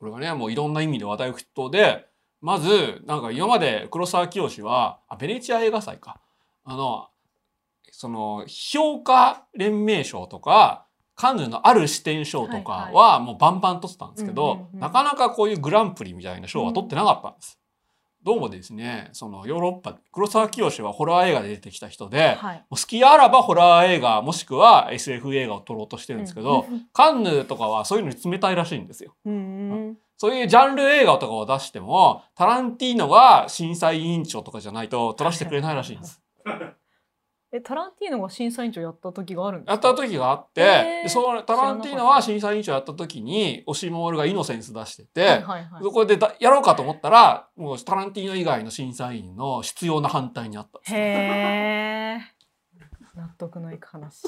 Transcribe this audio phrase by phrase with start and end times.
[0.00, 2.06] これがね、もういろんな意味で話題沸騰で、
[2.40, 6.20] まず、なんか今まで黒沢清は、あ、ベネチア映画祭か。
[6.64, 7.08] あの、
[7.92, 10.86] その、評価連盟賞とか、
[11.16, 17.59] カンヌのある視点賞とかはもうバンバン取ってたんですけど、なかなかこういうグランプリみたいな賞は取ってなかったんです。
[18.22, 29.14] どうもですね、そのヨーロッパ、黒沢清はホラー映画で出てきた人で、はい、好きあらばホラー映画、もしくは SF 映画を撮ろうとしてるんですけど、カンヌとかはそういうのに冷たいらしいんですよ。
[30.18, 36.20] そういうジャンル映画とかを出しても、タランティーノが審査委員長とかじゃないと撮らせてくれないらしいんです。
[37.52, 39.88] えタランティーノが審査委員長やった時があるんですか？
[39.88, 52.22] やった時があって、でそのタランティーノは審査委員長やった時にオシモールがイノセンス出してて、はいはいはい、そこでだやろうかと思ったらもうタランティーノ以外の審査員の必要な反対にあったんです、ね、へ
[53.16, 54.22] え納得のいく話。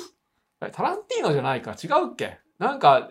[0.73, 1.73] タランティーノじゃないか？
[1.73, 2.39] 違うっけ？
[2.59, 3.09] なんか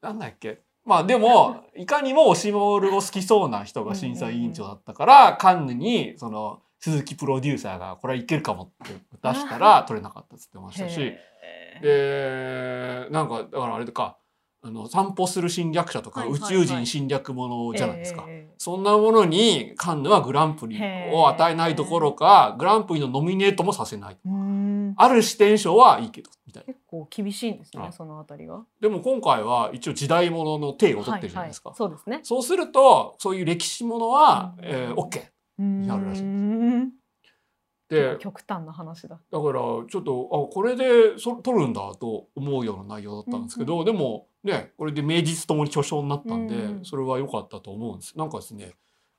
[0.00, 0.62] なんだっけ？
[0.84, 11.14] まあでも いかにもオシモールを好きそうな人が審査委員長だったから、カンヌにその鈴木プロデューサーがこれはいけるかもって出したら取れなかったっつってましたし。
[11.82, 14.16] でなんかだからあれか
[14.62, 18.26] あの散歩する侵略者とか、宇宙人侵略ものじゃないですか、
[18.58, 20.78] そんなものにカンヌはグランプリ
[21.12, 24.18] を与えないどころかグランプリのノミネートもさせない。
[24.96, 26.30] ある視点賞はいいけど。
[26.46, 32.20] みたいな結構厳しいんですねそのあたりがでも今回は一応時代物の体を取ってるじゃないですか、そうですね。
[32.22, 35.22] そうするとそういう歴史ものは、えー、OK
[35.60, 36.22] になるらしい
[37.90, 39.20] で極端な話だ。
[39.30, 48.16] だからちょっとあこれでそ取るんだと思うような内容だったんですけど、うんうん、でもねこれで名実ともに巨匠になったんで、うん、それは良かったと思うんです。
[48.16, 48.72] なんかですね、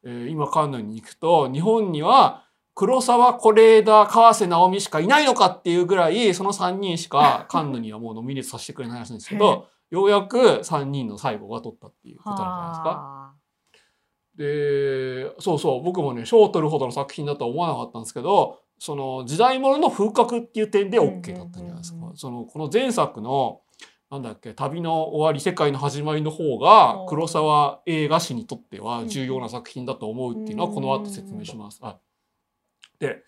[0.05, 13.40] えー、今カンヌに行くと日本には黒沢是枝川瀬直美しかいないのかっていうぐらいその3人しかカンヌにはもうノミネートさせてくれないらしいんですけどようやく3人の最後が取ったっていうことなんじゃないですか。
[14.41, 22.11] でそうそう僕もね賞を取るほどの作品だとは思わなかったんですけどその時代物の風格っていう点で OK だったんじゃないですか。
[22.15, 23.61] そのこの前作の
[24.09, 31.79] なんだっけ旅の終わり世界の始まりの方が黒沢映画史にとっては重要な作品だと思うっていうのはこの後説明します。
[31.83, 31.99] あ
[32.97, 33.23] で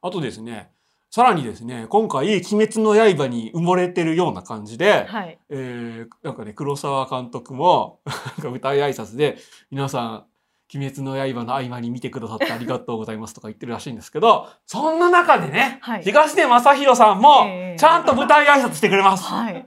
[0.00, 0.70] あとですね
[1.10, 8.00] さらにですね今回「鬼滅の刃」に埋もれてるような感じで、はい、えー、なんかね黒沢監督も
[8.42, 9.36] 舞台挨拶で
[9.70, 10.24] 皆さん
[10.72, 19.24] 鬼滅の刃の合間に見てくださってありがとうございますとか言ってるらしいんですけど、 そんな中でね、はい、東出正宏さんも、ちゃんと舞台挨拶してくれます。
[19.24, 19.66] はい。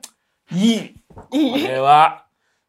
[0.51, 0.95] いい。
[1.31, 1.51] いい？
[1.51, 2.25] これは、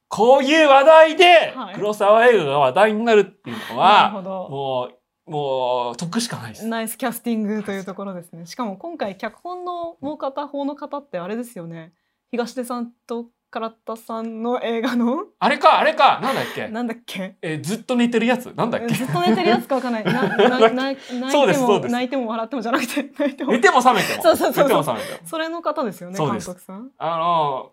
[0.09, 4.89] こういう話題で、黒沢映画が話題になるっていうのは、はい、も
[5.27, 6.67] う、もう、得しかないです。
[6.67, 8.47] ナイスキャスティングというところですね。
[8.47, 11.93] しかも今回、脚本のもう片方の方ってあれですよね。
[12.31, 15.25] 東出さんと唐田さんの映画の？
[15.39, 16.21] あれかあれか。
[16.23, 16.69] なんだっけ？
[16.69, 17.37] なんだっけ？
[17.41, 18.47] えー、ずっと寝てるやつ？
[18.55, 18.95] なんだっけ？
[18.95, 20.05] ずっと寝てるやつかわかんない。
[20.05, 23.53] な なな泣いても泣いても笑ってもじゃなくて 泣いても。
[23.53, 24.23] 寝ても覚めても。
[24.23, 24.97] そうそうそうそう。
[25.25, 26.91] それの方ですよね監督さん。
[26.99, 27.71] あの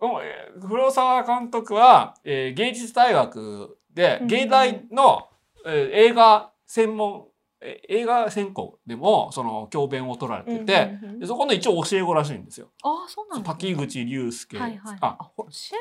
[0.68, 5.28] 黒沢監督は、えー、芸術大学で芸大の、
[5.66, 7.26] うん、えー、映画専門
[7.62, 12.68] 映画専攻でもその教鞭を取られてて、うんうんうん、でそこの一応教え子らしいんですよ。
[12.84, 15.76] あそうなん、ね、滝口竜介、はいはい、あ教え子さん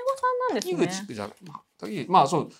[0.48, 0.86] なんですね。
[0.86, 1.30] 滝口じゃ
[2.08, 2.50] まあそう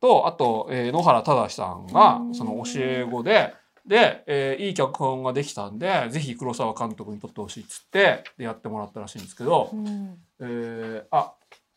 [0.00, 3.54] とあと、えー、野原忠さんがその教え子で。
[3.86, 11.32] で、えー、いい脚本ができたんでぜひ黒沢監督に撮ってほしいっつってでやってもらったらしいんですけど、うん、えー、あ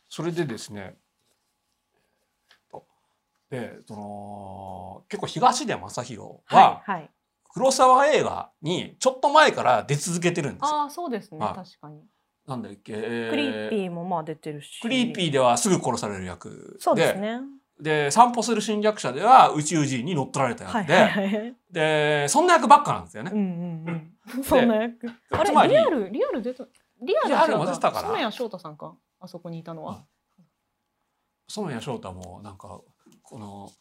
[0.10, 0.98] それでですね
[3.52, 7.10] でその結構東出昌大は、はいはい、
[7.54, 10.84] 黒沢映画にちょっと前から出続けてるんですよ。
[10.84, 12.02] あそうですね、はい、確かに。
[12.48, 14.80] なんだっけ、えー、クリーピーもまあ出てるし。
[14.82, 17.42] クリーピーではすぐ殺される役そうですね。
[17.80, 23.32] で散歩する侵略者では宇宙人に乗っ取られた役で、はいはいはい、でそんな役ばっかなんですよね。
[23.34, 25.08] うんうんうん、そんな役。
[25.32, 26.66] あれリアルリアル出た
[27.02, 28.08] リアル出たから。
[28.08, 30.06] 染谷翔太さんかあそこにいたのは。
[31.50, 32.80] 染谷翔太もなんか
[33.32, 33.72] この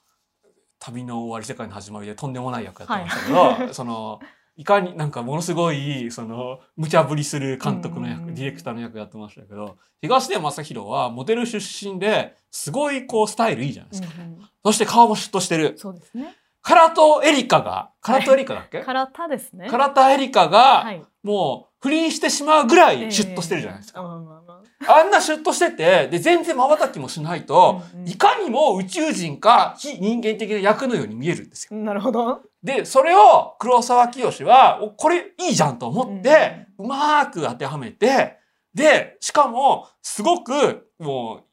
[0.79, 4.21] 旅の終わり世界の始まりでとんでもない役やってましたけど、はい、 その
[4.57, 15.75] いかになんかものすごいその無茶ぶりする監督の役、ディレクターの役やってましたけど東出昌大はモデル出身ですごいこうスタイルいいじゃないですか、うんうん、そして顔もシュッとしてる。
[15.77, 19.69] そうですね唐戸エリカが唐戸エリカだっけ、唐田ですね。
[19.71, 20.85] 唐田エリカが、
[21.23, 24.41] もう不倫してしまうぐらいシュッとしてるじゃないですか、えー
[24.89, 31.79] あんなシュッとしてて、で、全然瞬きもしないと、うんうん、いかにも宇宙人か非人間的な役のように見えるんですよ。
[31.79, 32.41] なるほど。
[32.63, 38.39] で、それを黒沢清は、これいいじゃんと思って、うまく当てはめて、
[38.75, 41.45] で、しかも、すごく、もう、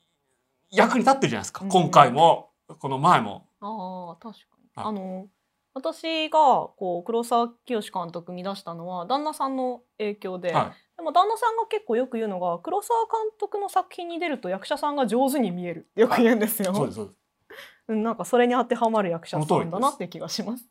[0.69, 2.51] 役に立ってるじゃないですか、今回も。
[2.79, 3.47] この前も。
[3.59, 5.27] ああ確かあの
[5.73, 16.71] 私がこう黒沢清監督見出したのは旦那さんの影響で、はでも旦那さんが結構よく言うのが黒沢監督の作品に出ると役者さんが上手に見えるってよく言うんですよ。
[16.71, 16.75] い。
[16.75, 17.07] そうです
[17.93, 20.67] なんかそれに当てはまる役者さんだなって気がします。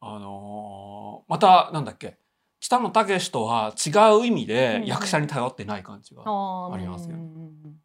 [0.00, 2.18] あのーまたなんだっけ？
[2.60, 3.90] 北野武とは違
[4.22, 6.22] う意味で役者に頼ってない感じが。
[6.24, 7.80] ありますようんうんうん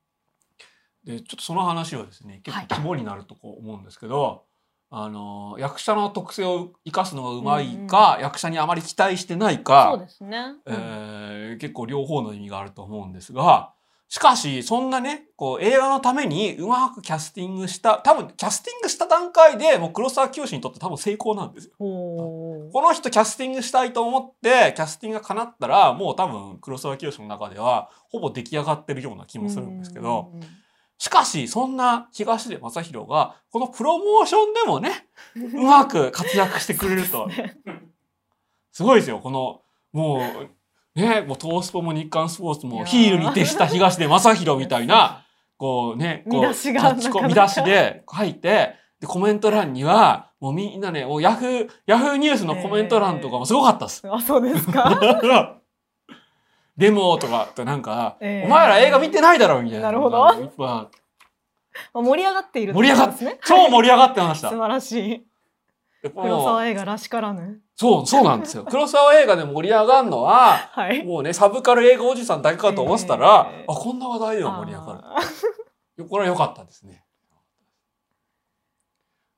[1.04, 4.46] でちょっとその話はですね結はい構肝になるとこ思うんですけど、
[4.92, 10.38] あのー役者の特性を生かすのがうまいか、役者にあまり期待してないそうか、ですね。
[10.66, 13.74] うんえー結構両方の意味があると思うんですが
[14.08, 21.74] しかしそんなねこう映画のためにうまくキャスティングした多分キャスティングした段階でもう黒沢清にとって多分成功なんですよ。
[21.78, 30.32] この人キャスティングしたいと思ってキャスティングが叶ったらもう多分黒沢清の中ではほぼ出来上がってるような気もするんですけど。
[30.34, 30.48] うんうん
[31.00, 37.26] しかし、そんな東出正宏が、このプロモーションでもね、 うまく活躍してくれると。
[37.28, 37.56] ね
[38.72, 39.62] すごいですよ、この、
[39.94, 40.22] も
[40.96, 45.24] う、ね、もう東スポも日刊スポーツもヒールに徹した東出正宏みたいな、
[45.58, 54.02] こうね、こう、見出しが見出しで書いて、で、コメント欄には、もうみんなね、もうヤフー、ヤフーニュースのコメント欄とかもすごかったです。
[54.12, 55.59] あそうですか？
[56.80, 59.88] でもとか、なんか、えーお前ら映画見てないだろみたいな。
[59.88, 60.18] なるほど
[60.58, 60.90] まあ
[61.94, 63.38] あ盛り上がっている盛り上がっですね。
[63.46, 64.58] 超盛り上がってました素。
[64.58, 65.26] 晴らしい。
[66.02, 67.60] 黒の沢映画らしからぬ。
[67.76, 68.64] そう、そうなんですよ。
[68.64, 71.04] 黒沢映画で盛り上がるのは、はい。
[71.04, 75.22] もうね、サブカル映画おじさんだけかと思ってたら、えーあ、こんな話題でも盛り上が
[75.98, 76.06] る。
[76.06, 77.04] これは良かったですね。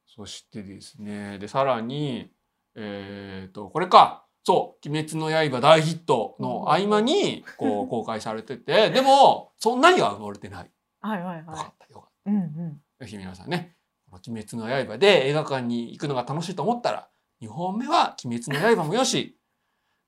[0.05, 2.31] そしてですね、で、さらに、
[2.75, 4.25] えっ、と、これか。
[4.43, 10.71] そう、鬼滅の刃大ヒットの合間に、こう、 公開されてて、でも、そんなには埋もれてない。
[11.01, 12.29] はいはいはよかった、よかっい。
[12.29, 12.81] うんうん。
[12.99, 13.05] た。
[13.05, 13.75] ぜひ皆さんね、
[14.11, 17.07] 鬼滅の刃で映画館に行くのが楽しいと思ったら、
[17.41, 19.37] 2本目は鬼滅の刃もよし、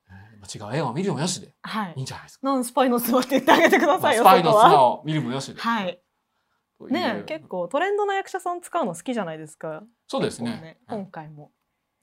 [0.10, 2.48] えー違う映画を見るのもよしで、はいいいんじゃないですか。
[2.48, 4.24] なんスパイの妻って言ってあげてくだまあさいよ。
[4.24, 5.62] スパイの妻を見るもよしで。
[5.62, 6.00] はい。
[6.90, 9.84] ねえ結構トレンドの役者さん使うの好きじゃないですか。
[10.08, 10.80] そうです結構ね。
[10.88, 11.52] 今回も。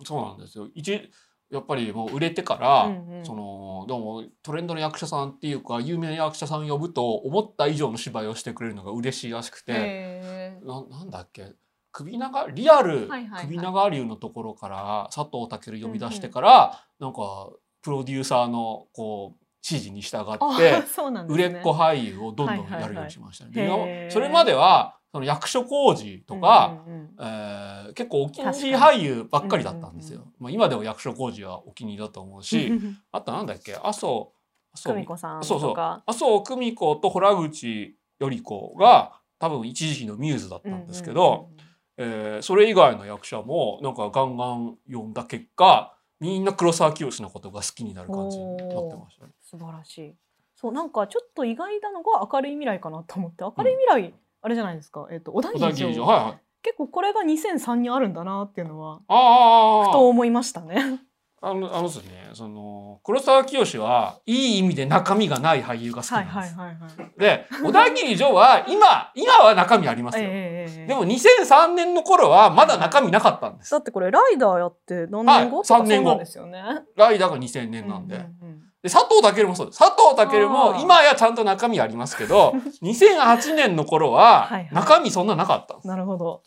[0.04, 0.68] そうなんですよ。
[0.74, 1.10] 一
[1.50, 3.26] やっぱりもう売れてから、うんうん。
[3.26, 11.54] そのどうもトレンドの役者さんっていうか有名な役者さんを呼ぶと思った以上の芝居をしてくれるのが嬉しいらしくて、ななんだっけ
[11.92, 13.46] 首長リアルはいはいはい。
[13.46, 17.50] 首長流のところから佐藤健呼び出してから、なんか
[17.82, 20.82] プロデューサーのこう指示に従っあて。
[21.28, 23.50] 売れっ子俳優をどんどんはいはいはいやるようにしましたね。
[23.54, 23.86] へー。
[24.06, 30.28] でそれまではその役所広司とか、うんうんうんえー結構お気に入り俳優ばっかりだったんですよ。
[30.38, 32.72] まあ、今でも役所広司はお気に入りだと思うし、
[33.10, 34.30] あとなんだっけ麻生
[34.72, 35.74] 麻久生美子さんそうそう。
[35.76, 41.48] 麻生久美子と洞口頼子が多分一時期のミューズだったんですけど、
[41.96, 49.32] えーそれ以外の役者もなんかガンガン読んだ結果みんな黒沢清のことが好きになる感じになってましたね。
[49.42, 50.14] 素晴らしい。
[50.54, 55.08] そうなんかちょっと意外なのが明るい未来かなと思って明るい未来、あれじゃないですか。
[55.10, 55.92] えっ、と小田切切城。
[55.92, 56.38] 城はいはい。
[56.62, 61.00] 結構これが2003にあるんだなっていうのはああふと思いましたね。
[61.42, 66.58] あのあのですねその黒沢清はいい意味で中身がない俳優が好きはないんです。
[66.58, 67.18] はいはいはい。
[67.18, 70.24] で小田切城は今今は中身ありますよ。
[70.26, 73.78] ええでも2003年の頃はまだ中身なかったんですだ。
[73.78, 76.84] ってこれライダーやって何年後、はい三年後とかそうなんですよね。
[76.96, 78.16] ライダーが2000年なんで。
[78.16, 79.78] うんうんうんで佐藤健もそうです。
[79.78, 85.88] 佐藤健あもー今やちゃんと中身ありますけど、 2008年の頃ははいはい中身そんななかったんです。
[85.88, 86.42] なるほど。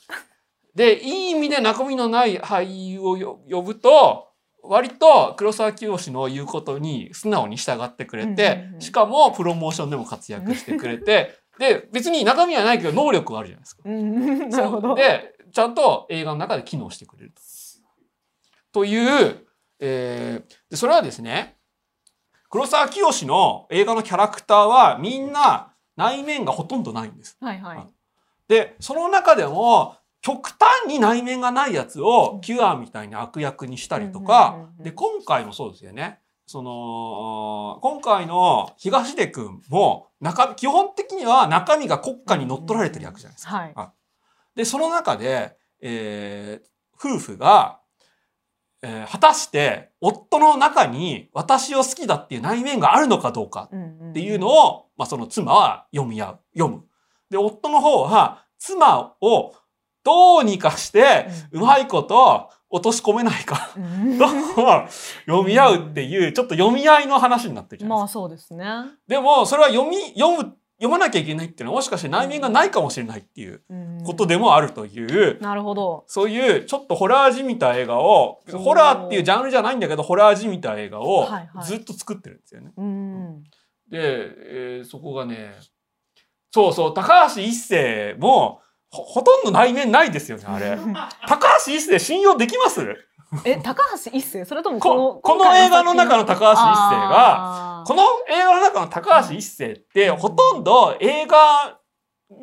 [0.75, 4.30] で、いい意味で中身のない俳優をよ呼ぶと、
[4.63, 13.84] 割と黒沢清の言うことに素直に従ってくれてしかもプロモーションでも活躍してくれて、 で、別に中身はないけど能力はあるじゃないですか。
[13.86, 14.96] うんなるほど。
[14.96, 17.42] で、ちゃんと映画の中で機能してくれると。
[18.72, 19.46] という、
[19.80, 21.58] えーでそれはですね、
[22.53, 27.36] 黒沢清の映画のキャラクターはみんな内面がほとんどないんです。
[27.41, 27.88] はいはい。
[28.48, 36.19] で、その中でも極端に内面がないやつをキュアみたいに悪役にしたりとかで、今回もそうですよね。
[36.45, 43.55] その、今回の東出くんも中身、基本的には中身が国家に乗っ取られてる役じゃないですか。
[43.55, 44.57] はい。
[44.57, 46.67] で、その中で、えー
[47.03, 47.79] 夫婦が、
[48.84, 53.78] えー果たして夫の中に私を好きだっていう内面があるのかどうかっ
[54.10, 56.84] っていうのを、まあ、その妻は読み合う、読む。
[57.30, 59.56] で、夫の方は妻を
[60.04, 63.70] どうにかして、うまいこと落とし込めないか、
[65.25, 68.20] 読み合うっていう、ちょっと読み合いの話になってるじゃないですか。
[68.20, 68.66] まあそうですね。
[69.08, 76.03] でも、それは読み、読む読まなきゃいけないっていうのはもしかして内面がないかもしれないっていううんことでもあるという、なるほど。
[76.08, 81.27] そういうちょっとホラーじみた映画をホラーっていうジャンルじゃないんだけどホラーじみた映画を
[81.63, 82.72] ずっと作ってるんですよね。
[82.75, 83.44] うん。
[83.44, 85.53] で、えーそこがね
[86.51, 90.77] そうそう高橋一生もほほとんど内面ないですよねあれ。
[91.27, 92.82] 高橋一生信用できます？
[93.46, 94.46] え、高橋一生？
[94.46, 101.80] それともこのここの映画の中の高橋一生ががこの映画の中の高橋一生ってほとんど映画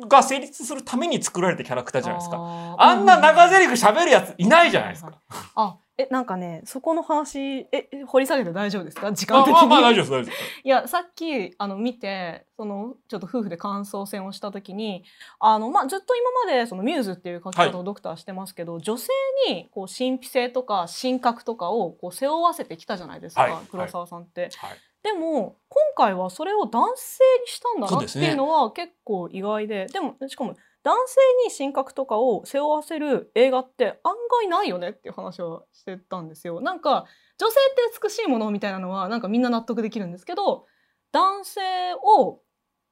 [0.07, 2.37] が成立するために作られたキャラクターじゃないですか。
[2.37, 5.11] かあんな長台詞喋るやついないじゃないですか。
[5.55, 9.11] あ、え、なんかね、そこの話、え、え掘り下げて大丈夫ですか？
[9.11, 9.53] 時間あ的に。
[9.53, 10.37] まあまあ大丈夫です大丈夫です。
[10.63, 15.03] いやさっきあの見てそのちょっと夫婦で感想戦をした時に
[15.39, 19.09] あの、まあ、ずっと今までそのミューズっていう書き方をドクターしてますけど、女性
[19.49, 24.49] にこう神秘性とか神格とかをこう背負わせてきたじゃないですか、はい黒沢さんって。
[24.57, 36.59] はいでも今回はそれを男性にしたんだなっていうのは結構意外ででもしかも男性に神格とかを背負わせる映画って案外ないよねっていう話をしてたんですよ。
[36.61, 37.05] なんか
[37.37, 40.65] 女性って美しいものみたいなのはなんかみんな納得できるんですけど
[41.11, 41.61] 男性
[42.03, 42.41] を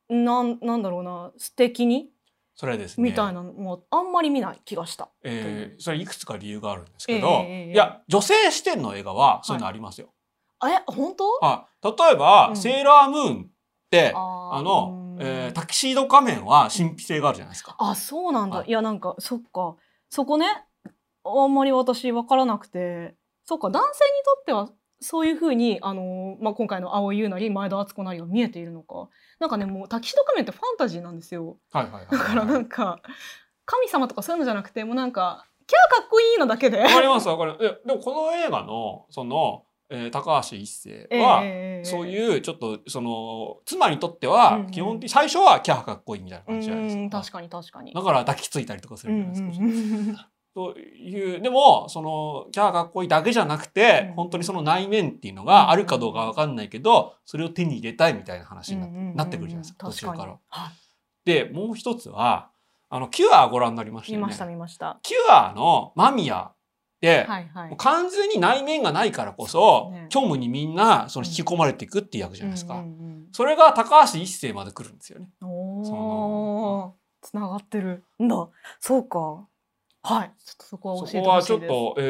[0.09, 2.09] なんなんだろうな素敵に
[2.55, 3.09] それはですね。
[3.09, 5.09] みたいなのもあんまり見ない気がした。
[5.23, 10.13] えーそれいくつか理由があるんですけど、ええええいや女性視点の映画はそういうのありますよ。
[10.59, 11.39] あえ本当？
[11.41, 13.47] あ例えば、うんセーラームーンっ
[13.89, 17.75] てあの、うんえータキシード仮面は神秘性があるじゃないですか。
[17.77, 18.69] あそうなんだ、はい。
[18.69, 19.75] い、やなんかそっか。
[20.09, 20.45] そこね
[21.23, 23.15] あんまり私分からなくて。
[23.43, 24.69] そっか男性にとっては
[25.01, 29.09] そういうふうに、あのーまあ、今回の青井優なり前田敦子なりが見えているのか。
[29.39, 31.57] なんかねもうタキシード仮面ってファンタジーなんですよ。
[31.71, 33.01] はいはいはいだからなんか
[33.65, 36.79] 神様とかそういうのじゃなくてもうなんかキャーかっこいいのだけで。
[36.79, 37.63] わかりますわかります。
[37.63, 47.01] えでもこの映画のその、えー高橋一生は、ええそういうちょっとその妻にとってはうんうん基本的に最初はキャーかっこいいみたいなう感じじゃないですか。
[47.01, 47.93] ん確かに確かに。
[47.93, 49.65] だから抱きついたりとかするうんじゃないですか。
[49.65, 50.17] うん
[50.55, 60.37] というでもそのキャーかっこいいだけじゃなくて、うん本当にその内面っていうのがあるかどうかわかんないけどそれを手に入れたいみたいな話にな,、うんうんうんなってくるじゃないですか途中確から。
[60.49, 60.71] はい
[61.25, 62.49] でもう一つは
[62.89, 64.21] あのキュアご覧になりましたよね。
[64.23, 64.99] 見ました見ました。
[65.03, 66.51] キュアの間宮
[67.07, 67.75] はいはい。
[67.77, 72.75] 完全に内面がないからこそね虚無にみんなその引き込まれていくっていう役じゃないですか。
[72.75, 75.29] うんうんそれが高橋一生まで来るんですよね。
[77.21, 78.49] つながってるんだ。
[78.79, 79.45] そうか。
[80.01, 80.31] はい。
[80.43, 81.61] ちょっとそこは教えてそこはほしいです。
[81.61, 82.01] ちょっと、え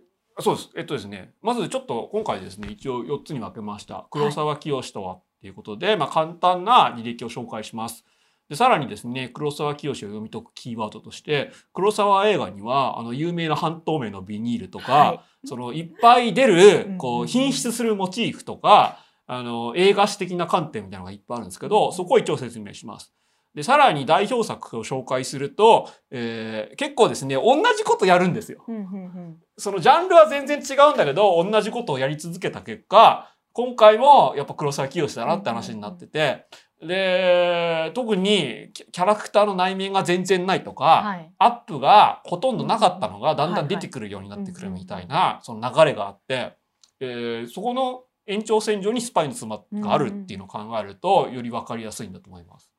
[0.00, 0.04] ー
[0.40, 0.70] そうです。
[0.76, 4.08] えっとですね、まずちょっと今回ですね、一応4つに分けました。
[4.10, 8.04] 黒沢清とはっていうことで、まあ簡単な履歴を紹介します。
[8.48, 23.12] でさらにですね、黒沢清を読み解くキーワードとして、黒沢映画にはあの有名な半透明のビニールとか、はいそのいっぱい出うんるうんこう品質するモチーフとか、あの映画史的な観点みたいなのがいっぱいあるんですけど、そこを一応説明します。
[23.54, 28.64] でさらに代表作を紹介すると、えー結構ですね同じことやるんですよ。
[28.66, 29.36] うんうんうん。
[29.56, 36.46] そのジャンルは全然違うんだけど同じことをやり続けた結果今回もやっぱ黒沢清だなって話になってて、
[36.86, 41.32] で特にキャラクターの内面が全然ないとか、はい。
[41.38, 46.56] アップがほとんどなかったのがだんだん出てくるようになってくるみたいなその流れがあって、
[47.00, 52.70] えーそこの延長線上にスパイの妻があるっていうのを考えるとより分かりやすいんだと思います。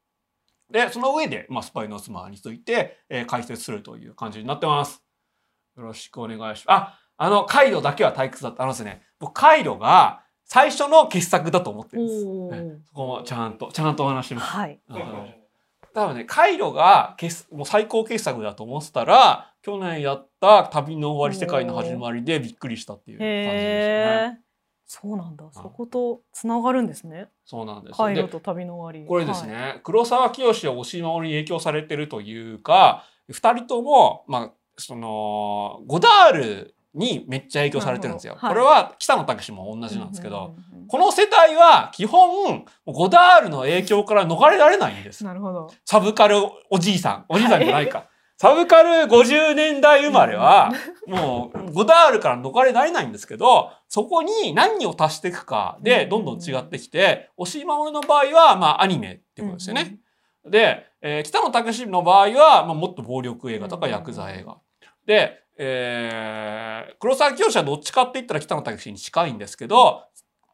[0.72, 5.04] でその上で、まあ、スパイの妻について、えー解説するという感じになってます。
[5.78, 6.66] よろしくお願いします。
[6.68, 12.88] ああのカイロだけは退屈だったあのですね僕カイロが最初の傑作だと思ってるんです。
[12.88, 14.48] そこもちゃんとちゃんとお話しします。
[14.48, 14.80] はい。
[14.90, 15.46] うん
[15.96, 24.42] 多分ね、カイロが傑もう最高傑作だと思ってたら、去年やった旅の終わり世界の始まりでびっくりしたっていう感じでしたね。
[24.86, 25.46] そうなんだ。
[25.54, 27.30] そことつながるんですね。
[27.46, 27.98] そうなんです。
[27.98, 29.08] でカイロと旅の終わり。
[29.08, 29.50] これですはい。
[29.50, 38.38] ね、黒沢清は押し守りに影響されてるというか、二人とも、まあ、その、ゴダールにめっちゃ影響されてるんですよ。
[38.42, 45.24] なるほどこれは北野武も同じなんですけど、うんうんうんうんこの世代は基本、ゴダールの影響から逃れられないんです。
[45.24, 45.74] なるほど。
[45.84, 46.38] サブカル
[46.70, 47.26] おじいさん。
[47.30, 48.06] おじいさんじゃないか。
[48.38, 50.72] サブカル50年代生まれは、
[51.08, 60.00] もう、ゴダールから逃れられないんですけど、そこに何を足していくかで、どんどん違ってきて、押し守りの場合は、まあ、アニメっていうことですよね。
[60.46, 64.58] で、えー北野武の場合は、まあ、もっと暴力映画とかうんヤクザ映画。
[65.06, 70.04] で、えー黒沢清はどっちかって言ったら北野武に近いんですけど、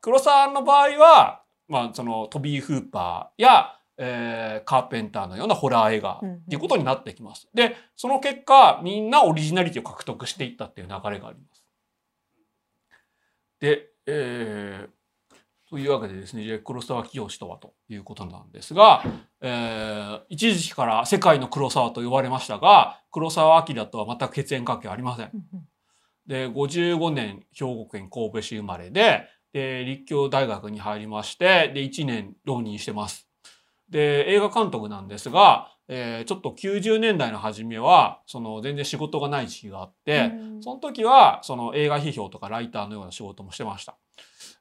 [0.01, 7.48] 黒沢の場合は、まあ、そのトビー・フーパーや、えーカーペンターのようなホラー映画うんっていうことになってきます。
[7.53, 11.65] で、その結果、みんなオリジナリティを獲得していったっていう流れがあります。
[13.60, 15.00] で、えー
[15.71, 19.05] というわけでですね、黒沢清とはということなんですが、
[19.39, 25.31] えー、一時期から世界の黒沢と呼ばれましたが、黒沢明とは全く血縁関係ありません。
[26.27, 29.23] で、55年兵庫県神戸市生まれで、
[29.53, 33.29] で、立教大学に入りまして、で、1年浪人してます。
[33.89, 43.97] で、映画監督なんですが、えー、ちょっと90年代の初めは、その全然仕事がない時期があって、その時は、その映画批評とかライターのような仕事もしてました。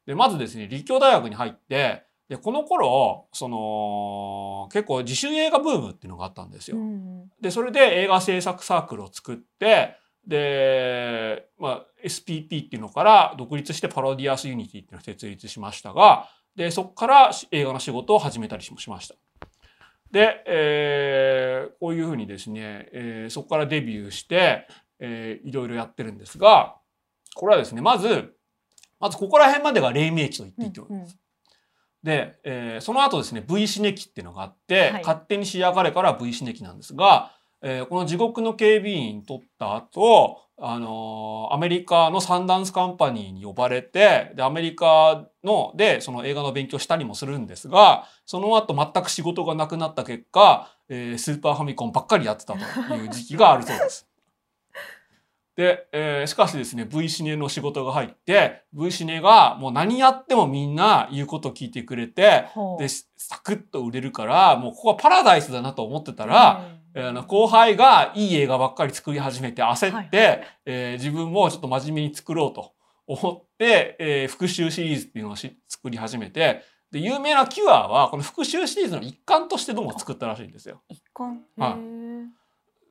[0.07, 6.77] で、まずですね、立教大学に入って、で、この頃、その、結構自主映画ブームっていうのがあったんですよ。
[7.41, 19.15] で、それで映画制作サークルを作って、で、まあ、SPP っていうのから独立してパロディアスユニティっていうのを設立しましたが、で、そこから映画の仕事を始めたりしました。
[20.13, 24.67] で、えー、こういうふうにですね、えー、そこからデビューして、
[24.99, 26.77] えー、いろいろやってるんですが、
[27.35, 28.35] これはですね、まず、
[29.01, 31.11] まずここら辺までが黎明期と言っていいと思います。
[31.11, 31.21] うんうん
[32.03, 54.10] で、えー、その後ですね V シネ期っていうのがあって、はい、勝手に仕上がれから V シネ期なんですが、えー、この地獄の警備員取った後、あのー、アメリカのサンダンスカンパニーに呼ばれて、で、アメリカの、で、その映画の勉強したりもするんですが、その後全く仕事がなくなった結果、えー、スーパーファミコンばっかりやってたという時期があるそうです。
[55.61, 62.47] で、えー、しかしですね、V シネの仕事が入って、V シネがもう何やってもみんな言うこと聞いてくれて、
[62.79, 66.65] で、サクッと売れるから、もうここはパラダイスだなと思ってたら、
[66.95, 72.73] えー、後輩がいい映画ばっかり作り始めて焦って、はい、えー、自分もちょっと真面目に作ろうと
[73.07, 80.81] 思って、えー、復讐シリーズっていうのをし作り始めて、で、有名なキュアは、この復讐シリーズの一環としてどうも作ったらしいんですよ。
[80.89, 81.43] 一環？
[81.59, 81.77] は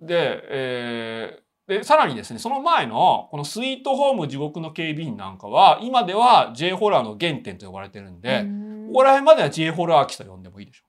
[0.01, 0.05] い。
[0.05, 8.43] で、えー、で、さらにですね、その前の、このスイートホーム地獄の警備員なんかは、今では J ホラーの原点と呼ばれてるんで、
[8.88, 10.83] ここら辺までは J ホラー期と呼んでもいいでしょ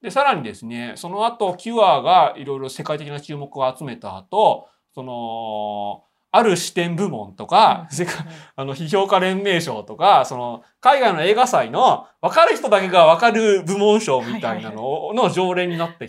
[0.00, 0.04] う。
[0.04, 8.14] で、さらにですね、その後、キュアがいろいろ世界的な注目を集めた後、その、ある視点部門とか、世界、
[8.54, 16.08] あの、批評家連盟賞とか、その、海外の映画祭の分かる人だけが分かる部門賞みたいなのの常連になって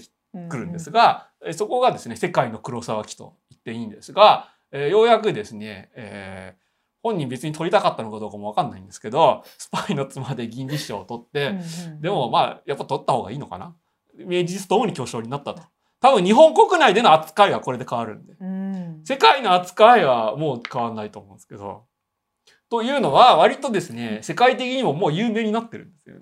[0.50, 6.62] くるんですが、そこがですね、世界の黒沢期と言っていいんですが、えー、ようやくですね、えー、
[7.02, 11.60] 本人別に取りたかったのかどうかもわかんないんですけど、スパイの妻で銀次賞を取って、
[12.02, 13.76] でもまあ、やっぱ取った方がいいのかな。
[14.18, 15.64] 明治ともに巨匠になったと。
[16.02, 18.34] 多分日本国内での扱いはこれで変わるんで。
[18.40, 21.86] うん、世界の扱いはもう変わんないと思うんですけど。
[22.70, 26.22] というのは割とですね、世界的にももう有名になってるんですよね。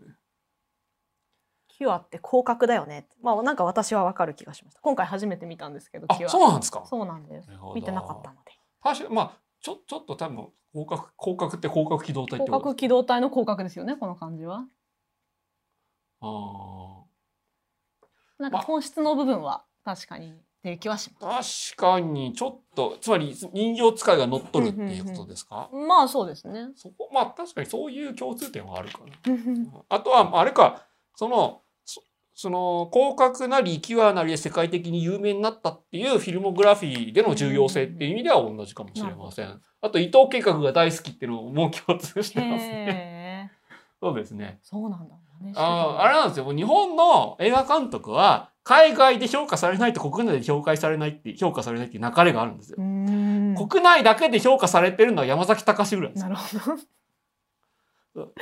[1.78, 3.08] キュアって広角だよね。
[3.22, 4.82] まあなんか私はわかる気がしました。
[4.82, 6.30] 今回初めて見たんですけど、キュア。
[6.30, 6.84] そうなんですか？
[6.86, 7.50] そうなんです。
[7.76, 8.52] 見てなかったので。
[8.82, 14.66] 確かまあちょちょっと多分広角広角って広角機動隊広角機動隊の広角ですよねこの感じは。
[16.22, 17.06] ああ。
[18.42, 21.76] なんか本質の部分は確かにっていう気はします。
[21.76, 25.70] 確かにちょっとつまり人形使いが乗っ取るっていうことですか？
[25.72, 26.70] うんうんうん、まあそうですね。
[26.76, 29.84] そこまあ確かにそういう共通点はあるかな。
[29.90, 31.62] あとはあれかその
[32.40, 39.60] その広角なりキュアなりで世界的に有名になったっていうフィルモグラフィーでの重要性っていう意味では同じかもしれません。
[39.82, 43.52] あと伊藤計画が大好きっていうのも共通してますね。
[44.00, 44.60] そうですね。
[44.62, 45.54] そうなんだ、ね。
[45.56, 46.54] ああれなんですよ。
[46.54, 52.78] 日本の映画監督は海外で評価されないと国内で評価されないって評価されないっていう流れがあるんですよ。
[52.78, 56.24] 国内だけで評価されてるのは山崎隆ぐらいです。
[56.24, 56.78] なるほ
[58.14, 58.34] ど。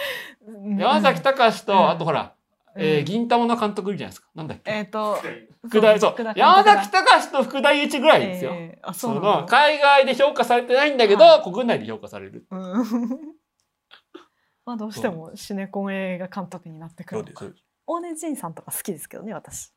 [0.78, 2.35] 山崎隆と、あとほら、
[2.78, 4.28] えー、銀玉の監督いるじゃないですか。
[4.36, 4.72] なんだっけ。
[4.72, 5.18] えっ、ー、と、
[5.66, 6.16] 福田、そう。
[6.36, 8.52] 山崎隆と福田雄一ぐらいですよ。
[8.54, 12.46] えー、あその、海外で評価されてないんだけど、はい、国内で評価される。
[12.52, 12.60] うん、
[14.66, 17.46] まあ、どうしてもシネコン映画監督になってくるのか。
[17.88, 19.72] 大根仁さんとか好きですけどね、私。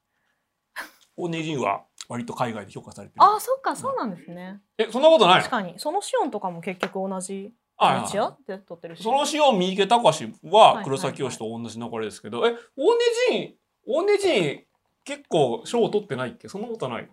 [1.17, 3.23] 大根仁は割と海外で評価されてる。
[3.23, 4.61] あ、そっか、そうなんですね。
[4.79, 5.79] え、そんなことない確かに。
[5.79, 9.03] そのシオンとかも結局同じああで撮ってるし。
[9.03, 14.65] そのシオン三池隆は黒崎義と同じ流れですけど、え大根仁大根仁
[15.05, 16.49] 結構賞を取ってないっけ？
[16.49, 17.09] そんなことない？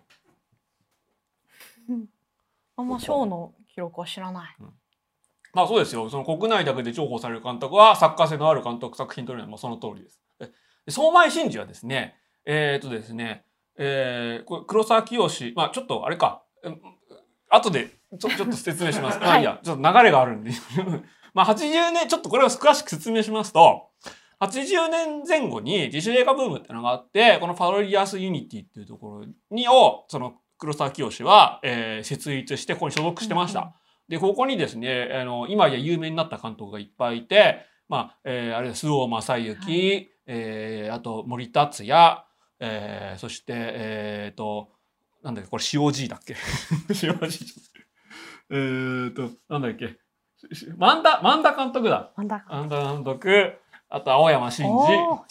[2.76, 4.66] あんま賞の記録は知らない、うん、
[5.54, 6.10] まあそうですよ。
[6.10, 10.20] その国内だけで重宝される監督は作家性のある監督作品というのはまあその通りです。
[10.88, 13.44] 相前真司はですねえー、っとですね
[13.76, 16.42] えー、これ黒沢清まあちょっとあれか。
[17.48, 19.18] 後でちょ ちょっと説明します。
[19.18, 20.50] まあいいや、ちょっと流れがあるんで。
[21.34, 23.90] まあ80年、ちょっとこれを詳しく説明しますと、
[24.40, 33.74] 80年前後に自主映画ブームってのがあって、このパロディアスユニティっていうところにを、その黒沢清は、えー、設立してここに所属してました。
[34.08, 42.24] で、ここにですね、あの、今や有名になった監督がいっぱいいて、まあ、えー、あれ周防正幸、はい、えー、あと森達也、
[42.58, 44.70] えー、そしてえっ、ー、と
[45.22, 46.34] なんだっけこれ塩 G だっけ？
[47.02, 47.38] 塩 G
[48.50, 49.96] えっとなんだっけ？
[50.76, 52.12] 万田万田監督だ。
[52.16, 53.54] 万田監督。
[53.88, 55.26] あと青山真司。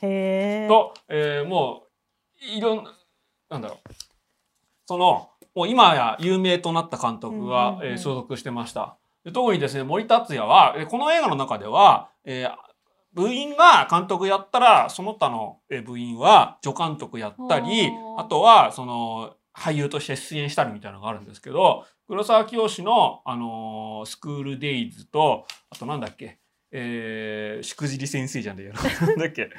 [0.67, 1.83] と、えー、も
[2.41, 2.91] ういろんな
[3.49, 3.93] なんだろう。
[4.85, 8.97] そのもう今や有名となった監督が、えー、所属してました。
[9.23, 12.55] で特にですね森達也は、えこの映画の中では、えー、
[13.13, 26.39] 部員が監督やったらその他の部員は助監督やったりあとはその俳優として出演したりみたいなのがあるんですけど黒沢清の、あのー、スクールデイズとあとなんだっけ？
[26.71, 28.73] えー、しくじり先生じゃねえや
[29.07, 29.49] なんだっけ？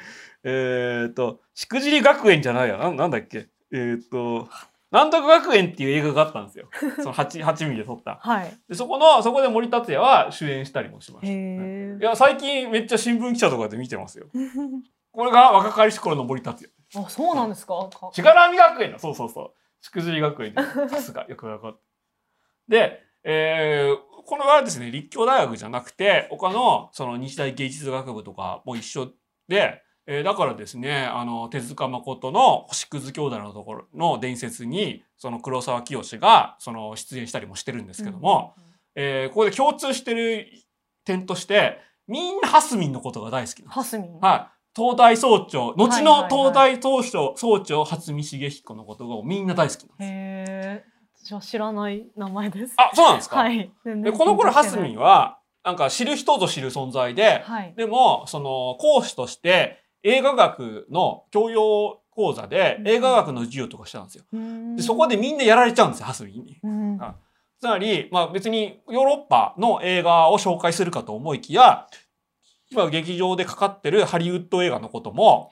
[0.43, 3.47] えっとしくじり学園じゃないやななんだっけ？
[3.73, 4.47] えっ、と
[4.91, 6.69] なんとか学園っていう映画があったんですよ。
[6.97, 8.19] その 8, 8ミリで撮った。
[8.21, 8.57] はい。
[8.69, 11.33] で、そこの、そこで森達也は主演したりもしました。
[11.33, 14.27] いや、最近めっちゃ新聞記者とかで見てますよ。
[15.11, 17.05] これが若かりし頃の森達也。
[17.05, 17.89] あ、そうなんですか？
[18.13, 18.99] しがらみ学園だ。
[18.99, 19.83] そうそうそう。
[19.83, 21.79] しくじり学園さすが、よくわかった。
[22.67, 29.11] で、えー、これはですね、立教大学じゃなくて、他のその日大芸術学部とかも一緒
[29.47, 38.63] で、えー、だからですねあの手塚誠の星屑兄弟のところの伝説にその黒沢清がその出演したりもしてるんですけども、うん、
[38.95, 40.47] えー、ここで共通してる
[41.03, 44.19] 点としてみんなハスミンのことが大好きハスミン。
[44.19, 44.57] はい。
[44.73, 49.99] 東大総長後の東大総長、総長初見茂彦のことがみんな大好きなんです。
[50.01, 50.85] へ
[51.27, 52.73] じゃ知らない名前です。
[52.77, 53.35] あそうなんですか？
[53.37, 53.69] はい。
[53.85, 64.23] でこの頃ハスミンはなんか知る人ぞ知る存在で、はい、でもその講師として映画学の教養講座で映画学の授業とかしたんですよ。
[64.77, 66.61] でそこでみんなやられちゃうんですよ、ハスミンに。
[67.59, 71.87] つまり、まあ別にヨーロッパの映画を紹介するかと思いきや、
[72.71, 75.51] 今劇場でかかってるハリウッド映画のことも、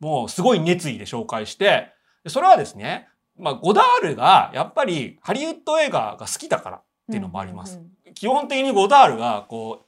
[0.00, 1.92] もうすごい熱意で紹介して、
[2.26, 7.80] それはですね、まあゴダールがやっぱりハリウッド映画が好きだからっていうのもあります。
[8.14, 9.86] 基本的にゴダールがこう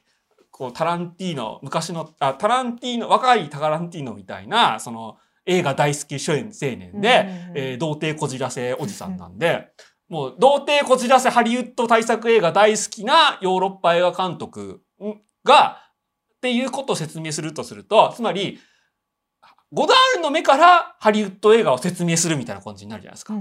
[0.50, 9.68] こうタランティーノ昔のあタランティーノ若いタランティーノみたいなその映画大好き初演青年で、えー、童貞こじらせおじさんなんで
[10.08, 14.82] もう童貞こじらせハリウッド大作映画大好きなヨーロッパ映画監督
[15.44, 15.78] が
[16.36, 18.58] っていうことを説明するとするとつまり
[19.72, 23.34] ゴダールの目からハリウッド映画を説明するみたいな感じになるじゃないですか。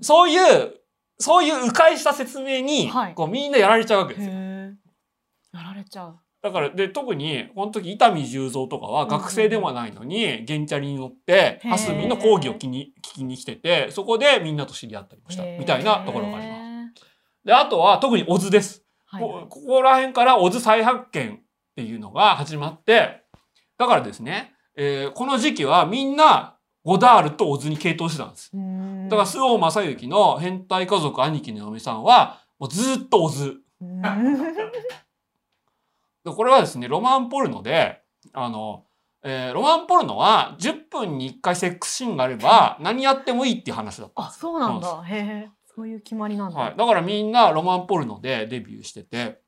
[0.00, 0.74] そういう
[1.18, 4.32] そういう迂回した説明に、こうみんなやられちゃうわけですよ。
[4.32, 6.18] やられちゃう。
[6.42, 16.54] だからで特にこの時伊丹十三とかは学生ではないのに原チャリに乗って蓮見の講義を聞に聞きに来ててそこでみんなと知り合ったりもしたみたいなところがありま
[16.92, 17.04] す。
[17.46, 18.84] であとは特に小津です。
[19.06, 21.40] はい、こここら辺から小津再発見っ
[21.76, 23.22] ていうのが始まって
[23.78, 28.50] だからですね、えー、この時期はみんなゴダールと小津に傾倒してたんです。
[29.08, 33.56] だから周防正幸の変態家族兄貴の嫁さんはもうずっと小津。
[36.26, 38.00] これはですね、ロマンポルノで、
[38.32, 38.84] あの、
[39.22, 45.02] えー、ロマンポルノは10分に1回セックスシーンがあれば何やってもいいっていう話だったあ、そうなんだ。
[45.02, 45.50] へえ。
[45.74, 46.58] そういう決まりなんだ。
[46.58, 46.76] はい。
[46.76, 49.40] だからみんなロマンポルノでデビューしてて、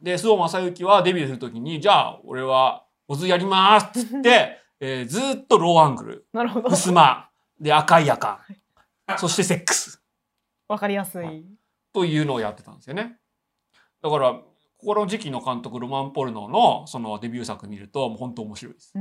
[0.00, 6.26] で、須藤正幸はデビューするときに、じゃあ、俺は、オズやりますっつって、えー、ずっとローアングル。
[6.32, 6.68] なるほど。
[6.70, 7.30] 襖。
[7.58, 8.38] で、赤い夜間。
[9.16, 10.02] そしてセックス。
[10.68, 11.44] わかりやすい。
[11.92, 13.16] というのをやってたんですよね。
[14.02, 14.38] だから、
[14.78, 18.92] この時期の監督ロマン・ポルノのそのデビュー作見るともう本当面白いです。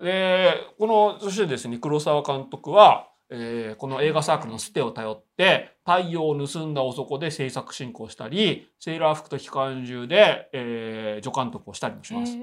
[0.00, 12.38] でこのそしてですね黒沢監督は、えー、この映画サークルのステを頼って「太陽を盗んだ男」で制作進行したり「セーラー服と機関銃で」えー、助監督をしたりもします。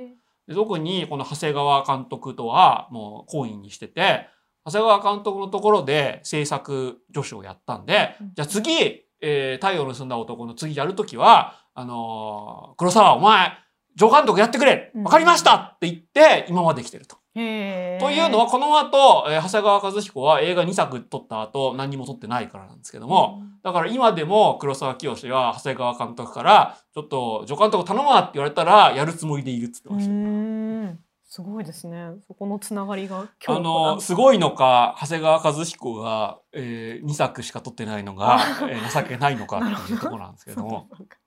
[0.48, 4.28] で特にこの長谷川監督とはもう好意にしてて
[4.66, 13.54] 長谷川監督のところで制作助手をやったんで、じゃあ次えー、太陽の盗んだ男の次やるときは、あのー、黒沢、お前、
[13.98, 17.18] 助監督やってくれわかりましたって言って、今まで来てると。
[17.34, 31.12] というのは、この後、えー、長谷川和彦は映画2作撮った後、何にも撮ってないからなんですけども、うん、だから今でも黒沢清は長谷川監督から、ちょっと助監督頼むわって言われたら、やるつもりでいるっつってました。
[31.24, 32.10] すごいですね。
[32.28, 38.40] そこのつながりがあのすごいのか長谷川和彦が、えー、2作しか撮ってないのが、
[38.70, 40.90] えー、情けないのかっていうところなんですけども。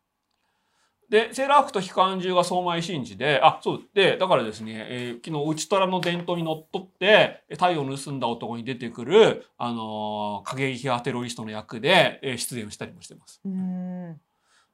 [1.14, 13.40] でセーラー服と機関銃が相馬真司であそうでだからですね、えー、昨日内虎の伝統にのっとって太陽を盗んだ男に出てくる、あのー、過激派テロリストの役で、えー、出演をしたりもしてます。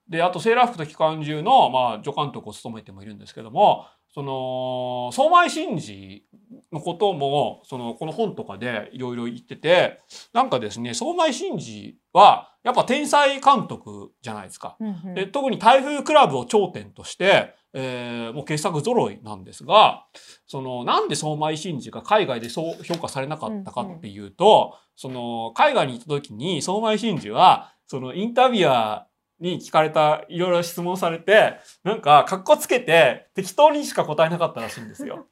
[0.08, 6.24] であとセーラー服と機関銃の、まあ、助監督を務めてもいるんですけどもその相米真司
[6.72, 10.00] のこともそのこの本とかでいろいろ言ってて
[10.32, 14.76] なんかですね相米真司はやっぱ天才監督じゃないですか。
[14.80, 20.06] うんうんで特に台風クラブを頂点として、えーもう傑作揃いなんですが
[20.46, 35.26] そのなんで相米真司が海外でそう評価されなかったかっていうと、その海外に行った時に相米真司はそのインタビュアーに聞かれたいろいろ質問されてなんかかっこつけて適当にしか答えなかったらしいんですよ。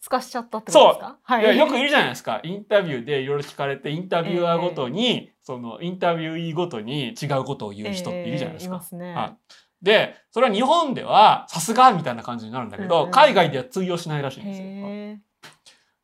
[0.00, 1.18] すかしちゃったってことですか？
[1.22, 1.44] はい。
[1.44, 2.40] やよくいるじゃないですか。
[2.42, 8.80] インタビューでいろいろ聞かれてインタビュアーごとに、そのインタビューごとに違うことを言う人っているじゃないですか。
[8.92, 9.14] えーいね。
[9.14, 9.36] はい。
[9.82, 15.29] でそれは日本ではさすがみたいな感じになるんだけど、海外では通用しないらしいんですよ。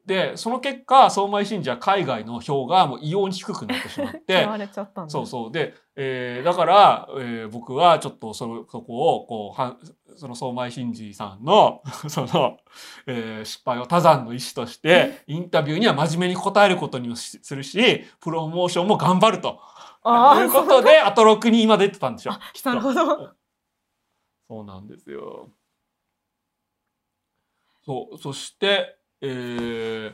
[0.08, 4.18] へでその結果相米信者は海外の票がもう異様に低くなってしまっえ。
[4.26, 5.10] て言われちゃったんだ。
[5.10, 9.76] そうそうで、えーだから、えー僕はちょっとそのそこをこうは
[10.16, 12.58] その相米真司さんの その、
[13.06, 19.60] えー失敗を多山の意思としてインタビューには真面目に答えることにもしするしプロモーションも頑張ると
[20.04, 22.30] あいうことでアトロクに今出てたんでしょ。
[22.64, 23.30] なるほど。
[24.48, 25.50] そうなんですよ。
[27.84, 30.12] そう、そして、えー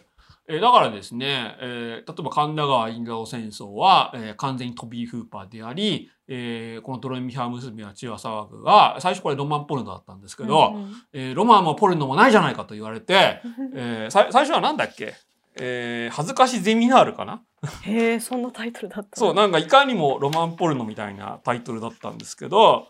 [0.48, 13.40] えーだからですね、えー例えば神田川インダオ戦争は、えー完全にトビー・フーパーであり、えーこのドロミハ娘は血は騒ぐが、最初これロマンポルノだったんですけど、うんうんえーロマンもポルノもないじゃないかと言われて、
[13.74, 15.14] えーさ最初はなんだっけ？
[15.60, 17.42] えー恥ずかしゼミナールかな？
[17.82, 19.16] へえ、そんなタイトルだった。
[19.16, 22.88] そう、なんかいかにもロマンポルノみたいなタイトルだったんですけど、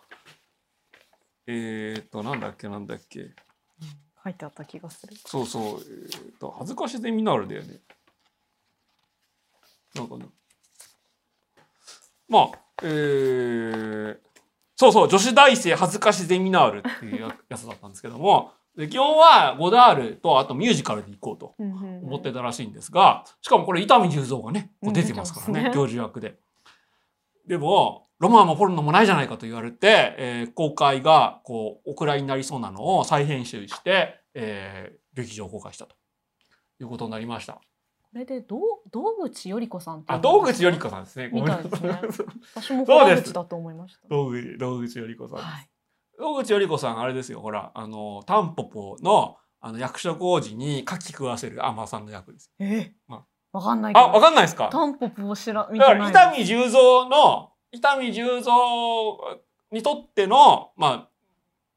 [1.46, 3.30] えーっと、なんだっけなんだっけ。
[4.22, 5.16] 書いてあった気がする。
[5.26, 7.80] そうそう、えー恥ずかしゼミナールだよね。
[9.94, 10.26] なんかね。
[12.28, 12.50] まあ、
[12.82, 14.16] えー、
[14.76, 26.38] そうそう、女子大生恥ずかしゼミナールっていうややつだったんですけども、 で基本はゴダールとあとミュージカルで行こうと思思ってたらしいんですが、しかもこれ伊丹十三がね、こう出てますからね、うんね教授役で。
[27.46, 35.94] でも、ロマンもポルノもないじゃないかと言われて、えー公開がこうお蔵になりそうなのを再編集して、えー劇場公開したと
[36.80, 37.54] いうことになりました。
[37.54, 37.60] こ
[38.14, 41.30] れでどう道口より子さんあ、う道口より子さんですね。
[41.30, 41.70] ごめんなさい
[42.54, 44.08] 私もそうです小口だと思いました。
[44.08, 45.38] 道口道口より子さん。
[45.38, 45.68] はい。
[46.18, 52.50] 道口より子さんあれですよほらあのタンポポのあの役所広司に牡蠣食わせるアマさんの役です。
[52.58, 52.92] え？
[53.08, 53.92] まわかんない。
[53.96, 54.68] あわかんないですか？
[54.70, 56.08] タンポポを知ら見だから。
[56.08, 58.52] 伊丹十三の伊丹十三
[59.72, 61.08] にとってのまあ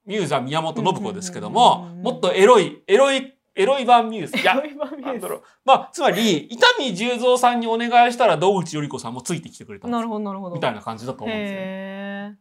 [0.05, 10.55] ミューザ宮本信子ですけどうんももっとエロいエロいエロい版ミューズいやエロい版ミューズなんだろうまあつまり伊丹十三さんにお願いしたら道口より子さんもついてきてくれたんですなるほどなるほど。
[10.55, 12.37] みたいな感じだと思うんですよ。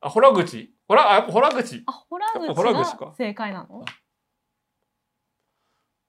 [0.00, 3.84] あホラ口ホラあやっぱホラ口あ、ホラやっぱホラ口か正解なの？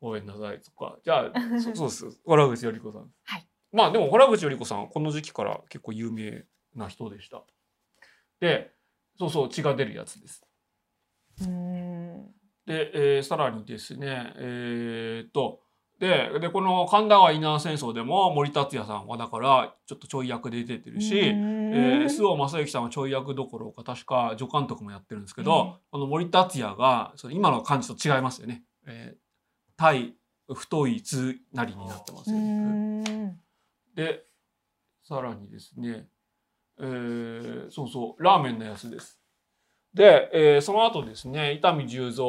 [0.01, 0.59] ごめんなさい。
[0.61, 0.97] そっか。
[1.03, 2.21] じゃあ、 そそうです。
[2.25, 3.11] ホラ口より子さん。
[3.25, 3.48] はい。
[3.71, 6.43] まあでも、ホラ口より子さん、この時期から結構有名
[6.75, 7.43] な人でした。
[8.39, 8.71] で、
[9.17, 10.43] そうそう、血が出るやつです。
[12.65, 15.61] で、えーさらにですね、えーっと、
[15.99, 28.63] で、で、この神田川稲荷戦争でも森達也さんはだから、ちょっとちょい役で出てるし、えー、須尾正幸さんはちょい役どころか確か助監督もやってるんですけど、この森達也がその今の感じと違いますよね。
[28.87, 29.17] えー、
[29.75, 30.15] 対
[30.51, 33.37] 太いつなりになってますうよね。
[33.99, 34.23] で
[35.03, 36.07] さらにですね、
[36.79, 39.19] えーそうそうラーメンのやつです。
[39.93, 42.23] で、えーその後ですね伊丹十三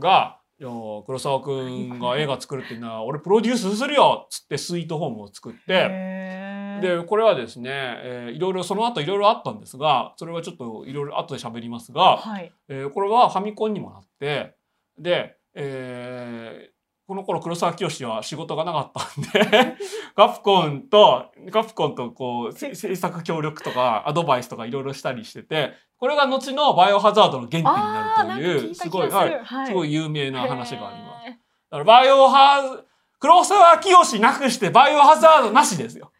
[0.00, 6.78] が黒沢君が映画作るっていうのは俺プロデュースするよっつってスイートホームを作って。
[6.80, 12.50] でこれはですね、えーいろいろその後いろいろあったんですがそれはちょっといろいろ後で喋りますが、はい。
[12.68, 14.54] えーこれはファミコンにもなって
[14.98, 16.71] で、えー
[17.12, 19.22] この頃黒沢清は仕事がなかったん
[19.52, 19.76] で
[20.16, 31.26] ガプコンとガプコンとこうせ制作協力とかアドバイスとかいろいろしたりしててこれが後のバイオハザードの原点になるというすごい、はいすごい有名な話があります。
[31.26, 32.82] だからバイオハ
[33.18, 36.12] 黒沢清なくしてバイオハザードなしですよ。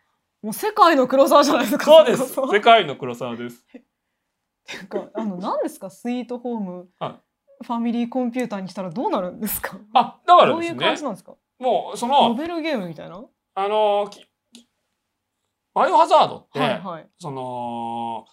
[0.42, 1.84] もう世界の黒沢じゃないですか。
[1.86, 2.34] そうです。
[2.34, 3.64] そ世界の黒沢です。
[4.76, 5.88] なんかあの何ですか？
[5.88, 7.18] スイートホーム、は
[7.62, 9.78] ファミリーコンピューターにしたらどうなるんですか？
[9.94, 10.86] あ、だからどういうですね。
[10.86, 11.34] 感じなんですか？
[11.58, 13.18] もうそノのベルゲームみたいな？
[13.18, 14.10] はあの
[15.74, 17.08] バイオハザードって、いはい。
[17.18, 18.26] その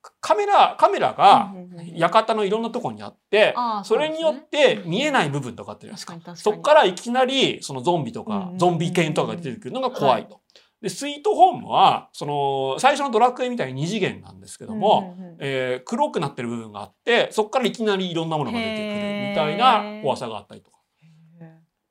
[0.00, 6.36] カカメラカメラがうんうんうん館のいろんなところにあって、あーそれによって見えない部分とかあってるじゃないですか。
[6.36, 10.40] そこからいきなりそのゾンビとか、うんゾンビ犬とかが出てくるのが怖いと。
[10.80, 15.36] でスイートホームはその最初のドラクエみたいに二次元なんですけども、うんうんうん。
[15.40, 20.78] えー黒くなってる部分があってそこからいきなりいろんなものが出てくるみたいな怖さがあったりとか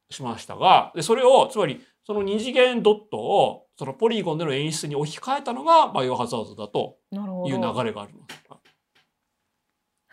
[0.10, 8.26] しましたがでそれをつまりその二次元ドットをそのポリゴンでの演出に置き換えたのがバイオハザードだという流れがありま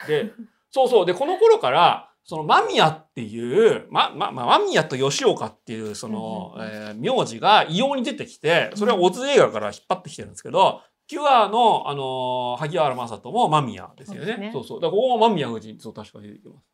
[0.03, 0.09] す。
[0.09, 0.33] で
[0.71, 1.07] そうそう。
[1.07, 14.33] でこの頃からその間宮っていう、ままま、間宮と吉岡っていうその、えー名字が異様に出てきてそれはオズ映画から引っ張ってきてるんですけど、キュアの、あのー萩原正人も間宮ですよね。
[14.33, 14.51] そうね。
[14.55, 14.81] そうそう。
[14.81, 16.67] だからここも間宮夫人そう確かに出てきます。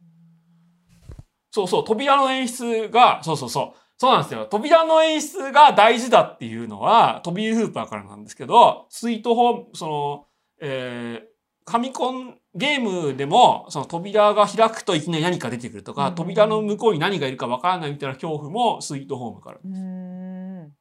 [1.51, 1.85] そうそう。
[1.85, 3.79] 扉の演出がそうそうそう。
[3.99, 4.47] そうなんですよ。
[4.47, 10.27] 扉の演出が大事だっていうのはトビー・フーパーからなんですけどスイートホームその、
[10.61, 11.31] えー
[11.71, 19.59] ファミコンゲームでもその扉が開くといきなり何か出てくるとか、うん扉の向こうに何がいるかわからないみたいな恐怖もスイートホームから。
[19.65, 20.73] うーん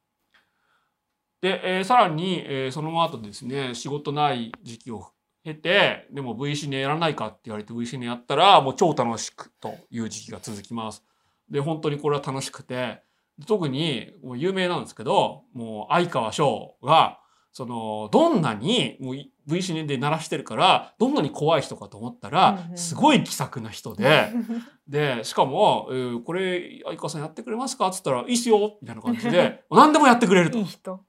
[1.40, 5.06] で、えーさらに、えーその後ですね仕事ない時期を
[5.44, 11.04] 経てでも V シネやらないかって言われて V シネやったらもう超楽しくという時期が続きます。
[11.48, 13.02] で本当にこれは楽しくて
[13.46, 17.20] 特にもう有名なんですけどもう相川翔が
[17.52, 24.30] そのどんなにもう V シネで鳴らしてるからどんなに怖い人かと思ったらすごい気さくな人で。
[24.86, 30.64] でしかも、えーこれ相川さんやってくれますか?」っつったら「いいっすよ」みたいな感じで 何でもやってくれるといい。
[30.64, 31.00] 人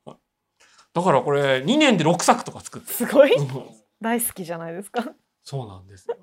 [0.93, 3.37] だからこれ2年で6作とか作ってすごいる。
[4.01, 5.05] 大好きじゃないですか。
[5.43, 6.17] そうなんですよ。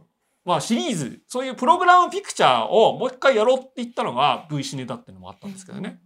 [0.45, 6.01] まあシリーズそういうプログラムピクチャーをもう一回やろうって言ったのが V シネだってのもあったんですけどね。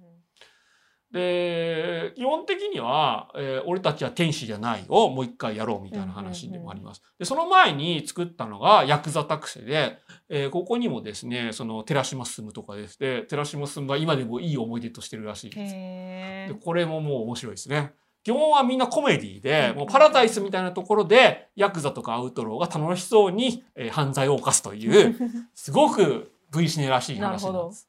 [1.12, 7.02] で基本的には、えー俺たちは天使じゃない」をもう一回やろうみたいな話でもあります。
[7.18, 9.98] でその前に作ったのがヤクザタクセで、
[10.28, 15.72] えーここにもですねその寺島進とかですね寺島進は今でもいい思い出としてるらしいです。
[15.74, 17.92] へでこれももう面白いですね。
[18.24, 25.16] 基本はみんなコメディでうんもうパラダイスみたいなところでヤクザとかアウトローが楽しそうに、えー犯罪を犯すという
[25.54, 27.88] すごく V シネらしい話なんです。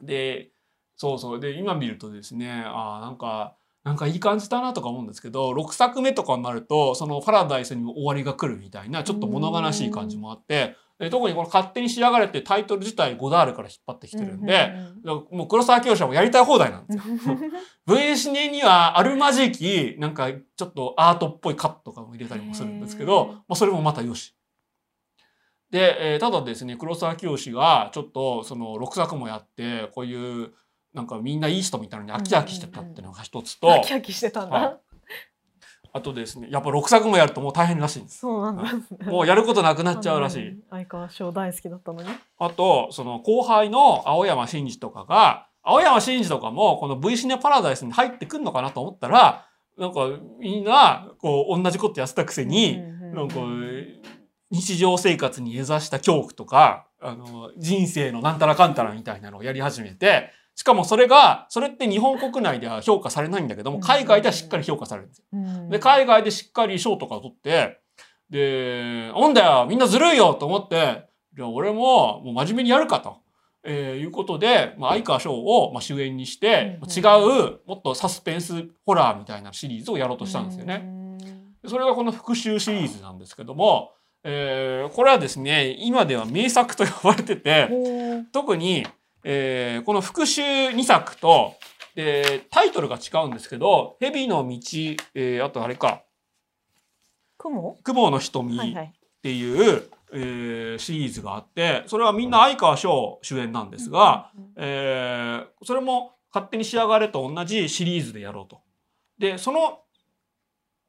[0.00, 0.50] で
[0.98, 14.72] そうそうで今見るとですねあーなんかなんかいい感じだなとか思うんですけど6作目とかになるとそのパラダイスにも終わりが来るみたいなちょっと物悲しい感じもあってで特にこの「勝手に仕上がれ」ってタイトル自体ゴダールから引っ張ってきてるんで。
[15.30, 17.04] もう黒沢清もやりたい放題なんですよ。
[17.86, 24.34] V シネにはあるまじきなんかちょっとアートっぽいカットとかも入れたりもするんですけど、まあ、それもまたよし。
[25.70, 30.52] で、えーただですね黒沢清がちょっとその6作もやってこういう
[30.94, 34.56] なんかみんないい人みたいなのに飽き飽きしてたっていうのが一つと、飽き飽きしてたんだ。
[34.56, 34.76] はい
[35.92, 38.18] あとですねやっぱ6作もやるともう大変らしいんです。
[38.18, 38.64] そうなんだ。
[39.10, 40.48] もうやることなくなっちゃうらしい。
[40.48, 40.62] うん。
[40.70, 42.08] 相川翔大好きだったのに。
[42.38, 49.46] あと、その後輩の青山真司とかが、青山真司とかもこの V シネパラダイスに入ってくんのかなと思ったら、
[49.78, 52.82] なんかみんなこう同じことやってたくせに、
[53.14, 53.36] なんか
[54.50, 65.24] 日常生活に根ざした恐怖とか、あの人生のなんたらかんたらみたいなのをやり始めて、しかもそれが、それって日本国内では評価されないんだけども、海外ではしっかり評価されるんですよ。
[65.32, 65.70] うん。
[65.70, 67.78] で、海外でしっかり賞とかを取って、
[68.28, 71.04] で、なんだよ、みんなずるいよと思って、
[71.36, 73.18] じゃあ俺ももう真面目にやるかと、
[73.62, 80.80] えーいうことで、まあ、相川翔をまあ主演にして、うん違う、もっとサスペンスホラーみたいなシリーズをやろうとしたんですよね。
[80.82, 81.18] うん
[81.68, 83.92] それがこの復讐シリーズなんですけども、
[84.24, 87.68] えーこれはですね、今では名作と呼ばれてて、
[88.32, 88.84] 特に、
[89.30, 91.54] えーこの復讐2作と、
[91.94, 94.56] でタイトルが違うんですけど「蛇の道」
[95.14, 96.02] えーあとあれか
[97.36, 98.92] 雲「雲の瞳」っはいはい。
[99.20, 108.62] ていう、えーシリーズがあってそれはみんな相川翔主演なんですが、えーそれも「勝手に仕上がれ」と同じシリーズでやろうと。
[109.18, 109.80] でその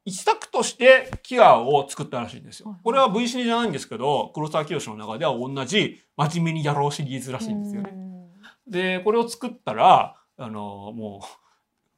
[0.06, 2.78] 一作としてキアを作ったらしいんですよ。
[2.82, 7.92] これは V シリじゃないんですけど黒沢清の中では同じ真面目にやろうシリーズらしいんですよね。
[8.70, 11.26] でこれを作ったらあのもう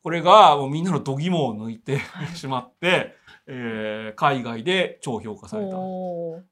[0.03, 2.01] これがもうみんなの度肝を抜いて
[2.35, 3.15] しまって、
[3.47, 5.77] えー海外で超評価された。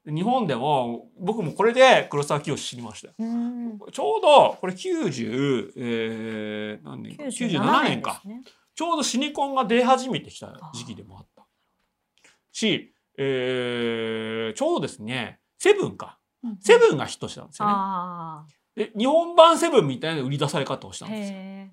[0.05, 3.13] 日本でも僕もこれで黒沢清知りましたよ。
[3.19, 8.21] うんちょうどこれ90、えー何年か97年か。
[8.25, 8.41] ね
[8.73, 11.45] ちょうどシニコンが出始めてきた時期でもあった。
[12.53, 16.19] し、えーちょうどですね、セブンか。
[16.61, 17.73] セブンがヒットしたんですよね。
[18.77, 21.09] あで、日本版セブンみたいな売り出され方をしたあ。
[21.09, 21.37] んですよ。
[21.37, 21.71] へ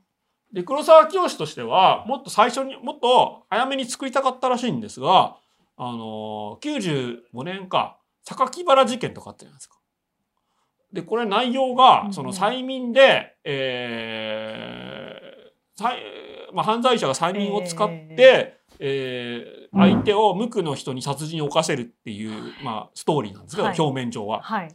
[0.52, 5.36] で、黒沢清としては、もっと最初に、もっと早めに作りたかったらしいんですが、
[5.76, 9.78] あのー、95年か、榊原事件とかあったじゃないですか。
[10.92, 15.98] で、これ内容うんう、んがその催眠で、えー、さい
[16.52, 24.40] まあ、犯罪者が催眠を使って、えー相手を無垢の人に殺人を犯せるっていう、まあ、ストーリーなんですけど、はい表面上は。
[24.42, 24.68] はい。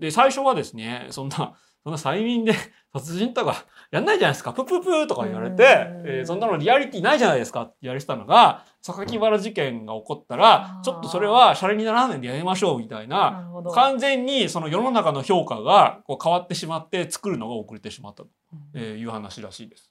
[0.00, 2.54] で最初はですねそんなそんな催眠で
[2.92, 4.52] 殺人とか やんないじゃないですか。
[4.52, 5.62] プププーとか言われて、うん。
[6.06, 7.62] えーそんなのリアリティないじゃないですか。
[7.62, 13.72] って言われてたのが榊原事件が起こったらちょっとそれはシャレにならないんでやめましょうみたいなな。
[13.72, 18.24] 完全にその世の中の評価がこう変わってしまって作るのが遅れてしまった
[18.72, 19.90] という話らしいです。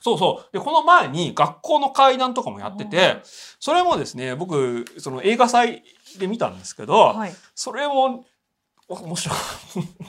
[0.00, 0.52] そうそう。
[0.52, 5.82] でこの前に学校の階段とかもやっててそれもですね僕その映画祭
[6.18, 7.32] で見たんですけど、はい。
[7.54, 8.24] それもお
[8.88, 9.38] 面白い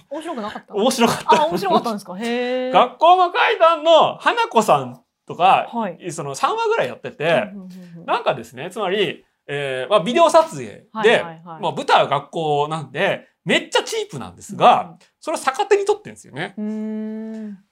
[0.09, 0.73] 面白くなかった？
[0.73, 1.41] 面白かった。
[1.43, 2.17] あ、面白かったんですか？
[2.17, 2.71] へえ。
[2.71, 6.11] 学校の階段の花子さんとか、はい。
[6.11, 7.51] その3話ぐらいやってて、
[8.05, 16.53] なんかですねつまり、えーまあ、ビデオ撮影で、まあ、舞台は学校なんでめっちゃチープなんですが、それを逆手に取ってるんですよね。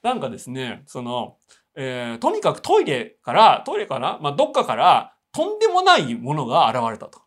[0.03, 1.37] なんかですねその、
[1.75, 7.21] えーとにかくトイレからトイレから、まあ、どっかからとんでもないものが現れたと。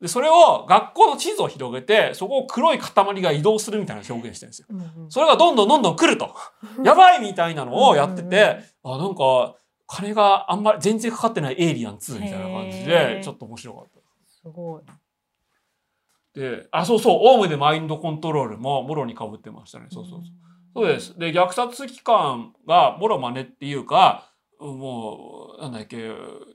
[0.00, 4.68] でそれを学校の地図を広げてそこを黒い塊が移動するみたいな表現してるんですよ。
[5.10, 6.34] それがどんどんどんどん来ると。
[6.82, 9.54] やばいみたいなのをやってて、あ、なんか、
[9.86, 14.00] 金があんまり全然かかってないエイリアン2みたいな感じへで、ーちょっと面白かった。
[14.26, 14.82] すごい。
[16.34, 19.88] で、あ、そうそう、オウムでマインドコントロールももろに被ってましたね。
[19.90, 20.30] そうそうそう。
[20.74, 21.18] そうです。
[21.18, 24.31] で、虐殺機関がもろ真似っていうか、
[24.62, 26.10] もう、なんだっけ、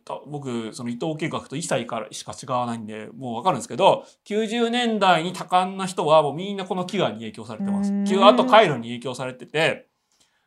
[0.05, 8.03] た僕、その伊藤計画と一切からしか違わないんで、もうわかるんですけど、90年代に多感な人はもうみんなこの飢餓に影響されてますうーん。
[8.03, 9.87] 飢餓と回路に影響されてて、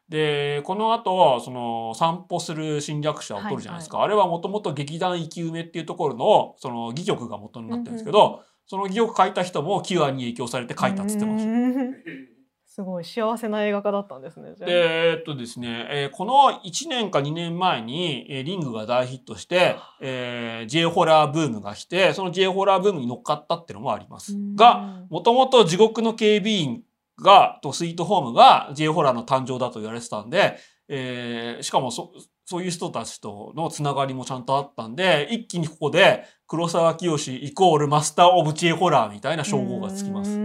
[0.09, 4.03] で、この後、その散歩する侵略者を取るじゃないですか。
[4.03, 11.51] あれはもともと劇団生き埋めっていうところの、その戯曲が元になってるんですけど、その戯曲書いた人も飢餓に影響されて書いたっつってました。
[11.51, 12.40] うん
[12.73, 14.55] すごい幸せな映画家だったんですね。
[14.69, 26.83] えっとですね、えーこの1年か2年前に、えーリングが大ヒットして、えー J ホラーブームが来てその J ホラーブームに乗っかったっていうのもありますが、もともと地獄の警備員
[27.21, 30.57] がとスイートホームが J ホラーの誕生だと言われてたんで、
[30.89, 32.13] えーしかもそ
[32.45, 40.39] そういう人たちとのつながりもちゃんとあったんで一気にここで黒沢清イコールマスター・オブ・ J ホラーみたいな称号がつきます。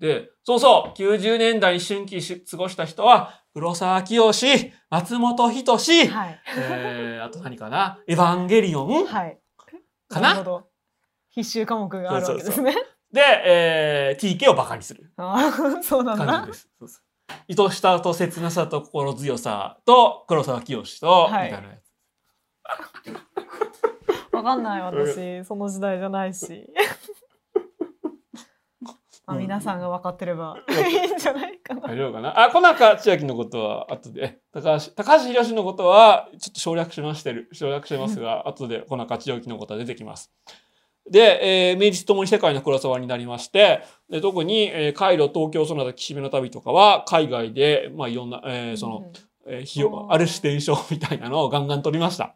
[0.00, 4.32] うんで、そうそう、90年代に春季し過ごした人は、黒沢清、
[4.88, 6.40] 松本人志、はい。
[6.56, 9.06] えー、あと何かな、エヴァンゲリオン？
[9.06, 9.38] はい。
[10.08, 10.64] かな？
[11.28, 12.74] 必修科目があるわけですね。
[13.12, 16.54] で、えー、TK をバカにするああ、 そうなんだ感じで。
[16.56, 16.68] す。
[16.78, 17.02] そうそう
[17.48, 21.92] 愛しさと切なさと心強さと黒沢清と、みたはいいなやつ。
[24.34, 26.66] わかんない私、その時代じゃないし。
[29.30, 31.80] まあ、皆さんが分かってればいいんじゃないかな。
[31.88, 32.40] 大丈夫かな？
[32.40, 40.32] あ、小中千秋のことは後で、高橋、高橋宏のことはちょっと省略しましてる、省略してますが、 後で小中千秋のことは出てきます。
[41.10, 49.12] で、えー名実ともに世界の黒沢になりまして、で特に、えーカイロ、東京、その他、岸辺の旅とかは、海外で、まあ、いろんな、えーその、
[49.46, 52.34] えー費用、ある種伝承みたいなのをガンガン取りました。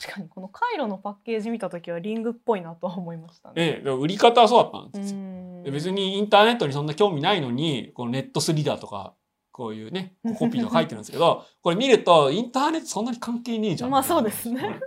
[0.00, 3.54] 確かにこのカイロのパッケージ見た時はリングっぽいなとは思いましたね。
[3.56, 5.72] ええでも売り方はそうだったんうですよ。
[5.72, 9.14] 別にインターネットにそんな興味ないのに、このネットスリーダーとか、
[9.52, 13.90] こういうね、 コピーとか書いてるんですけど、これ見ると、インターネットそんなに関係ねえじゃん。
[13.90, 14.80] まあそうですね。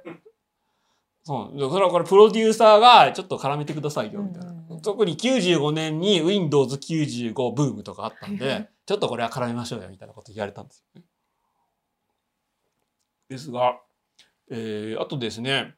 [1.24, 1.58] そう。
[1.58, 4.54] でそれはこれプロデューサーがちょっと絡めてくださいよ、みたいな。
[4.82, 11.08] 特に95年に Windows95 ブームとかあったんで、 ちょっとこれは絡めましょうよ、みたいなこと言われたんですよね。
[13.30, 13.80] ですが、
[14.50, 15.76] えーあとですね、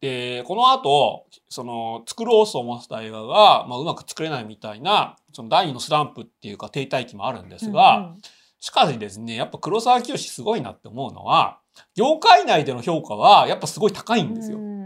[0.00, 8.18] でこの後その作ろうと思ってた映画が、まあ、うまく作れないみたいなその第二のスランプっていうか停滞期もあるんですが、うんうん
[8.60, 11.60] しかしですねやっぱ黒沢清すごいなって思うのは
[11.94, 14.58] 業界内での評価はやっぱすごい高いんですよ。
[14.58, 14.78] うん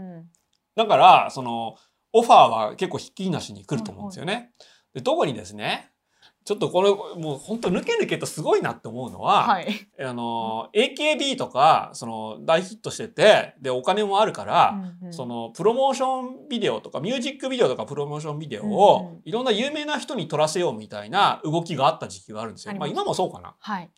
[0.75, 1.75] だからその
[2.13, 4.51] オファーは結構ひっきりなしに来ると思うんですよね。
[4.93, 5.91] で特にですね
[6.45, 9.67] ちょっとこれもう本当抜け抜けとすごいなって思うのは、はい。
[9.99, 22.75] あの AKB とかその大ヒットしててでお金もあるから、うんうんそのプロモーションビデオとかミュージックビデオとかプロモーションビデオうんうをんいろんな有名な人に撮らせようみたいな動きがあった時期があるんですよ。
[22.75, 23.55] まあ今もそうかな。
[23.59, 23.89] はい。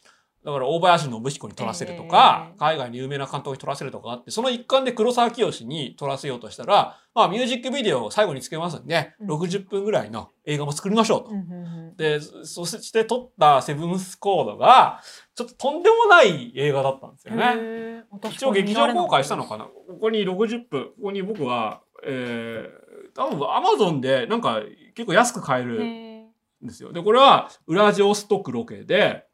[0.46, 2.60] だから大林信彦に撮らせるとか、ええ。
[2.60, 9.32] 海外の有名な監督に撮らせるとかあってその一環で黒沢清に撮らせようとしたら、まあ、ミュージックビデオを最後につけますんで、うん。
[9.32, 11.32] 60分ぐらいの映画も作りましょうと。
[11.32, 15.02] うんうんうんでそそして撮ったセブンスコードが
[15.34, 18.04] ちょっととんでもない映画だったんですよね。
[18.32, 19.72] 一応劇場公開したのかかなこ
[20.02, 24.62] こに60分ここに僕は、えー、多分アマゾンでなんか
[24.93, 26.91] 結構安く買えるんですよ。
[26.91, 29.26] でこれはウラジオストクロケで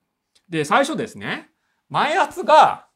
[0.51, 1.49] で最初ですね
[1.89, 2.87] 前圧が、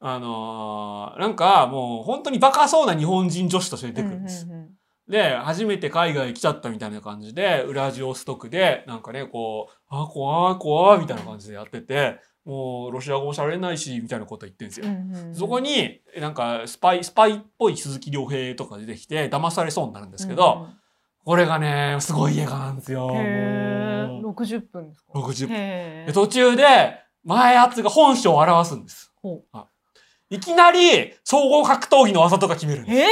[0.00, 4.44] あのーなんかもう本当にバカそうな日本人女子として出てくるんです。
[4.46, 4.70] うんうんうん
[5.08, 14.86] で、初めて海外来ちゃったみたいな感じで、ウラジオストクで、なんかね、こう、あ、怖い怖いみたいな感じでやってて、もうロシア語も喋れないし、みたいなこと言ってるんですよ。
[14.86, 20.66] うんうんうんそこに、なんかスパイ、スパイっぽい鈴木亮平とか出てきて、騙されそうになるんですけど、
[21.26, 23.10] これがね、すごい映画なんですよ。
[23.12, 26.14] へえもう60分ですか？60分。
[26.14, 29.12] 途中で、前圧が本性を表すんです。
[29.16, 29.42] ほ
[30.30, 32.98] いきなり、総合格闘技の技とか決めるんです。
[33.00, 33.06] え？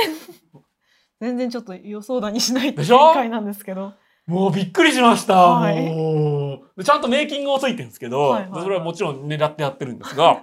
[1.20, 2.98] 全然ちょっと予想だにしないでしょ？
[3.12, 3.94] 展開なんですけど
[4.26, 5.34] もうびっくりしました。
[5.36, 10.40] はいもうでちゃんとメイキングもついてるんですけど、はいはいそれはもちろん狙ってやってるんですが、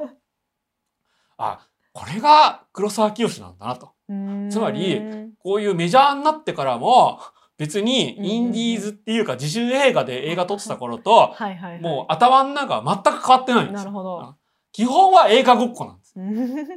[1.37, 3.91] あ、これが黒沢清なんだなと。
[4.49, 5.01] つまり
[5.39, 7.19] こういうメジャーになってからも、
[7.61, 11.35] 別にインディーズっていうか自主映画で映画撮ってた頃と、
[11.79, 13.77] もう頭の中は全く変わってないんですよ。
[13.77, 14.35] なるほど
[14.71, 16.13] 基本は映画ごっこなんです。
[16.15, 16.67] うんびっ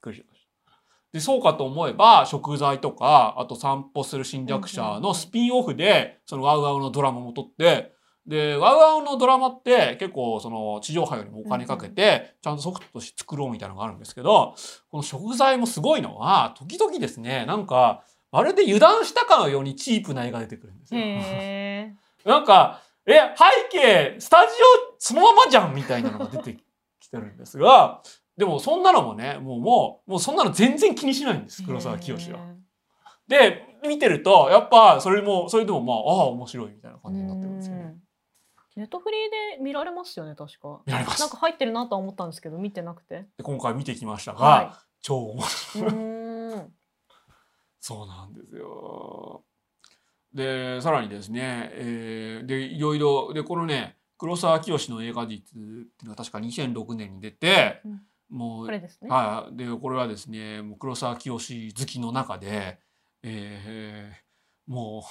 [0.00, 0.72] くりしました。
[1.12, 7.92] で、そうかと思えば、食材とか、あと散歩する侵略者のスピンオフで、そのワウワウのドラマも撮って、
[8.28, 14.54] で、ワウワウのドラマって結構その地上波よりもお金かけて、ちゃんとソフトとして作ろうみたいなのがあるんですけど、
[14.90, 21.00] この食材もすごいのは、時々ですね、なんか、まるで油断したかのようにチープな絵が出てくるんですよ。
[21.00, 24.52] へなんか、え、背景、スタジ
[24.92, 26.58] オそのままじゃんみたいなのが出て
[27.00, 28.02] きてるんですが、
[28.36, 32.38] でもそんなのもね、もうもう、もうそんなの全然気にしないんです、え黒沢清は。
[32.38, 32.56] へ
[33.28, 37.82] で、見てると、やっぱそれも、それでもまあ、ああ、面白いみたいな感じになってるんですよね。
[37.82, 38.02] うん
[38.76, 46.19] ネットフリーで見られますよね確か見られますなんか入ってるなとは思ったんですけど見てなくてで今回見てきましたが、は超面白い。
[47.80, 49.44] そうなんですよ。
[50.32, 58.02] で、さらにですね、えーで、いろいろ、で、このね、黒沢清の映画実っていうのは確か2006年に出て、うん。
[58.30, 59.08] もうこれですね。
[59.10, 62.78] はい、でこれはですねもう黒沢清好きの中で、
[63.22, 64.30] えー
[64.70, 65.04] も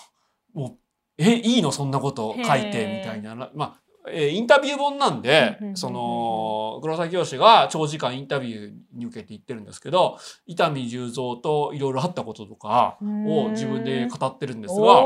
[0.56, 0.78] うもう
[1.18, 3.36] えいいのそんなこと書いてみたいな。
[3.36, 15.04] まあえーインタビュー本なんでその黒沢清が長時間インタビューに受けて言ってるんですけど伊丹十三といろいろあったこととかを自分で語ってるんですが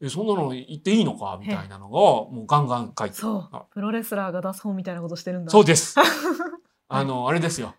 [0.00, 3.16] えそんなの言っていいのかみたいなのをもうガンガン書いて。
[3.16, 3.48] そう。
[3.52, 5.50] あプロレスラーが出す本みたいなことしてるんだ。
[5.50, 5.96] そうです。
[6.88, 7.74] あのあれですよ。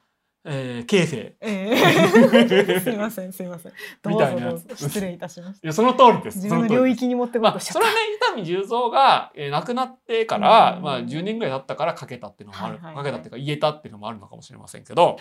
[0.50, 1.36] えー、形成。
[1.42, 3.74] ええすいませんすいません。
[4.08, 4.58] みたいな。
[4.76, 6.38] 失礼いたしましいやその通りです。
[6.38, 10.84] た自分の領域に持ってこまあ、それはね伊丹十三が、えー亡くなってから、うん。
[10.84, 15.18] まあ、10年ぐらい経ったから書けたっていうのもある、はいはいけたっていうか言えたっていうのもあるのかもしれませんけど。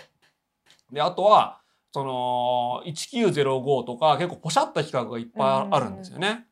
[0.93, 1.59] であとは
[1.93, 6.47] その1905とか結構ポシャった企画がいっぱいあるんですよね。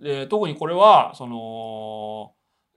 [0.00, 2.32] で特にこれはその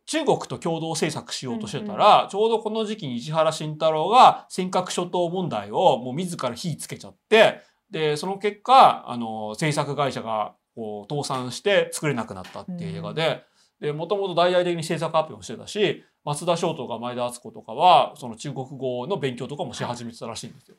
[0.08, 13.44] 中国と共同制作しようとしてたら、ちょうどこの時期に石原慎太郎が尖閣諸島問題をもう自ら火つけちゃってでその結果あの制作会社がこう倒産して作れなくなったっていう映画で。
[13.80, 20.78] でもともと大々的に制作発表もしてたし松田翔とか前田敦子とかはその中国語の勉強とかもし始めてたらしいんですよ。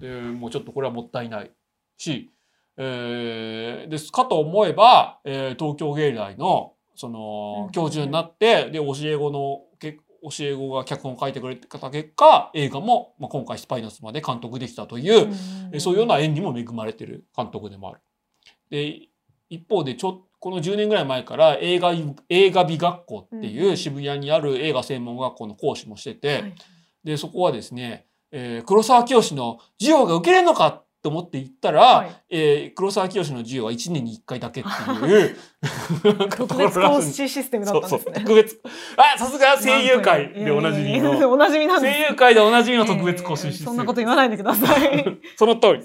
[0.00, 1.50] でもうちょっとこれはもったいない
[1.98, 2.32] し、
[2.78, 7.72] えーですかと思えば、えー東京芸大のそのうん。
[7.72, 9.92] 教授になって、で教え子のけ
[10.22, 15.32] 教え子が脚本を書いてくれた結果映画も、まあ、今回「スパイナス」まで監督できたという、
[15.72, 18.00] えそういうような縁にも恵まれてる監督でもある。
[18.70, 19.08] で
[19.48, 21.92] 一方でちょこの10年ぐらい前から映画
[22.28, 26.54] 映画美学校っていう渋谷にある映画専門学校の講師もしてて、はい
[27.04, 32.10] でそこはですね、えー黒沢清の授業が受けれるのかと思って行ったら、はい。
[32.30, 35.36] えー黒沢清の授業は1年に1回だけっていう。
[36.36, 38.02] 特別講師システムだったんですね。
[38.04, 38.24] そうそう。
[38.24, 38.60] 特別
[38.96, 41.10] あさすが声優界でおなじみの。
[41.30, 45.18] おなじみなん声優界でおなじみの特別講師システム、えーそんなこと言わないでください。
[45.36, 45.82] その通り。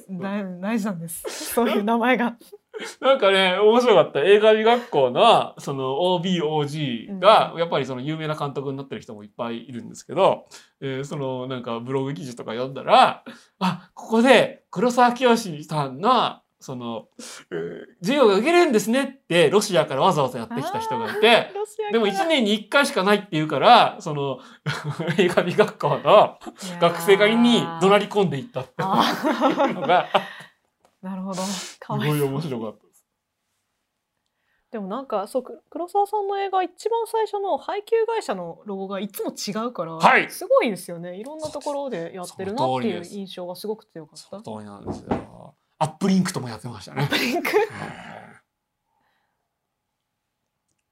[0.62, 1.24] 大事なんです。
[1.54, 2.36] そういう名前が
[3.02, 4.22] なんかね、面白かった。
[4.22, 10.46] 映画美学校の、その OB、OG が、やっぱりその有名な監督になってる人もいっぱいいるんですけど、
[10.82, 13.24] えーそのなんかブログ記事とか読んだら、
[13.60, 17.10] あ、ここで黒沢清さんの、その、
[17.52, 21.52] えー授業が受けれるんですねって、ロシアからわざわざやってきた人がいて、
[21.92, 24.40] でも1年に1回しかないって言うから、その
[25.20, 26.40] 映画美学校の
[26.82, 28.86] 学生がに怒鳴り込んでいったってい
[29.72, 30.08] うのが、
[31.04, 33.06] なるほどすごい面白かったです。
[34.72, 45.56] でもなんかそうく黒沢さんの映画一番最初の配給会社のロゴがいつも違うから、はいすごいですよねいろんなところでやってるなっていう印象がすごく強かったその通りなんですよ。
[45.78, 47.08] アップリンクともやってましたね。
[47.12, 47.50] リンク？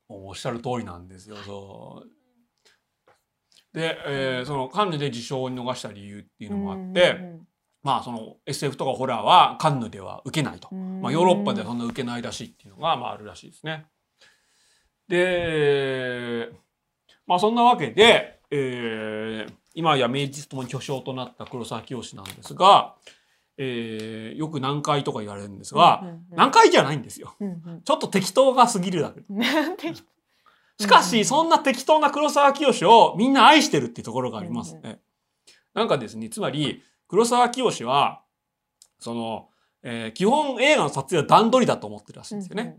[0.09, 1.37] おっしゃる通りなんですよ。
[1.37, 2.09] そう。
[3.73, 7.39] で、えーそのカンヌで受賞を逃した理由っていうのもあって、
[7.83, 10.73] まあその SF とかホラーはカンヌでは受けないと。
[10.75, 13.85] まあ、ヨーロッパではそんな受けないらしいっていうのが、まあ、あるらしいですね。
[15.07, 16.51] で、
[17.27, 22.95] まあそんなわけで、えー今や名実ともに巨匠となった黒沢清なんですが、
[23.57, 27.35] えーよく難解とか言われるんですが、難解じゃないんですよ。
[27.39, 29.21] うんうんちょっと適当が過ぎるだけ。
[30.79, 34.99] しかし、そんな適当な黒沢清をみんな愛してるっていうところがありますね。
[35.73, 38.21] なんかですね、つまり、黒沢清は、
[38.99, 39.49] その、
[39.83, 42.77] えー基本映画の撮影は段取りだと思ってるらしいんですよね。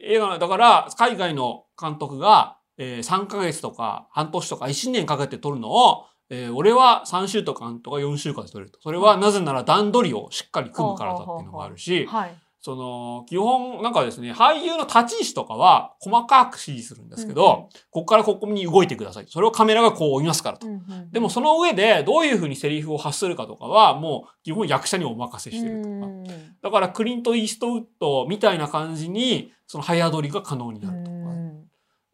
[0.00, 8.80] 映画の、だから、海外の監督が、えー3ヶ月とか半年とか1年かけて撮るのを、えー俺は3週間とか4週間で撮れると。
[8.80, 12.34] それはなぜなら段取りをしっかり組むからだっていうのがあるし、はい。
[12.68, 19.24] その、基本、なんかですね、俳優の立ち位置とかは細かく指示するんですけど、ここからここに動いてください。
[19.26, 20.66] それをカメラがこう追いますからと。
[21.10, 26.08] でもその上でどういうふうにセリフを発するかとかはもう基本役者にお任せしてるとか。
[26.60, 31.17] だからクリント・イーストウッドみたいな感じにその早撮りが可能になるとか。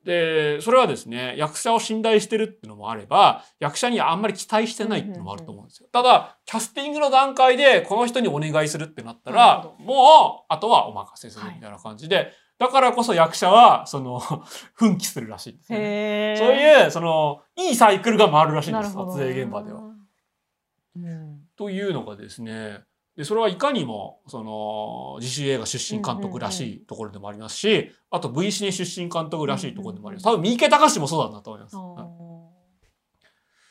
[0.05, 5.89] で、それはですね、役者を信頼してるっていうのもあれば、役者にあんまり期待してないっていうのもあると思うんですよ。
[5.93, 14.21] ただ、キャスティングの段階でこの人にお願いするってなったならもう、あとはお任せするみたいな感じで、だからこそ役者は、その、
[14.75, 16.35] 奮起するらしいんですよね。
[16.39, 19.81] そういう、その、いいサイクルが回るらしいんです、撮影現場では。
[19.81, 22.81] うんというのがですね、
[23.17, 30.25] で、それはいかにも、その、自主映画出身監督らしいところでもありますし、あと V シネ出身監督らしいところでもあります。
[30.25, 31.77] 多分、三池隆もそうだなと思います。
[31.77, 32.35] はい。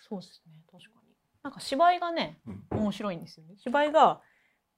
[0.07, 0.53] そうですね。
[0.71, 1.13] 確かに。
[1.43, 2.63] なんか芝居がねうん。
[2.71, 3.55] 面白いんですよね。
[3.57, 4.21] 芝居が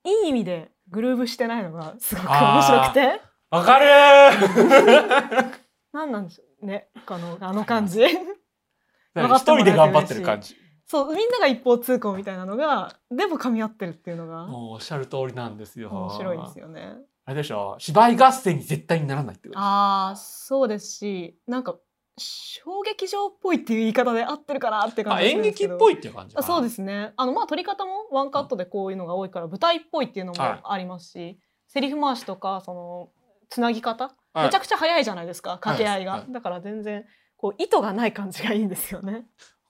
[0.04, 3.22] いい意味でグルーブしてないのがすごく面白くて。
[3.52, 5.60] わかるー。
[5.94, 6.90] なんなんでしょうね。
[7.06, 8.02] あのあの感じ。
[8.04, 10.58] 一人で頑張ってる感じ。
[10.88, 15.90] そうみんなが一方通行みたいなのがでも噛み合ってるっていうのがもうおっしゃる通りなんですよ。
[15.90, 16.94] 面白いですよね。
[17.26, 17.76] あれでしょ？
[17.80, 21.76] 芝居合戦に絶対にならないってことああそうですしなんか
[22.18, 27.14] 小劇場っぽいっていう言い方で合ってるかなって感あじ演劇っぽいっていう感じそうですね。
[27.18, 33.10] あのまあ撮り方もワンカットでこういうのが多いから舞台っぽいっていうのもはいありますし、セリフ回しとかその
[33.50, 34.46] つなぎ方、はい。
[34.46, 36.32] めちゃくちゃ早いじゃないですか掛け合いが、はいはい。
[36.32, 37.06] だから全然
[37.38, 39.26] こう意図がない感じがいいんですよね。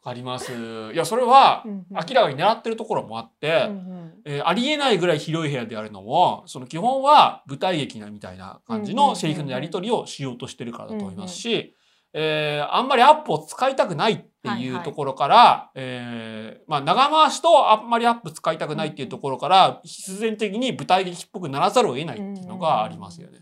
[0.06, 0.51] わかります。
[0.93, 1.86] いや、それはうんうん。
[1.91, 4.14] 明らかに狙ってるところもあって、うんうん。
[4.26, 9.14] えーありえないぐらい広い部屋であるのも、その基本は舞台劇なみたいな感じうんうんうんうん。
[9.14, 11.76] のセリフのやり取りをしようとしてるからだと思いますし、
[12.14, 23.39] えーあんまりアップを使いたくないってはいはいいうところから、えーまあ長回しとあんまりアップ使いたくないっていうところから、必然的に舞台劇っぽくならざるを得ないっていうのがありますよね。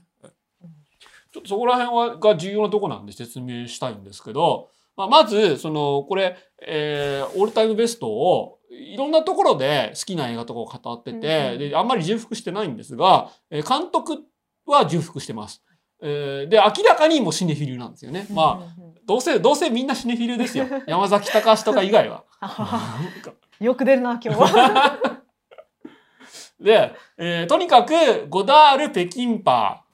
[1.34, 14.20] ちょっとそこら辺はが重要なとこなんで説明したいんですけど、まあ、まず、その、これ、えーオールタイムベストを、いろんなところで好きな映画とかを語ってて、で、あんまり重複してないんですが、えー監督
[14.66, 15.64] は重複してます。
[16.02, 18.28] えーで、明らかにもうシネフィルなんですよね。
[18.30, 18.76] まあ、
[19.06, 20.66] どうせ、どうせみんなシネフィルですよ。
[20.88, 22.24] 山崎隆とか以外は。
[23.60, 25.00] よく出るな今日は。
[26.60, 27.94] で、えーとにかく、
[28.30, 29.86] ゴダール、北京パ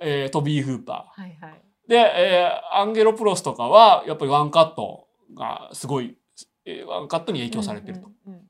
[0.00, 1.20] ー、えートビー・フーパー。
[1.22, 1.61] はいはい。
[1.92, 6.16] で、えーアンゲロプロスとかは、やっぱりワンカットがすごい、
[6.64, 8.06] えーワンカットに影響されてると。
[8.26, 8.48] うんうんうん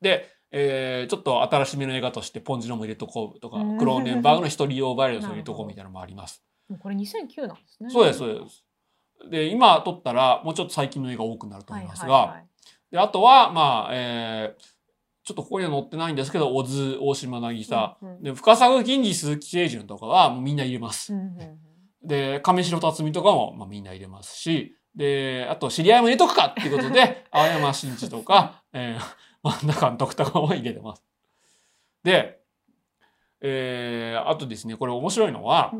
[0.00, 6.42] で、えーちょっと新しめの映画としてポンジュノも入れとこうとか、うんクローネンバーグの一人用バイオレンスを入れとこうみたいなのもあります。
[6.80, 7.90] これ2009なんですね。
[7.90, 8.64] そうです、そうです。
[9.30, 12.46] で、今撮ったらもうちょっと最近の映画多くなると思いますが、はいはいはい
[12.90, 14.62] であとは、まあ、えー
[15.24, 21.12] ちょっとここには載ってないんですけど、小津、大島渚、うんうんで、深作金次、鈴木清純とかはみんな入れます。
[21.12, 21.65] うんうんうん
[22.06, 31.04] で、亀城辰巳とかも、まあ、みんな入れますし、で、あと、知り合いも入れとくかっていうことで、 青山真治とか、えー、真ん中監督とかも入れてます。
[32.02, 32.40] で、
[33.42, 35.72] えー、あとですね、これ面白いのは、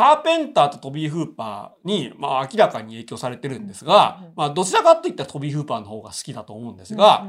[0.00, 7.26] カーペンターとトビー・フーパーに、まあ、明らかに影響されてるんですがまあ、どちらかといったらトビー・フーパーの方が好きだと思うんですが、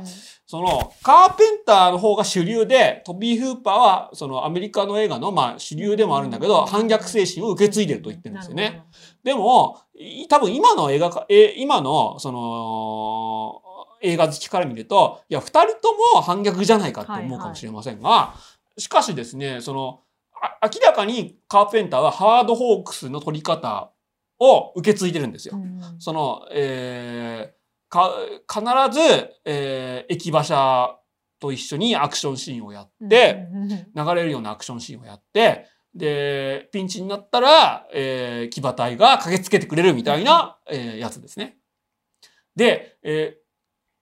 [0.48, 8.86] その、カーペンターの方が主流で、トビー・フーパーは、そのアメリカの映画の、まあ、主流でもあるんだけど、反逆精神を受け継いでると言ってるんですよね。。
[9.22, 13.62] でも、い多分今の映画か、え、今の、その、
[14.02, 18.34] 映画好きから見ると、いや、二人とも反逆じゃないかって思うかもしれませんが、
[18.78, 20.11] しかしですね、その、あ
[20.64, 23.92] 明らかにカーペンターはハワード・ホークスの撮り方
[24.40, 25.56] を受け継いでるんですよ。
[25.56, 28.12] うんうんその、えーか、
[28.50, 28.62] 必
[28.98, 30.98] ず、えー駅馬車
[31.40, 41.58] と一緒にアクションシーンをやって、うんうんうん流れるようなアクションシーンをやって、で、ピンチになったら、えー騎馬隊が駆けつけてくれるみたいな、えーやつですね。
[42.56, 43.42] で、えー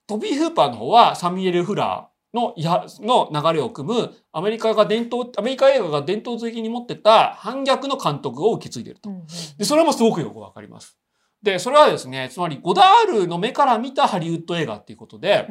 [0.07, 9.09] トビー・フーパーの方はサミュエル・フラーのいやの流れを組むアメリカが伝統アメリカ映画が伝統的に持ってた反逆の監督を受け継いでいると。
[9.57, 10.97] でそれもすごくよくわかります。
[11.41, 15.47] でそれはですねつまりゴダールの目から見たハリウッド映画っていうことで、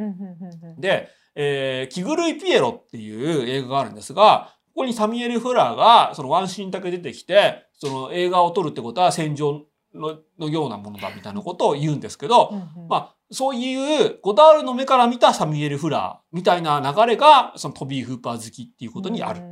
[0.79, 9.63] で、えー、キグルイ・ピエロっていう映画があるんですがここにサミュエル・フラーがそのワンシーンだけ出てきてその映画を撮るってことは戦場
[9.95, 12.53] ののようなものだみたいなことを言うんですけど、
[12.89, 19.43] まあそういうゴダールの目から見たサミュエル・フラーみたいな流れがそのトビー・フーパー好きっていうことにある。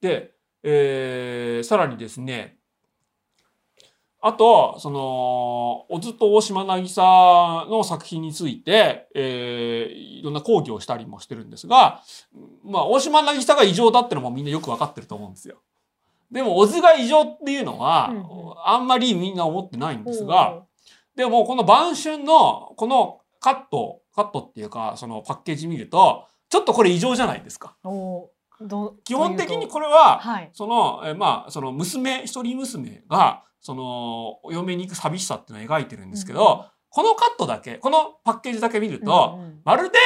[0.00, 0.32] で、
[0.62, 2.58] えー、さらにですね
[4.20, 12.02] あとその小津と大島渚の作品について、えー、いろんな講義をしたりもしてるんですが、
[12.64, 15.62] まあ、大島渚が異常だってのもみんなよく分かってると思うんですよ。
[16.30, 18.12] でも小津が異常っていうのは、
[18.64, 20.65] あんまりみんな思ってないんですが、
[21.16, 27.76] でもこの晩春のこのカットカットっていうかそのパッケージ見るとちょっとこれ異常じゃないですか。
[29.04, 39.98] 基本的にこれは、はい、そのえまあその娘一人娘がそのお嫁に行く寂しさっていうのを描いてるんですけど、うん、このカットだけこのパッケージだけ見ると、うんうん、まるで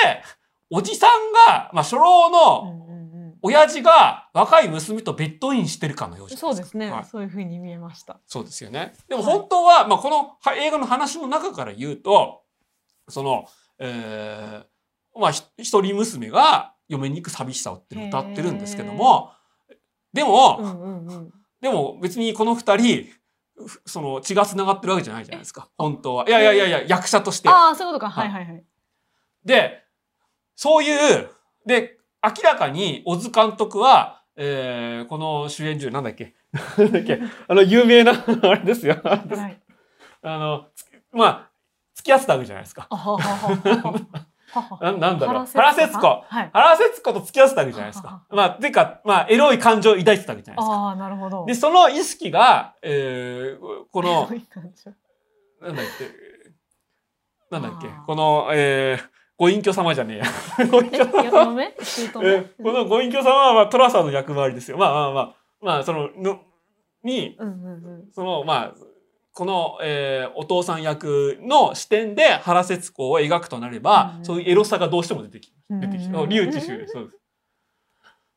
[0.70, 1.10] おじさん
[1.48, 2.99] が、まあ、初老の
[3.42, 8.20] 親父が若い娘とベッドインしてるかのようじそうですね、はい、そういうふうに見えました。
[8.26, 8.94] そうですよね。
[9.08, 12.42] でも本当は、はい、まあ、この映画の話の中から言うと
[13.08, 13.46] その、
[13.78, 19.32] えー、まあ一人娘が嫁に行く寂しさをって歌ってるんですけども
[20.12, 23.06] でも、うんうんうん、でも別にこの二人
[23.86, 25.68] その血が繋がってるわけじゃないじゃないですか。
[25.76, 26.28] 本当は。
[26.28, 27.48] いやいやいやいや役者として。
[27.48, 28.54] ああそういうことか、はい、はいはい。
[28.54, 28.64] はい。
[29.44, 29.82] で
[30.56, 31.30] そういう
[31.66, 36.34] で明らかに小津監督は、えー、この主演女優なんだっけ？
[36.78, 37.20] なんだっけ？
[37.48, 38.12] あの有名な
[38.42, 39.00] あれですよ。
[39.02, 39.14] は
[39.48, 39.60] い、
[40.22, 40.66] あの
[41.12, 41.50] まあ
[41.94, 42.88] 付き合ってたわけじゃないですか。
[44.80, 45.46] ななんだろう。
[45.46, 48.24] 原節子、はい、原節子と付き合ってたわけじゃないですか。
[48.30, 50.88] まあ、てか、まあ、エロい感情を抱いてたわけじゃないですか。
[50.90, 51.46] あなるほど。
[51.46, 54.28] で、その意識が、えー、この、
[55.60, 56.10] なんだっけ、
[57.52, 59.08] なんだっけ、この、えー、
[59.40, 60.24] ご隠居様じゃねえや。
[60.68, 61.56] ご隠居様。
[61.64, 64.76] えこのご隠居様は、まあ、寅さんの役回りですよ。
[64.76, 66.40] まあまあまあ、まあ、その、の、
[67.02, 67.38] に、
[68.12, 68.74] その、まあ、
[69.32, 76.94] この、えー、お父さん役の視点で原節子を描くとなれば、うんうん、そういうエロさがどうしても出てき出てきて、リュウチシュです。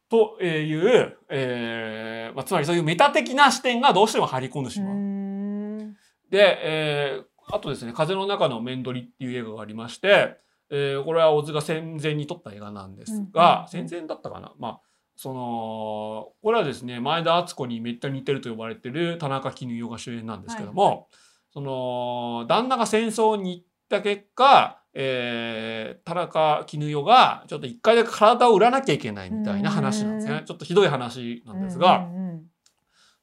[0.07, 4.95] という、えーまあ、つまりそういうメタ的な視点がどうしても張り込んでしまう。
[4.95, 5.97] う
[6.29, 10.37] で、えー、あとですね「風の中の面取り」っていう映画がありまして
[10.76, 14.53] えー、これは小津が戦前に撮った映画なんですが、戦前だったかな？
[14.57, 14.80] まあ
[15.15, 21.05] そのこれはですね前田敦子にめったに似てると呼ばれてる田中絹代が主演なんですけども、はいはい、
[21.53, 30.41] その旦那が戦争に行った結果、えー、田中絹代がちょっと一回だけ体を売らなきゃいけないみたいな話なんですね。
[30.43, 32.07] ちょっとひどい話なんですが、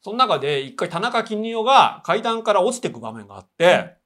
[0.03, 3.99] その中で一回田中絹代が階段から落ちていく場面があって。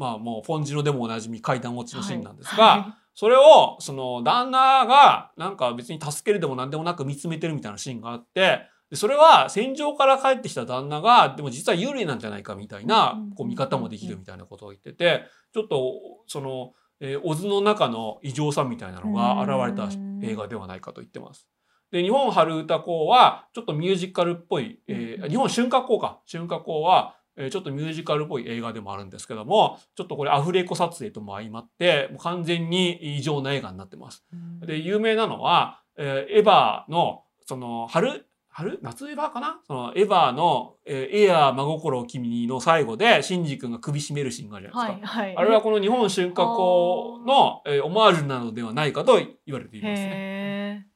[0.00, 19.90] まあもうフォンジロでもおなじみ階段落ちのシーンなんですが、はい、それをその旦那がなんか別に助けるでも何でもなく見つめてるみたいなシーンがあってでそれは戦場から帰ってきた旦那がでも実は有利なんじゃないかみたいなこう見方もできるみたいなことを言っててちょっとその、えー、オズの中の異常さみたいなのが現れた
[20.26, 21.46] 映画ではないかと言ってます。
[21.90, 26.20] で日本春歌校はちょっとミュージカルっぽい、えー、日本春夏校か。
[26.30, 27.16] 春夏校は
[27.48, 34.24] ちょっとミュージカルっぽい映画でもあるんですけどもちょっとこれアフレコ撮影とも相まってもう完全に異常な映画になってます。
[34.66, 38.26] で有名なのは、えー、エヴァのその春？
[38.52, 38.80] 春？
[38.82, 39.60] 夏エヴァかな？
[39.66, 45.18] そのエヴァの、えー、エアー真心君にの最後でシンジ君が首絞めるシーンがあるじゃないですか。
[45.20, 50.88] はいはい、あれはこの日本春夏校の、えー、オマージュなのではないかと言われていますね。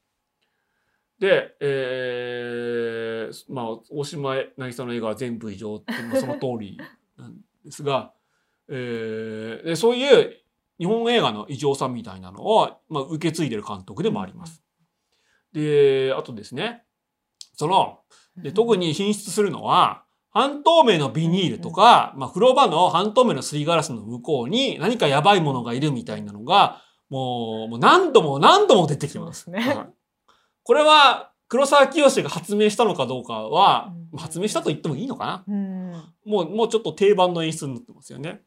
[1.19, 6.77] で、えー、まあ、大島渚の映画は全部異常って、まあ、その通り
[7.17, 8.13] なんですが、
[8.67, 10.33] えー、でそういう
[10.77, 14.61] 日本映画の異常さみたいなのを、まあ、受け継いでる監督でもあります。
[15.53, 16.83] で、あとですね、
[17.53, 17.99] その、
[18.35, 29.49] で特に品質するのは、半透明のビニールとか、まあ、風呂場の半透明のすりガラスの向こうに何かやばいものがいるみたいなのが、もう、もう何度も何度も出てきます。
[29.49, 30.04] ね、はい
[30.65, 35.91] これは黒沢清が発明したのかどうかは、うん、発明したと言ってもいいのかな、うん、
[36.25, 38.41] もうもうちょっと定番の演出になってますよね。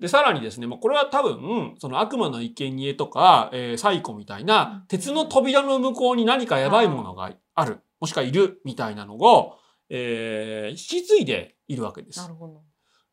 [0.00, 9.56] でさらにですね、まあ、これは多分その悪魔の生贄とか、えー、サイコみたいな鉄の扉の向こうに何かやばいものがあるもしくはいるみたいなのを、
[9.88, 12.28] えー、引き継いでいるわけです。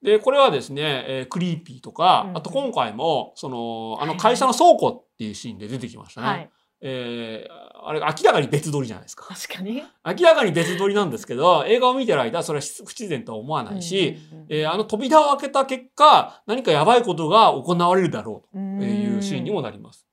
[0.02, 6.28] で、これはですね、えークリーピーとか、うんあと今回も、その、あの会社の倉庫っていうシーンで出てきましたね。
[6.28, 6.50] はい。
[6.82, 9.26] えーあれ、明らかに別撮りじゃないですか。
[9.28, 9.84] 確かに。
[10.06, 18.60] 明らかに別撮りなんですけど、映画を見てる間、それは不自然とは思わないし、うんうんうんえーあの扉を開けた結果、何かやばいことが行われるだろうと。
[18.60, 20.08] いうシーンにもなります。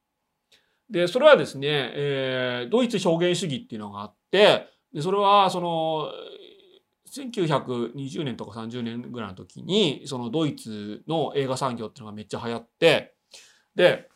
[0.90, 6.10] で、それはですね、えードイツ表現主義っていうのがあって、でそれはその、
[7.10, 13.14] 1920年とか30年ぐらいの時に、そのドイツの映画産業っていうのがめっちゃ流行って、
[13.74, 14.08] で、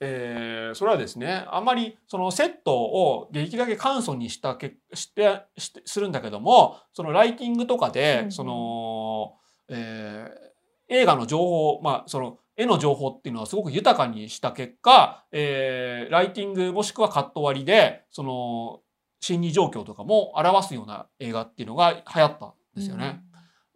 [0.00, 8.32] えーそれはですね、あんまりそのセットをできるだけ簡素にしたけしてしてするんだけども、そのライティングとかで、うんうん。
[8.32, 9.34] その、
[9.68, 10.50] えー
[10.92, 18.80] 映画の情報、まあ、その絵の情報っていうのはすごく豊かにした結果、えーライティングもしくはカット割りで、その
[19.20, 23.20] 心理状況とかも表すような映画っていうのが流行ったんですよね。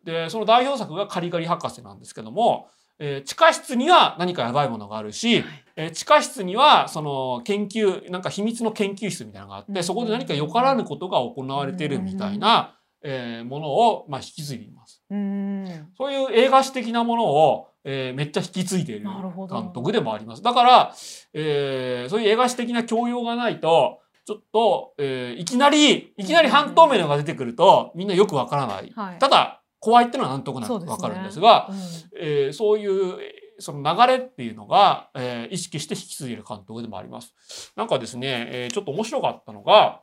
[0.05, 2.69] で、その代表作がカリガリ博士なんですけども、
[2.99, 15.03] えー地下室には何かやばいものがあるし、はいえー地下室にはその研究、なんか秘密の研究室みたいなのがあって、うんそこで何かよからぬことが行われてるみたいな、えーものを、まあ、引き継いでいます。
[15.11, 15.89] うん。
[15.97, 19.07] そういう映画史的なものを、えーめっちゃ引き継いでいる
[19.51, 20.43] 監督でもあります。
[20.43, 20.95] だから、
[21.35, 28.91] えーそういう映画史的な教養がないと、ちょっと、えーいきなり、いきなり半透明のが出てくると、みんなよくわからない。
[28.95, 31.77] はいただ、怖いっていうのはなんとなくわかるんですが、うん
[32.19, 37.73] えーそういう、えーその流れっていうのが、えー意識して引き継いでいる監督でもあります。
[37.77, 40.01] なんかですね、えーちょっと面白かったのが、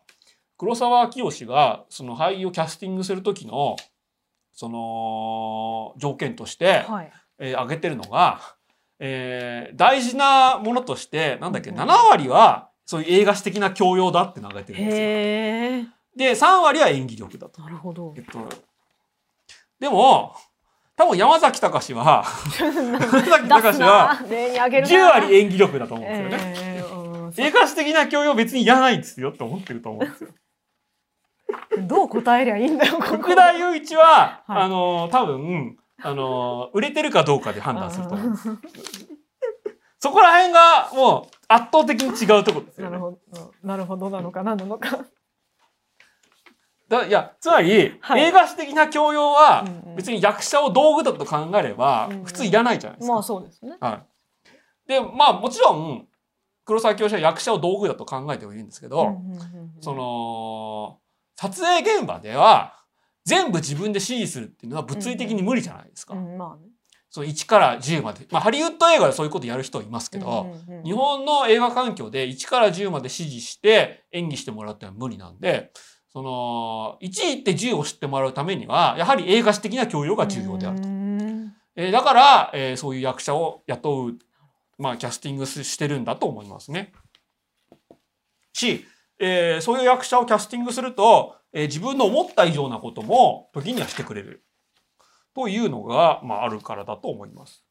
[0.58, 3.76] 黒沢清がその俳優をキャスティングする時の
[4.54, 7.12] その条件として、はい。
[7.40, 8.40] えー挙げてるのが、
[9.00, 15.94] えー大事なものとしてなんだっけ、うん7割はそういう映画史的な教養だってのを挙げてるんですよ。
[16.16, 17.62] で3割は演技力だと。
[17.62, 18.24] なるほどえっ。
[18.24, 18.40] と、
[19.80, 20.36] でも
[21.02, 22.24] 多分山崎隆は
[22.60, 26.54] 山崎隆は例にあげるな10割演技力だと思うんですよね。
[26.58, 30.30] えーうん映画史的な教養別にいらないですよって思ってると思うんですよ。
[31.88, 33.00] どう答えりゃいいんだよ。
[33.00, 38.38] 福田雄一は、はいあの多分あの売れてるかどうかで判断すると思う。
[39.98, 42.92] そこら辺がもう圧倒的に違うところですよね。
[42.92, 43.54] なるほど。
[43.64, 45.06] なるほどなのか何なのか。
[46.92, 53.14] だいやつまり、はい映画史的な教養はうんうん別に役者を道具だと考えればうんうん普通いらないじゃないですか。
[53.14, 53.78] まあそうですね。
[53.80, 54.04] は
[54.86, 56.08] い、でまあもちろん
[56.66, 61.00] 黒沢清は役者を道具だと考えてはいるんですけど、うんうんうんうんその
[61.38, 62.76] 撮影現場では
[63.26, 66.14] 全部自分で指示するっていうのは物理的に無理じゃないですか。
[66.14, 66.70] うんまあね。
[67.10, 68.28] その1から10まで。
[68.32, 75.72] まあハリウッド映画でそういうことやる人はいますけど、うんうんうん日本の映画環境で1から10まで指示して演技してもらうってのは無理なんで、
[76.14, 80.88] その1って10を知ってもらうためには、やはり映画史的な教養が重要であると。
[80.88, 84.18] うんえーだから、えーそういう役者を雇う、
[84.78, 86.92] まあ、キャスティングしてるんだと思いますね。
[88.54, 88.86] し、
[89.20, 94.44] えーそういう役者をキャスティングすると、えー自分の思った以上なことも時にはしてくれる。
[95.34, 97.64] というのが、まあ、あるからだと思います。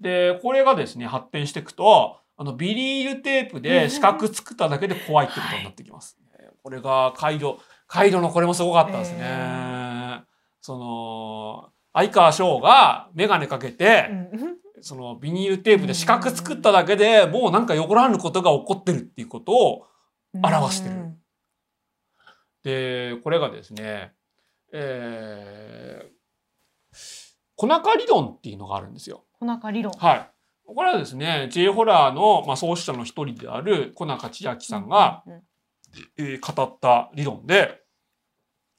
[0.00, 6.18] で、これがですね、発展していくと、あの、ビニールテープで四角作っただけで怖いってことになってきます。
[6.66, 9.18] これが、カイド、カイドのこれもすごかったですね。
[9.20, 10.20] え
[10.60, 19.86] その、相川翔がメガネかけて、うんそのビニールテープで四角作っただけでもうなんかよからぬことが起こってるっていうことを
[20.34, 21.16] 表してるうん
[22.62, 24.12] でこれがですね、
[24.74, 26.96] えー、
[27.56, 29.24] 小中理論っていうのがあるんですよ。
[29.40, 29.94] 小中理論。
[29.96, 30.30] はい。
[30.66, 35.42] これはですね J ホラーの、まあ、創始者の一人である小中千秋さんが、うんうん
[36.16, 37.82] えー語った理論で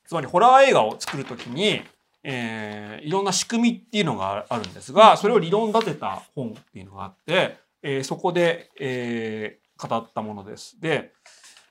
[0.05, 1.81] つまりホラー映画を作るときに、
[2.23, 10.79] えーいろんな仕組みっていうのがあるんですがそれを理論立てた本っていうのがあって、えーそこで、えー語ったものです。
[10.81, 11.11] で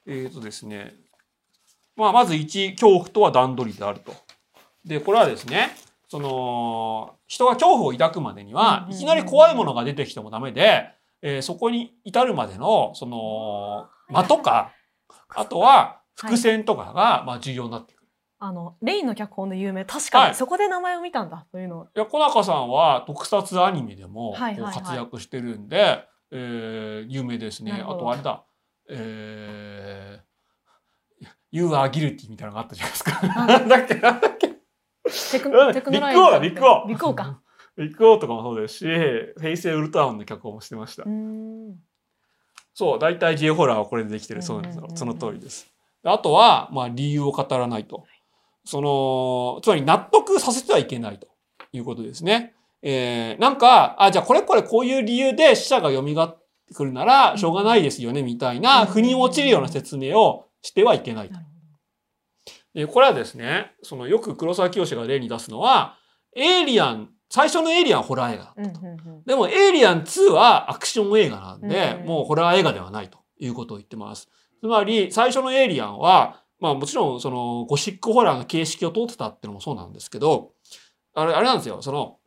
[0.07, 0.95] えっ、とですね
[1.97, 4.15] まあ、まず1恐怖とは段取りであると。
[4.85, 5.71] でこれはですね
[6.09, 10.91] その人が恐怖を抱くまでにはいきなり怖いものが出てきてもダメで、
[11.23, 14.73] えーそこに至るまでのその間とか
[15.29, 18.09] あとは伏線とかがまあ重要になってくる。
[18.39, 19.85] あのレインの脚本で有名。
[19.85, 20.35] 確かに、はい。
[20.35, 21.81] そこで名前を見たんだというの。
[21.81, 27.73] をいや小中さんは特撮アニメでも活躍してるんで、えー有名ですね。
[27.73, 28.45] あとあれだ、
[28.91, 33.27] えー、You are guilty みたいなのがあったじゃないですか。
[33.47, 34.49] なんだっけなんだっけ。
[34.49, 35.73] テクうん。
[35.73, 37.41] テクノライビッグオーだビッグオービッグオーか。
[37.77, 41.05] ビッグオーとかもそうですし、フェイスウルトラマンの脚本もしてました。
[41.05, 41.07] う。
[41.07, 41.77] ーん
[42.77, 44.43] そう、大体 J ホラーはこれでできてる。
[44.43, 45.67] そうなんですよその通りです。
[46.05, 48.05] あとは、まあ理由を語らないと。
[48.67, 51.27] その、つまり納得させてはいけないと。
[51.73, 52.55] いうことですね。
[52.83, 61.39] えー、なんか、あ、じゃあこれこれこういう理由で死者が蘇ってくるならしょうがないですよね、みたいな、腑に落ちるような説明をしてはいけないと。
[62.75, 65.97] でこれはですね、そのよく黒沢清が例に出すのは、
[66.35, 68.81] エイリアン、最初のエイリアンはホラー映画だったと。
[69.27, 74.29] でもエイリアン2はアクション映画なんで、もうホラー映画ではないということを言ってます。
[74.61, 80.53] つまり、最初のエイリアンは、まあもちろんそのゴシックホラーの形式を通ってたっていうのもそうなんですけど、
[81.15, 82.19] あれ、あれなんですよ、その、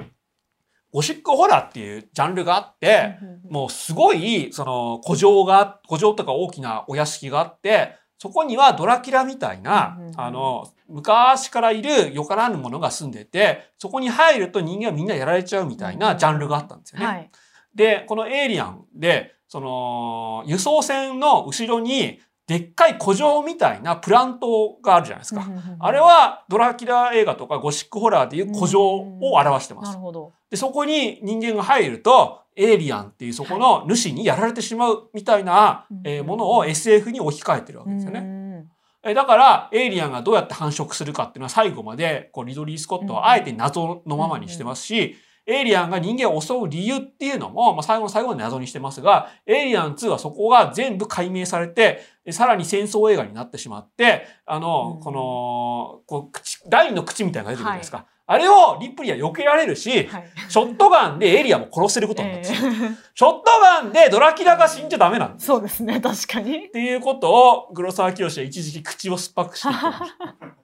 [0.91, 3.17] ゴシックホラーっていうジャンルがあって、
[3.49, 17.05] もうすごい、その、古城が、古城とか大きなお屋敷があって、そこにはドラキュラみたいな、あの、昔からいるよからぬものが住んでて、そこに入ると人間はみんなやられちゃうみたいなジャンルがあったんですよね。
[17.05, 17.31] はい、
[17.73, 22.19] で、このエイリアンで、その、輸送船の後ろに
[22.49, 25.47] でっかい古城みたいなプラントがあるじゃないですか。
[25.79, 29.99] あれはドラキュラ映画とかゴシックホラーでいう古城を表してます。
[30.49, 38.65] で、そこに人間が入ると、エイリアンっていうそこの主にやられてしまうみたいな、えものを SF に置き換えてるわけですよね。
[39.03, 45.17] えだから、エイリアンがどうやって繁殖するかっていうのは最後まで、こう、リドリー・スコットはあえて謎のままにしてますし、
[45.49, 57.97] エイリアンが人間を襲う理由っていうのも、まあ、最後の最後まで謎にしてますが、エイリアン2はそこが全部解明されて、さらに戦争映画になってしまって、あの、うん、この、こう、口、第二の口みたいなのが出てくるじゃないですか。
[57.97, 62.55] はいあれをリプリは避けられるし、はい、ショットガンでエリアも殺せることになって、えー、
[63.15, 65.47] ショットガンでドラキュラが死んじゃダメなんです。
[65.47, 66.67] そうですね、確かに。
[66.67, 70.59] っていうことを、黒沢清は一時期口を酸っぱくしていました。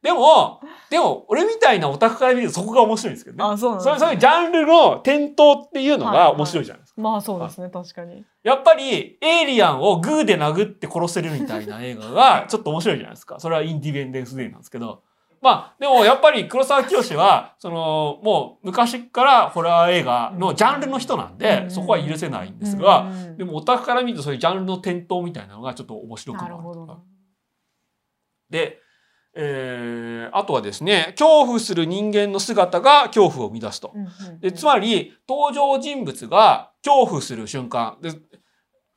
[0.00, 3.52] でも、でも、俺みたいなオタクから見るとそこが面白いんですけどね。
[3.52, 3.98] あ、そうなんですね。
[3.98, 6.85] そういうジャンルの転倒っていうのが面白いじゃないですか。
[6.85, 8.24] はいはい、まあそうですね、確かに。
[8.42, 13.38] やっぱり、エイリアンをグーで殴って殺せるみたいな映画が ちょっと面白いじゃないですか。
[13.38, 15.02] それはインディペンデンスデーなんですけど。
[15.42, 26.54] まあ、でもやっぱり黒沢清は、その、もう昔からホラー映画のジャンルの人なんで、そこは許せないんですが、でもオタクから見るとそういうジャンルの転倒みたいなのがちょっと面白くなる
[28.48, 28.80] で、
[29.38, 33.92] えー、あとはですね、恐怖する人間の姿が恐怖を生み出すと。
[34.40, 38.10] でつまり、登場人物が恐怖する瞬間で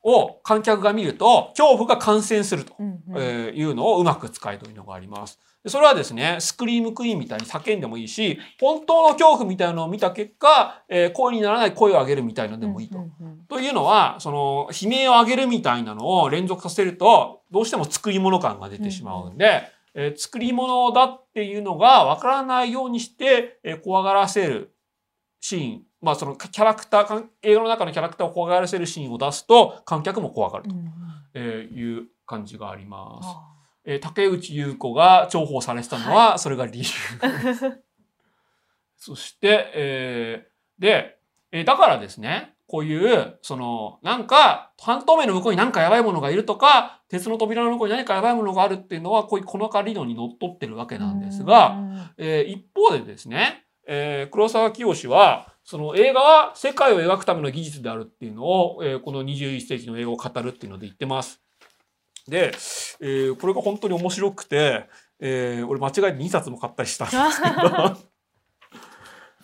[0.02, 2.74] を観客が見ると、恐怖が感染すると
[3.20, 5.38] いうのをうまく使いというのがあります。
[5.66, 12.98] それはですね、スクリームクイーンみたいに叫んでもいいし、本当の恐怖みたいなのを見た結果、えー、声にならない声を上げるみたいなのでもいいと。
[13.46, 24.74] というのは、その、悲鳴を上げるみたいなのを連続させると、どうしても作り物感が出てしまうんで、えー、作り物だっていうのがわからないようにして、えー、怖がらせる
[25.40, 30.74] シーン、まあそのキャラクター、映画の中のキャラクターを怖がらせるシーンを出すと観客も怖がると、
[31.34, 33.28] えいう感じがあります。
[33.84, 36.84] えー、竹内優子が重宝されてたのは、それが理由。
[38.96, 41.18] そして、えー、で、
[41.52, 51.76] えー、だからですね、こういう、その、なんか、半透明の向こうに何かやばいものがいるとか、鉄の扉の向こうに何かやばいものがあるっていうのは、こういう細か理論にのっとってるわけなんですが、
[52.16, 61.40] えー、一方でですね、えー、黒沢清は、その映画は世界を描くための技術であるっていうのを、えー、この21世紀の映画を語るっていうので言ってます。
[62.28, 62.52] で、
[63.00, 64.86] えー、これが本当に面白くて、
[65.18, 67.96] えー、俺間違えて2冊も買ったりしたんですけど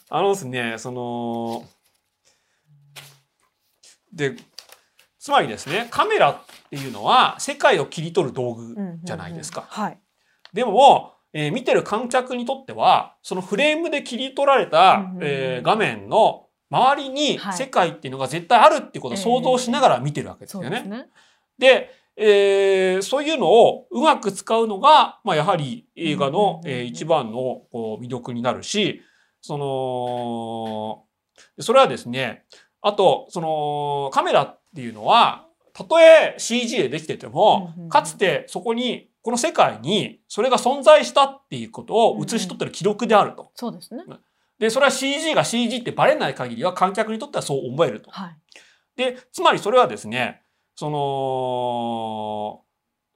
[0.08, 1.64] あのですね、その、
[4.16, 4.36] で
[5.18, 6.38] つまりですねカメラっ
[6.70, 9.66] ていうのは世界を切り取る道具じゃないですか。
[9.68, 9.98] はい、
[10.52, 20.84] でも、えー、見てる観客にとってはそのフレームで切り取られた、えー、画面の周りに世界っていうのが絶対あるっていうことを想像しながら見てるわけですよね。
[20.86, 21.04] えー、
[21.58, 29.02] で、えー、そういうのをうまく使うのが、まあ、やはり映画の、えー、一番のこう魅力になるし
[29.42, 31.04] その
[31.60, 32.46] それはですね
[32.86, 43.50] あと、そのカメラっていうのは、たとえ CG でできてても、かつてそこに、この世界にそれが存在したっていうことを映し取ってる記録であると。
[43.56, 44.04] そうですね。
[44.60, 48.10] で、それは CG が CG ってバレない限りは観客にとってはそう思えると。
[48.12, 48.36] はい、
[48.94, 50.42] で、つまりそれはですね、
[50.76, 52.62] その、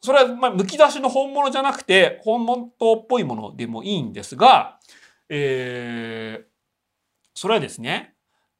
[0.02, 4.80] それはまあむき出しの本物じゃなくて、本物っぽいものでもいいんですが、
[5.28, 6.44] えー、
[7.34, 8.09] それはですね、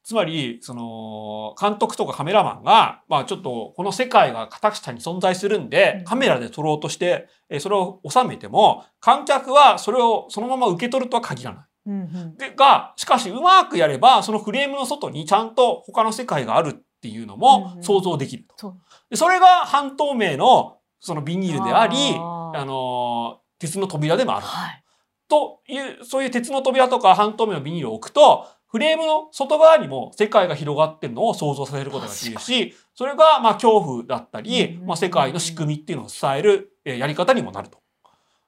[0.03, 12.37] つまり、その、監督とかカメラマンが、まあちょっとこの世界が片下に存在するんで、カメラで撮ろうとして、えそれを収めても、観客はそれをそのまま受け取るとは限らない。
[12.37, 18.77] で、が、しかしうまくやれば、そのフレームの外にちゃんと他の世界があるっていうのも想像できると。
[19.09, 24.45] でそれが半透明のそのビニールであり、あの、鉄の扉でもある。
[24.45, 24.83] はい
[25.31, 37.79] という、そういう鉄の扉とか半透明のビニールを置くと、フレームの外側にも世界が広がってるのを想像させることができるし、それがまあ恐怖だったり、まあ世界の仕組みっていうのを伝えるえーやり方にもなると。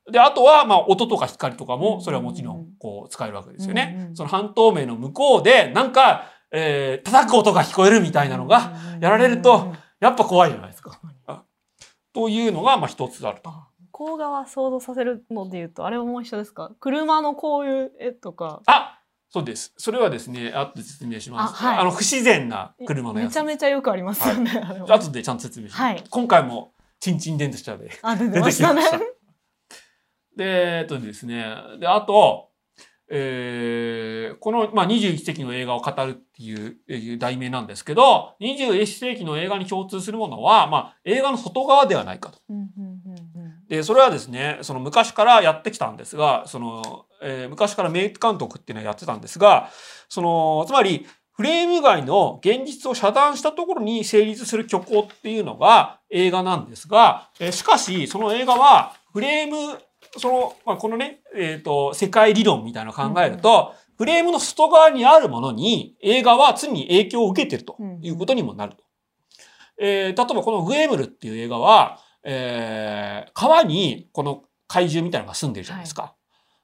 [0.09, 4.11] で、あとはまあ音とか光とかも、それはもちろんこう使えるわけですよね。
[4.13, 10.99] その半透明の向こうで、なんか、えー叩く音が聞こえるみたいなのが、やられると、やっぱ怖いじゃないですか。
[12.13, 13.49] というのがまあ一つあると。
[13.49, 16.71] あ向こう側想像させるので言うとあれも一緒ですか？
[16.79, 18.99] 車のこういう絵とかあ
[19.33, 19.73] そうです。
[19.77, 21.65] それはですね、後で説明します。
[21.65, 23.29] あはいの、不自然な車のやつ。
[23.29, 25.81] めちゃめちゃよくありますよね、は後でちゃんと説明します。
[25.81, 28.83] はい今回も、チンチン電車であ出てきましたね。
[30.37, 32.51] で、えっとですね、で、あと、
[33.09, 42.37] えーこの、まあ、21世紀の映画を語るっていうえー題名なんですけど、21世紀の映画に共通するものは、まあ、映画の外側ではないかと。
[42.49, 42.92] うんうん
[43.73, 49.71] で、それはですね、その昔からやってきたんですが、その、えー昔から名監督っていうのはやってたんですが、
[50.09, 59.79] その、つまり、フレーム外の現実を遮断したところに成立する虚構っていうのが映画なんですが、えーしかし、その映画は、フレーム、
[60.17, 68.83] その、まあ、このね、えっ、と、世界理論みたいなのを考えると、フレームの外側にあるものに映画は常に影響を受けてるということにもなると。
[69.79, 76.15] えー例えばこのグエムルっていう映画は、えー川にこの怪獣みたいなのが住んでるじゃないですか。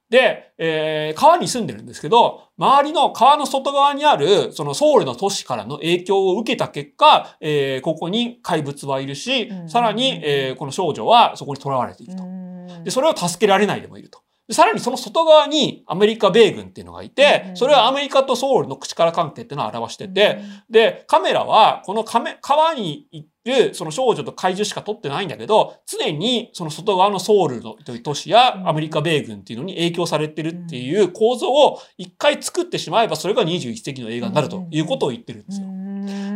[0.09, 12.23] で、えー川に住んでるんですけど、周りの川の外側にある、そのソウルの都市からの影響を受けた結果、えーここに怪物はいるしう、んさらに、えーこの少女はそこに囚われていると。
[12.23, 14.21] うんで、それを助けられないでもいると。
[14.47, 20.39] でさらにその外側にアメリカ米軍っていうのがいてう、んそれはアメリカとソウルの口から関係っていうのを表してて、
[20.71, 35.67] で、カメラは、この亀川に行る、その少女と怪獣しか撮ってないんだけど、常にその外側のソウルのという都市やアメリカ米軍っていうのに影響されてるっていう構造を一回作ってしまえば、それが21世紀の映画になるということを言ってるんですよ。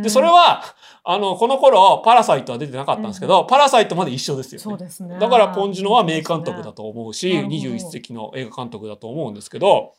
[0.02, 0.62] で、それは、
[1.02, 4.62] あの、この頃、パラサイトは出てなかったんですけど、パラサイトまで一緒ですよね。
[4.62, 5.18] そうですね。
[5.18, 7.56] だからポンジュノは名監督だと思うし、なるほど。
[7.56, 9.94] 21世紀の映画監督だと思うんですけど、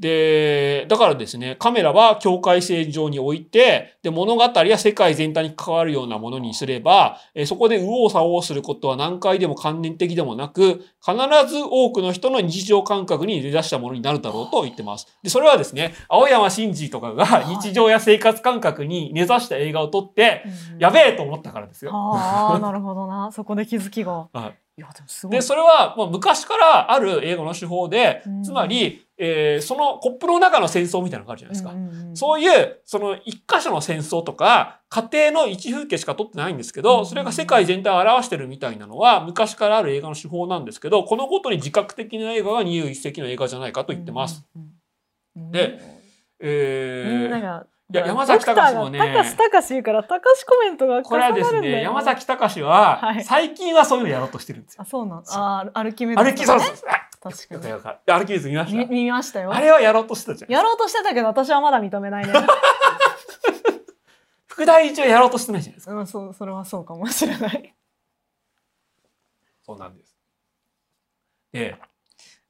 [0.00, 11.16] で、だからですね、カメラは境界線上に置いて、で、物語や世界全体に関わるようなものにすれば、えーそこで右往左往することは何回でも関連的でもなく、必
[11.48, 15.06] ず多くの人の日常感覚に出だしたものになるだろうと言ってます。
[15.22, 17.56] で、それはですね、青山真治とかがはい。
[17.56, 21.90] 日常や生活感覚に根ざした映画を撮って、うんやべえと思ったからですよ。
[21.92, 23.30] ああなるほどな。
[23.34, 24.28] そこで気づきが。
[24.32, 24.58] はい。
[24.78, 25.36] いやでもすごい。
[25.36, 31.72] で、それはもう昔からある映画の手法でうん、つまり、えーそのコップの中の戦争みたいなのがあるじゃないですか。
[31.72, 44.44] うんうんうんそういう、その一箇所の戦争とか、家庭の一風景しか撮ってないんですけうんど、それが世界全体を表してるみたいなのは、昔からある映画の手法なんですけど、このことに自覚的な映画が21世紀の映画じゃないかと言ってます。。
[44.56, 46.00] うんうんうんで
[46.42, 54.82] えー、がいや山崎隆もね高し高し言うから高しコメントがこれはですね、山崎隆はは、い最近はそういうのやろうとしてるんですよ。
[54.82, 56.90] あそうなんあー歩き目歩き、そうそうねそう。
[57.20, 57.56] 確かに。
[57.56, 58.90] よかよかった歩き水見ましみた。
[58.90, 59.52] 見ましたよ。
[59.52, 60.52] あれはやろうとしてたじゃん。
[60.52, 62.32] やろうとしてたけど私はまだ認めないね。
[64.46, 65.94] 副題一はやろうとしてないじゃないですか。
[65.94, 67.74] うんそうそれはそうかもしれない。
[69.62, 70.16] そうなんです。
[71.52, 71.76] で、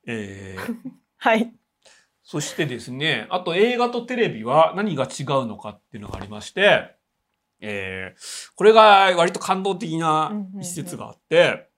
[0.07, 0.77] えー、
[1.19, 1.53] はい。
[2.23, 6.95] そしてですね、あと映画とテレビは何が違うのかっていうのがありまして、
[7.61, 11.70] えー、これが割と感動的な一節があって、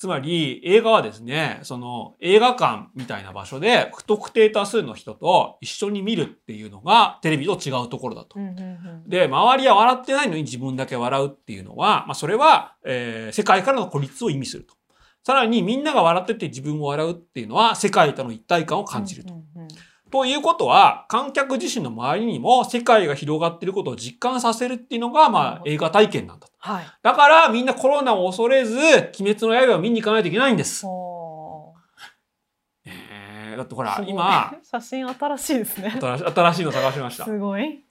[0.00, 8.40] つまり映画はですね、その映画館みたいな場所で不特定多数の人と一緒に見るっていうのがテレビと違うところだと。
[8.40, 8.62] うんうんう
[9.06, 14.74] んで、周りは笑ってないのに自分だけ笑うっていうのは、まあ、それは、えー世界からの孤立を意味すると。
[15.22, 19.34] さらにみんなが笑ってて自分も笑うっていうのは世界との一体感を感じると。
[19.34, 19.68] うんうんうん
[20.10, 26.52] ということは、観客自身の周りにも世界が広がっていることを実感させるっていうのが、まあ、映画体験なんだと。
[26.58, 26.84] はい。
[27.02, 30.84] だから、みんなコロナを恐れず、鬼滅の刃を見に行かないといけないんです。
[30.84, 31.74] ほ
[32.84, 35.90] えーだってほら今、写真新しいですね。
[36.00, 37.24] 新し新しいの探しました。
[37.24, 37.84] すごい。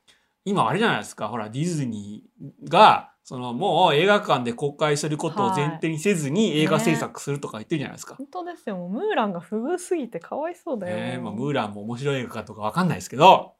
[0.46, 1.28] 今あれじゃないですか。
[1.28, 8.16] ほらディズニーがそのもう映画館で公開することを前提にせずに映画制作するとか言ってるじゃないですか。
[8.16, 8.78] 本当ですよ。
[8.78, 13.54] もうムーランが不遇すぎてかわいそうだよ、ねえまあ、ムーランも面白い映画かとかわかんないですけど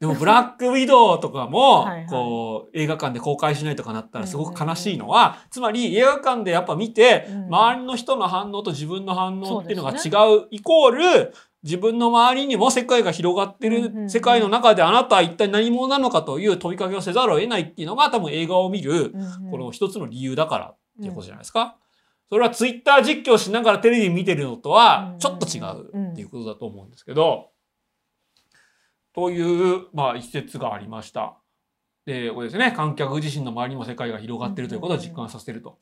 [0.00, 2.06] でもブラックウィドウとかもはいはい。
[2.06, 7.44] こう映画館で公開しないとかなったらすごく悲しいのはつまり映画館でやっぱ見てうん。
[7.48, 11.34] 周りの人の反応と自分の反応っていうのが違そうでうイコール
[11.66, 19.12] 自分の周りにも世界が広がってる世界の中であなたは一体何者なのかという問いかけをせざるを得ないっていうのが多分映画を見る
[19.50, 21.76] この一つの理由だからっていうことじゃないですか。
[22.28, 27.50] それはツイッター実況しながらテレビ見てるのとはちょっと違うっていうことだと思うんですけど、
[29.12, 31.36] という、まあ、一節がありました。
[32.04, 35.78] で、これですね、観客自身の周りにも世界が広がっているということを実感させると。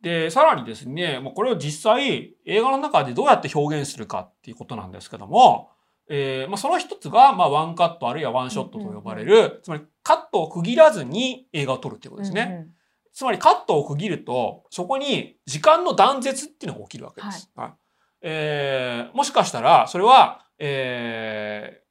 [0.00, 5.70] で、さらにですね、もうこれを実際映画の中でどうやって表現するかっていうことなんですけども、
[6.08, 12.46] えーまあ、その一つが、まあ、ワンカットあるいはワンショットと呼ばれる、つまりカットを区切らずに映画を撮るっていうことですね。
[12.50, 12.70] うんうん
[13.16, 17.50] つまりカットを区切るとそこに時間の断絶っていうのが起きるわけです。
[17.56, 17.72] はい
[18.20, 21.86] えーもしかしたらそれは、えー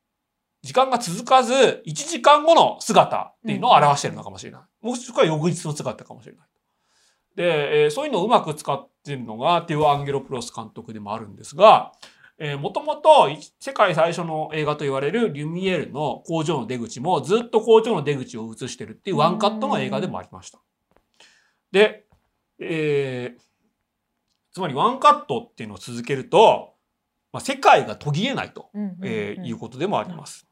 [0.61, 1.53] 時間が続かず
[1.85, 4.61] 1時間後の姿っていうのを表しているのかもしれない。
[4.81, 6.47] もしくは翌日の姿かもしれない。
[7.35, 11.91] で、えーそういうのをうまく使っているのがティオ・アンゲロプロス監督でもあるんですが、
[12.37, 20.59] えー、もともとい世界最初の映画と言われるリュミエールの工場の出口もずっと工場の出口を映してるっていうワンカットの映画でもありました。
[21.71, 22.05] で、
[22.59, 23.45] えー
[24.51, 26.75] つまりワンカットっていうのを続けると、
[27.33, 28.69] まあ、世界が途切れないと、
[29.03, 30.47] えーいうことでもあります。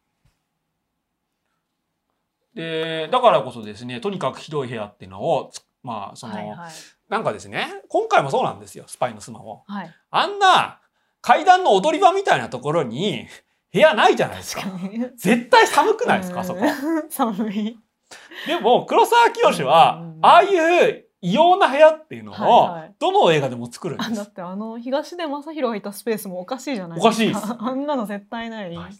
[2.53, 6.71] でだからこそですねとにかく広い部屋っていうのをつまあその、はいはい。
[7.09, 9.63] なんかですね今回もそうなんですよスパイのスマホ。
[9.67, 9.95] はい。
[10.09, 10.79] あんな
[11.21, 13.27] 階段の踊り場みたいなところに
[13.71, 14.63] 部屋ないじゃないですか。
[15.15, 16.61] 絶対寒くないですか、あそこ。
[16.61, 16.63] う
[17.07, 17.77] ん寒い。
[18.45, 22.95] でも黒沢清は、ああいう異様な部屋っていうのを、はいはい。
[22.99, 24.11] どの映画でも作るんです。
[24.11, 27.07] あだってあの東出昌大がいたスペースもおかしいじゃないですか。
[27.07, 27.55] おかしいです。
[27.57, 28.91] あんなの絶対ない、はい。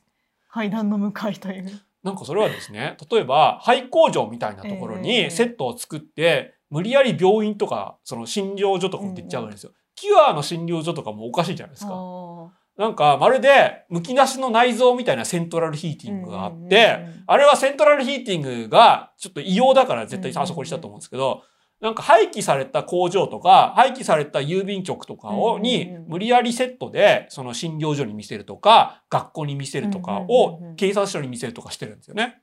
[0.49, 1.81] 階段の向かいという。
[2.01, 9.71] なんかそれはですね例えば廃工場みたいなところええにセットを作って、無理やり病院とかその診療所とかって言っちゃうんですよ。
[9.95, 11.91] キュアの診療所とかもおかしいじゃないですか。
[11.93, 17.23] あなんかまるでむき出しの内臓みたいなセントラルヒーテーィングがあっうんて、うんうんうん。
[17.27, 21.43] あれはセントラルヒーティングがちょっと異様だから絶対あそこにしたと思うんですけど、
[21.79, 26.05] なんか廃棄された工場とか廃棄された郵便局とかをうんにうんうん。
[26.07, 30.27] 無理やりセットでその診療所に見せるとか学校に見せるとかうんうんうん
[30.65, 30.71] うん。
[30.71, 32.41] を警察署に見せるとかしてるんですよね。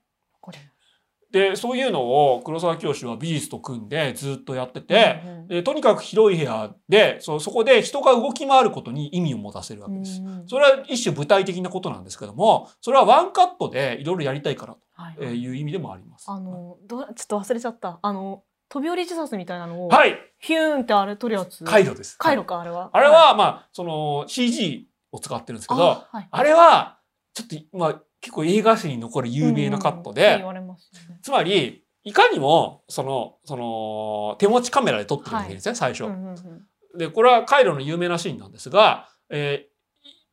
[1.32, 2.02] でそういうの
[2.35, 5.47] を黒沢清は美術と組んでずっとやってて、うんうん。
[5.48, 10.20] でとにかく広い部屋でそそこで人が動き回ることに意味を持たせるわけです。
[10.20, 15.48] うんそれは一種具体的なことなんですけどもそれはワンカットでいろいろやりたいからはいとい。
[15.51, 16.24] う意味でもあります。
[16.28, 17.98] あのどちょっと忘れちゃった。
[18.02, 20.16] あの飛び降り自殺みたいなのを、はい。
[20.39, 21.65] ヒューンってあれ取るやつ？
[21.65, 22.16] 回路です。
[22.19, 22.90] 回路かあれは。
[22.93, 26.47] あれはまあその CG を使ってるんですけどあ,、あはい。
[26.47, 26.98] れは
[27.35, 30.39] ちょっとまあ結構映画史に残る有名なカットで、うんうん。
[30.39, 36.05] 言われますよねつまりいかにもそのその手持ちカメラで撮ってるわけですね、最初。
[36.05, 36.99] うんうんうん。
[36.99, 39.71] でこれはカイロの有名なシーンなんですが、えー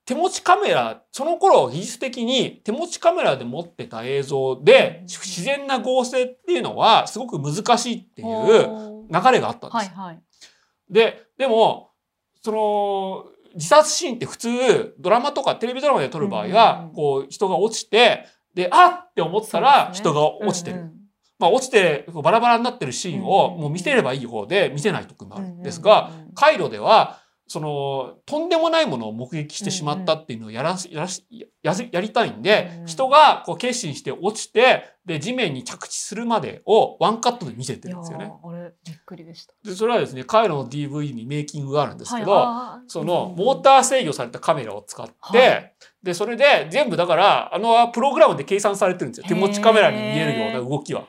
[0.07, 9.75] 手持ちカメラその頃技術的に手持ちカメラで持ってた映像で自然な合成っていうのはすごく難しいっていう流れがあったんです。
[9.75, 10.21] はいはい。
[10.89, 11.91] ででも
[12.41, 18.25] その自殺シーンって普通ドラマとかテレビドラマで撮る場合うんうんうんはこう人が落ちて
[18.57, 20.77] であっって思ったら人が落ちてる。
[20.77, 20.93] うんうん。
[21.39, 25.47] まあ、落ちてバラバラになってるシーンをもう見せればいい方で見せない時もある。
[25.47, 27.19] んですうんがカイロでは
[27.49, 32.87] そのとんでもないものを目撃してしまったっていうのをやらしやらしやややりたいんでうんうん。
[32.87, 38.25] 人がこう決心して落ちてで地面に着地するまでをワンカットで見せてるんですよね。
[38.25, 39.53] ーあれびっくりでした。
[39.63, 42.89] でそれはですねカイロの DV にメイキングがあるんですけど、はい。
[42.89, 49.25] そのモーター制御されたカメラを使って、はいでそれで全部だからあのプログラムで計算されてるんですよ。
[49.27, 51.07] 手持ちカメラに見えるような動きは。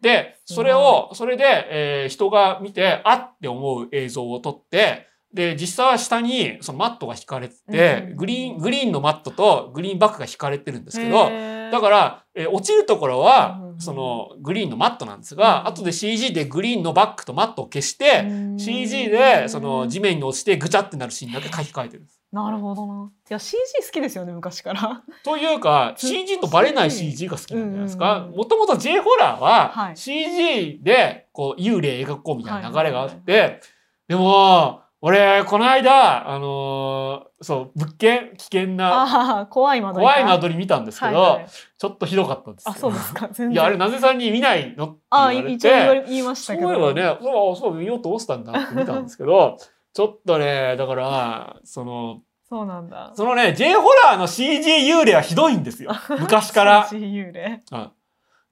[0.00, 11.28] でそれをそれで、えー人が見てあって思う映像を撮ってで実際は下にそのマットが引かれてて、うんグリーングリーンのマットとグリーンバックが引かれてるんですけど、
[11.70, 18.58] だから、えー落ちるところはそのグリーンのマットなんですが、うん後で CG でグリーンのバックとマットを消して、うん。
[18.58, 22.20] CG でその地面に落ちてぐちゃってなるシーンだけ書き換えてるんです。
[22.44, 23.10] なるほどな。
[23.28, 23.56] いや CG
[23.86, 25.02] 好きですよね昔から。
[25.24, 28.28] というか CG とバレない CG が好きなんじゃないですか？
[28.34, 33.60] もともと J ホラーははい CG でこう幽霊描こうみたいな流れがあって
[34.08, 40.14] でも俺この間あのーそう物件危険な怖い間取りか。
[40.14, 41.46] 怖い間取り見たんですけど、はいはい
[41.78, 43.28] ちょっとひどかったんですよあそうですか。
[43.50, 46.72] いやあれなぜさんに見ないのって言あわれてれ言いましたそうけど。
[46.72, 49.58] いえばねそうそう見ようと思ってたんだって見たんですけど
[49.92, 53.12] ちょっとねだからそのそうなんだ。
[53.14, 56.86] そのね J ホラーの CG 幽霊はひどいんですよ 昔から。
[56.88, 57.60] CG 幽霊。
[57.72, 57.90] うん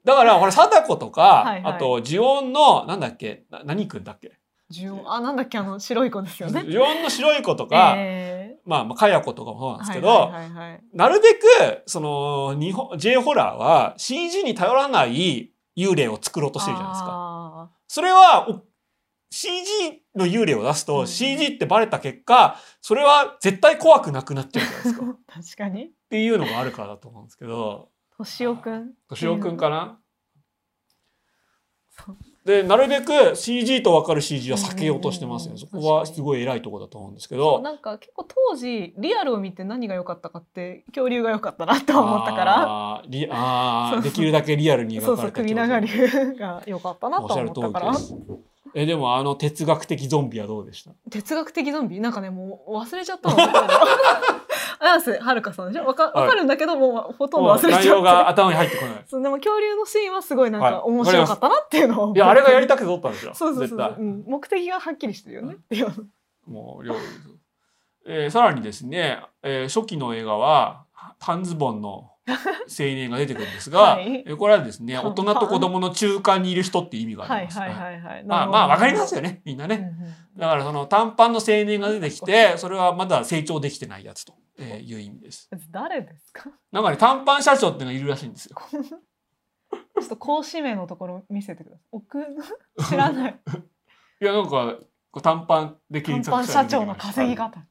[0.05, 3.45] だからこれ貞子とかはいはいあと呪音のなんだっけ？
[3.51, 4.33] な何くんだっけ？
[4.71, 5.57] 呪音あなんだっけ？
[5.57, 6.63] あの白い子ですよね。
[6.65, 17.09] 呪音の白い子とか、えまあまあかや子とかもそうなんーですけど、はいはいはいはいなるべくその日本 J ホラーは CG に頼らない幽霊を作ろうとしてるじゃないですか。
[17.11, 18.63] あそれはお
[19.35, 21.07] CG の幽霊を出すと、うん。
[21.09, 25.07] CG ってバレた結果それは絶対怖くなくなっちゃうじゃないですか。
[25.07, 25.91] っ 確かに。
[26.09, 27.89] ていうのがあるからだと思うんですけど。
[28.17, 29.99] 敏夫くん敏夫くんかな？
[31.91, 32.17] そう。
[32.45, 37.61] でなるべく CG と分かる CG は避けようとしてますよ、うんそこはすごい偉いところだと思うんですけど。
[37.63, 43.03] なんか結構当時リアルを見て何が良かったかって恐竜が良かったなと思ったから。
[43.31, 46.07] ああできるだけリアルにそう描かそう首れたってこと。
[46.07, 48.15] 長竜が良かったなとおっしゃる通思ったからりです
[48.75, 50.91] えでもあの哲学的ゾンビはどうでした？
[51.11, 52.01] 哲学的ゾンビ？
[52.01, 53.37] なんかねもう忘れちゃったの。
[54.81, 55.87] 綾瀬はるかさんでしょ？
[55.87, 59.05] わかわかるんだけどもうほとんど忘れちゃって内容が頭に入ってこない。
[59.07, 62.19] そうでも恐竜のシーンはすごいなんはいか面白かったなっていうのをい。
[62.19, 63.33] やあれがやりたくて撮ったんですよ。
[63.35, 65.55] そうそうそう、うん、目的がはっきりしてるよね。
[65.55, 65.89] っていう。
[66.47, 66.99] もう料理
[68.07, 70.85] えーさらにですね、えー初期の映画は
[71.21, 72.37] 半ズボンの青
[72.79, 74.25] 年が出てくるんですが、はい。
[74.27, 79.93] えーこれはですね半大人と子供の中間にいる人っていう意味があります、まあまあわかりますよよねみんなね、ね
[80.37, 85.49] だからその短パンの青年が出てきてそれはまだ成長できてないやつとえーいう意味です。
[85.71, 86.51] 誰ですか？
[86.73, 88.57] なんかね短パン社長っていうのがいるらしいんですよ。
[88.73, 91.87] ちょっと講師名のところ見せてください。
[91.93, 92.25] 奥
[92.89, 93.41] 知らない。
[94.21, 94.77] いやなんか
[95.23, 97.67] 短パンで短検パン社長の索したら出てきました稼ぎ方。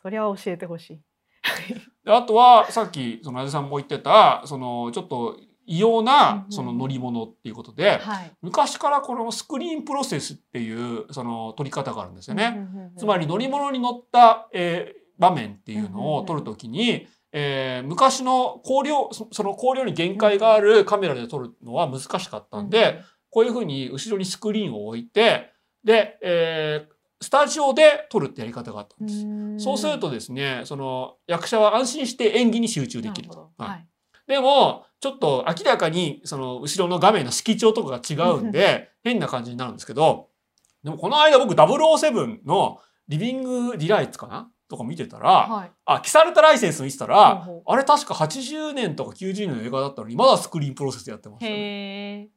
[0.00, 1.00] そりゃ教えてほしい
[2.08, 6.52] であとはさっきそのあじさんも言ってたそのちょっと異様うんなうん。
[6.52, 8.32] その乗り物っていうことで、はい。
[8.40, 12.66] 昔からこのスクリーンプロセスっていうその撮り方があるんですよね。
[12.96, 25.50] つまり乗り物に乗った、えー場面っていうのを撮るときに、えー昔の光量そその光量に限界があるカメラで撮るのは難しかったんで、こういうふうに後ろにスクリーンを置いて
[25.84, 29.12] で、えースタジオで撮るってやり方があったんで
[29.58, 29.64] す。
[29.64, 33.50] そうするとですねその役者は安心して演技に集中できると。
[33.58, 33.68] はい。
[33.70, 33.86] はい。
[34.26, 40.28] でもちょっと明らかにその後ろの画面の色調とかが違うんで 変な感じになるんですけど
[40.84, 44.50] でもこの間僕007のリビング・ディライツかな？
[44.68, 45.70] とか見てたら、はい。
[45.86, 52.28] あキサルタライセンス見てたら、ほうほあれ確か80年とか90年の映画だったのにまだスクリーンプロセスやってました、ね。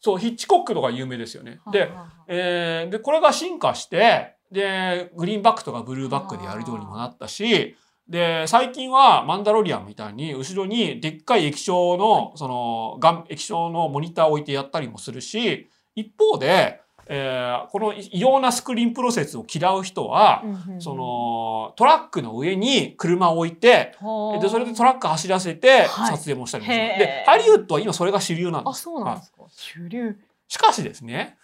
[0.00, 1.60] そうヒッチコックとか有名ですよね。
[1.72, 7.76] で、はあはあえーでこれが進化してでグリーンバックとかブルーバックでやるようにもなったし
[8.08, 24.42] で最近はマンダロリアンみたいに後ろにでっかい液晶のその画液晶のモニターを置いてやったりもするし一方で、えーこの異様なスクリーンプロセスを嫌う人は、うんうんそのトラックの上に車を置いてはあ。
[24.42, 26.16] でそれでトラック走らせてはい。
[26.16, 28.82] 撮影もしたりもする、へーでハリウッドは今それが主流なんであす。
[28.82, 29.42] そうなんですか。
[29.48, 30.16] 主流。
[30.48, 31.36] しかしですね、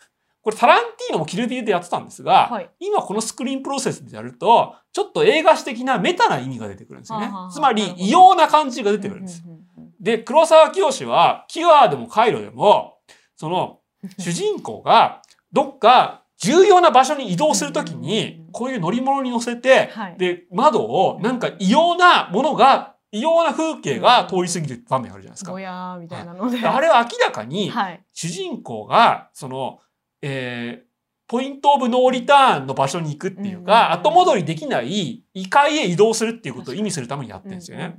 [0.43, 2.71] これタランティーノもキルディでやってたんですが、はい。
[2.81, 7.27] 今このスクリーンプロセスでやると、ちょっと映画史的なメタな意味が出てくるんですよね。
[7.27, 7.43] はあはあ。
[7.45, 7.49] は。
[7.49, 9.43] あつまり異様な感じが出てくるんです。
[9.47, 9.65] うんうんうん
[10.01, 12.99] で、黒沢清は、キュアでもカイロでも、
[13.37, 13.79] その
[14.19, 15.23] 主人公が
[15.55, 20.19] どっか重要な場所に移動するときにうん、こういう乗り物に乗せて、はい。
[20.19, 25.53] で、窓をなんか異様なものが、異様な風景が通り過ぎる場面あるじゃないですか。
[25.53, 25.61] ぼ。
[25.61, 26.67] やーみたいなので。
[26.67, 28.05] あれは明らかに、はい。
[28.13, 29.79] 主人公がその、
[30.21, 30.95] えー
[31.27, 37.97] ポイントオブノーリターンの場所に行くっていうか、後戻りできない異界へ移動するっていうことを意味するためにやってるんですよね。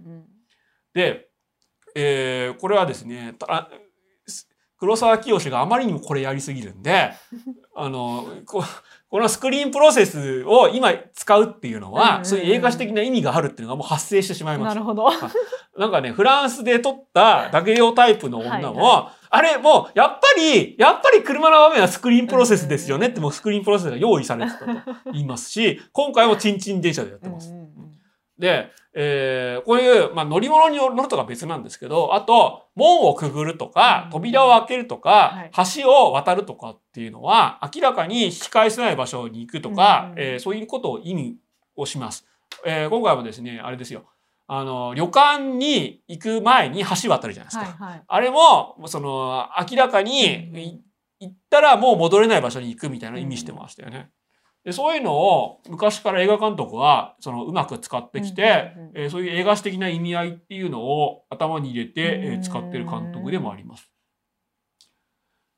[0.94, 1.28] で、
[1.96, 3.70] えーこれはですねた
[4.78, 7.12] 黒沢清があまりにもこれやりすぎるんで
[7.76, 8.64] あのこ
[9.10, 12.26] このスクリーンプロセスを今使うっていうのは、うんうんうん。
[12.26, 14.76] そういう映画史的な意味があるっていうのがもう発生してしまいます。
[14.76, 14.84] なる。
[14.84, 15.08] ほど。
[15.78, 24.66] なんかね、フランスで撮ったダゲ用タイプの女も、はいあれもう、やっぱり、やっぱり車の場面はスクリーンプロセスですよねって、もうスクリーンプロセスが用意されてたと
[25.12, 27.52] 言いますし、今回もチンチン電車でやってます。
[27.52, 27.65] うん
[28.40, 41.38] で、えーこういう、まあ、乗り物に乗るとか別なんですけど、あと、門をくぐるとかう、ん扉を開けるとか、橋を渡るとかっていうのは、明らかに引き返せない場所に行くとか、うんえーそういうことを意味
[41.76, 42.26] をします。
[42.66, 44.04] えー今回もですね、あれですよ。
[44.48, 47.66] あの、旅館に行く前に橋渡るじゃないですか。
[47.66, 50.82] はいはいあれも、その、明らかに、
[51.20, 54.10] 行ったらもう戻れない場所に行くみたいな意味してましたよね。
[54.66, 63.92] でそういうのを昔から映画監督はそのうまく使ってきて、えーそういう映画史的な意味合いっていうのを頭に入れて、えー使ってる監督でもあります。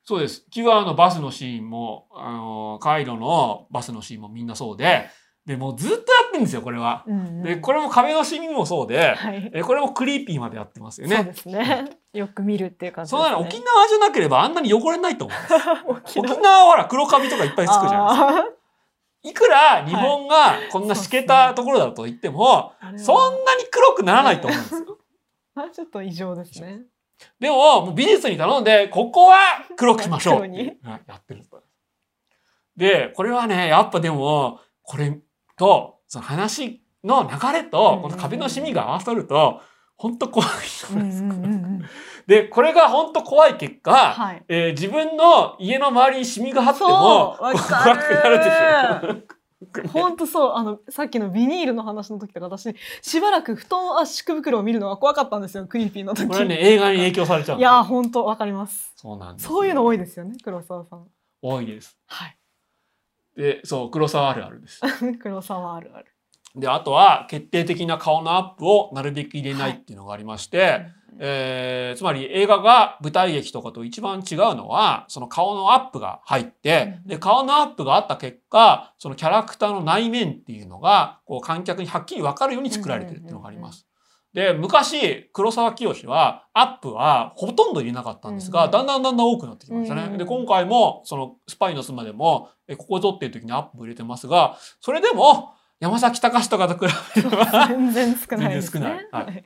[0.03, 0.45] そうです。
[0.51, 5.05] キュアのバスのシーンも、あのーカイロのバスのシーンもみんなそうで、
[5.45, 7.05] で、もうずっとやってるんですよ、これは。
[7.07, 11.15] うんうんで、これも壁のシーンもそうで、はいえーこれもクリーピーまでやってますよね。
[11.15, 15.37] そうですねよく見るっていう感じそうですねなの沖縄じゃなければあんなに汚れないと思う。
[16.05, 18.57] 沖沖縄はほら黒カビとかいっぱいつくじゃないですか。
[19.27, 24.97] あいくら日本がこんなしけたところだと言っても、そんなに黒くならないと思うんですよ。
[25.55, 26.81] あちょっと異常ですね。
[27.39, 29.37] でも、もう美術に頼んで、ここは
[29.75, 31.63] 黒くしましょうやってると。
[32.75, 35.19] で、これはね、やっぱでも、これ
[35.57, 39.61] と、その話の流れと、この壁のシミが合わさると、
[39.97, 40.49] 本当怖い
[40.91, 41.85] うんうんうんうん
[42.27, 44.43] で、これが本当怖い結果、はい。
[44.47, 49.37] えー自分の家の周りにシミが張っても、怖くなるでしょ。
[49.87, 57.57] 本当そうあのさっきのビニールの話の時とか私しばらく布団圧縮袋を見るのが怖かったんですよクリーピーの時これはね、映画に影響されちゃう。
[57.57, 59.49] いや本当わかりますそうなんですよ。
[59.49, 61.07] そういうの多いですよね黒沢さん
[61.41, 61.97] 多いです。
[62.05, 62.37] はい
[63.37, 64.81] で、そう、黒沢あるあるです。
[65.21, 66.05] 黒沢あるある
[66.55, 70.87] で、あとは、決定的な顔のアップをなるべく入れないっていうのがありまして、
[71.19, 77.07] えーつまり映画が舞台劇とかと一番違うのは、その顔のアップが入って、うん。
[77.07, 83.87] で、顔のアップがあった結果、そのキャラクターの内面っていうのが、こう観客にはっきりわかるように作られてるっていうのがあります。
[84.33, 88.71] で、昔、黒沢清は、アップはほとんど入れなかったんですが、うん。
[88.71, 90.03] だんだんだんだん多くなってきましたね。
[90.03, 90.17] うん。
[90.17, 98.61] で、今回も、その、スパイの妻でも、えここぞっていう時にアップ入れてますが、それでも、山崎隆とかと比べれば、全然少ないね。
[98.61, 99.07] 全然少ない。
[99.11, 99.33] はい。
[99.33, 99.43] で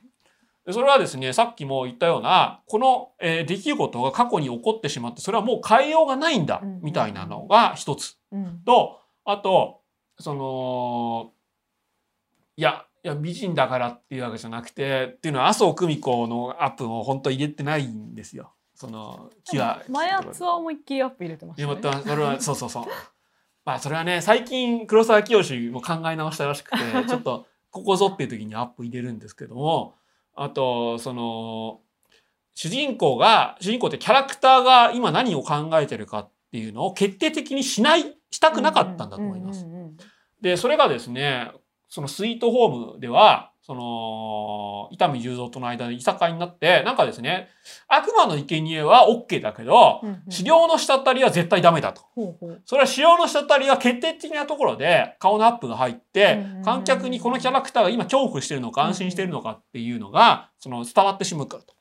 [0.70, 8.18] それはですね、さっきも言ったような、この、えー出来事が過去に起こってしまって、それはもう変えようがないんだうん、みたいなのが一つ。
[8.32, 9.82] うんと、あと、
[10.20, 11.32] その、
[12.58, 18.54] いや、いや、美人だからっていうわけじゃなくて、っていうのは麻生久美子のアップも本当入れてないんですよ。
[18.76, 19.32] その。
[19.90, 22.86] 前やつは思いっきりアップ入れてましいやたねまたそれはそうそうそう。
[23.66, 26.78] まあそれはね最近黒沢清も考え直したらしくて
[27.08, 29.94] ちょっとここぞっていう時にアップ入れるんですけども
[30.36, 31.82] あとその
[32.54, 39.66] 主人公が主人公ってキャラクターが今何を考えてるかっていうのを決定的にしないしたくなかったんだと思います。
[40.42, 41.52] でそれがですね
[41.88, 47.50] そのスイートホームではその伊丹十三との間でいさかいになってなんかですね
[47.88, 52.02] 悪魔の生贄は OK だけどうんうん資料の滴りは絶対ダメだと。
[52.66, 61.74] それは使用の滴りが決定的なところで顔のアップが入ってうん観客にこのキャラクターが今恐怖してるのか安心してるのかっていうのがその伝わってしまうからと。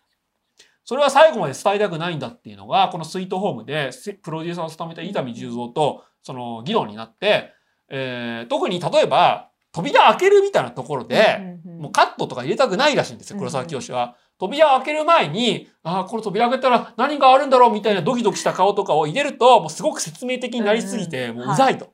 [0.84, 7.52] それは最後まで伝えたくないんだっていうのがこのスイートホームでせプロデューサーを務めた伊丹十三とその議論になって、
[7.88, 14.16] えー特に例えば扉開けるみたいなところで、もうカットとか入れたくないらしいんですよ黒沢清は。
[14.38, 21.92] 扉を開ける前に、ああ、この扉開けたら何があるんだろうみたいなドキドキした顔とかを入れると、もうすごく説明的になりすぎて、もううざいと。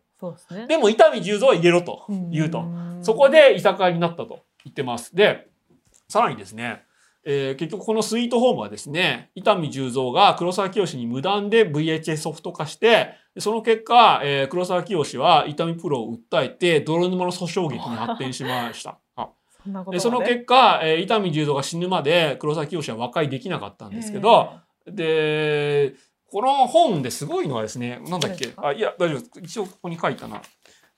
[0.69, 2.65] でも、伊丹十三は入れろと言うと。
[3.03, 5.15] そこでいさかいになったと言ってます。
[5.15, 5.49] で、
[6.09, 6.83] さらにですね、
[7.25, 18.99] えー結局このスイートホームはですね、伊丹十三が黒沢清に無断で VHS ソフト化して、その結果、えー黒沢清は伊丹プロを訴えて、泥沼の訴訟劇に発展しました。
[19.91, 24.51] でその結果、えー伊丹十三が死ぬまで黒沢清は和解できなかったんですけど、
[24.87, 25.95] で
[26.31, 28.51] この本ですごいのはですねなんだっけ？
[28.57, 29.31] あいや大丈夫です。
[29.43, 30.41] 一応ここに書いたな。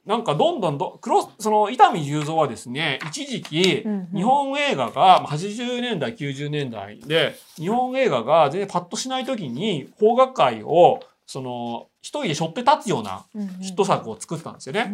[0.07, 3.83] なんかどんどんど黒その伊丹十三はですね一時期
[4.15, 13.27] 日本映画がまあ80年代90年代で日本映画が全然パッとしない時に邦画界をその一人で背負って立つような
[13.61, 14.93] ヒット作を作ってたんですよね。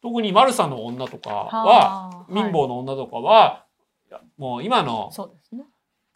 [0.00, 3.64] 特に「マルサの女」とかはは貧乏の女とかは、
[4.08, 5.64] いやもう今のそうですね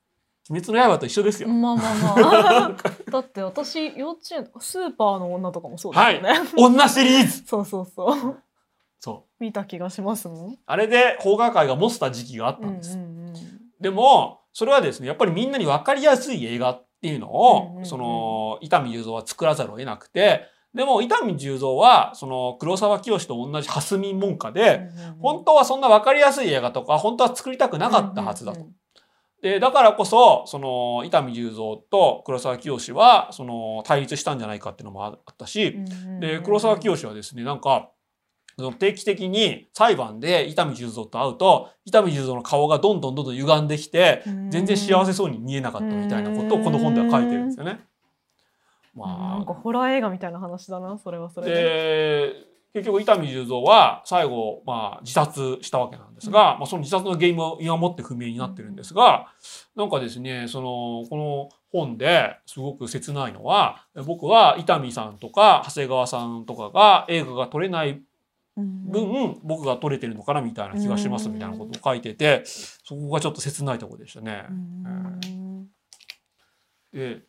[0.51, 1.49] 「鬼滅の刃」と一緒ですよ。
[1.49, 2.77] まあまあまあ。
[3.11, 7.45] だって私幼稚園スーパーの女とかもそうですよね、女シリーズ。
[7.45, 8.43] そうそうそう。
[8.99, 9.43] そう。
[9.43, 10.59] 見た気がしますもん。
[10.65, 12.97] あれで邦画界が持ってた時期があったうんんです。
[12.97, 13.33] うんうん
[13.83, 24.89] でもそれはですねやっぱりみんなに分かりやすい映画っていうのを、その伊丹十三は作らざるを得なくてでも伊丹十三はその黒沢清と同じ蓮見門下で、
[25.21, 28.69] 本当はそんな分かりやすい映画とか本当は作りたくなかったはずだと。
[29.43, 31.57] でだからこそその伊丹十三
[31.91, 35.81] と黒沢清はその対立したんじゃないかっていうのもあったし、
[36.21, 37.91] で黒沢清はですねなんか
[38.59, 47.81] その定期的に裁判で伊丹十三と会うと伊丹十三の顔がどんどんどんどん歪んできて全然幸せそうに見えなかったみたいなことをこの本では書いてるんですよね。
[48.95, 51.63] なんかまホラー映画みたいな話だなそれはそあ、れで。
[51.63, 59.27] で結局伊丹十三は最後、まあ、自殺したわけなんですが、まあ、その自殺の原因も今もって不明になってるんですが
[59.77, 68.03] なんかですねそのこの本ですごく切ないのは僕は伊丹さんとか長谷川さんとかが映画が撮れないうん
[68.57, 74.45] 分僕が取れてるのかなみたいな気がしますみたいなことを書いててそこがちょっと切ないところでしたね。
[74.49, 74.53] う。
[74.53, 75.67] ん。
[76.93, 77.23] で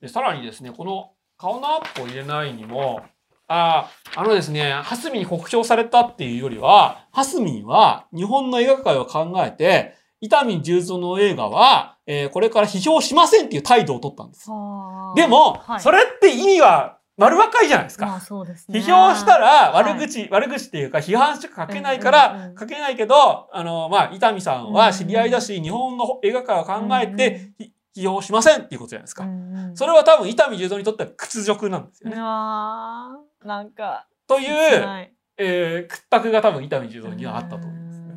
[0.00, 3.02] でさらにですねこの顔のアップを入れないにも
[3.46, 14.50] ああのですねハスミンに酷評されたっていうよりはハスミンは日本の映画界を考えて伊丹十三の映画は、えーこれから批評しませんっていう態度を取ったんです。
[14.50, 15.14] はあ。
[15.14, 15.80] でも、はい。
[15.80, 18.06] それって意味は丸分かりじゃないですか。
[18.06, 18.78] まあそうですね。
[18.78, 29.26] 批評したらはい悪口、悪口っていうか批判しか書けないから、書けないけど、あの、まあ、伊丹さんは知り合いだし、日本の映画界を考えて、ひ批評しませんっていうことじゃないですか。
[29.74, 32.16] それは多分伊丹十三にとっては屈辱なんですよね。
[32.16, 38.14] なんかという、はいえー屈託が多分伊丹十三にはあったと思いますね。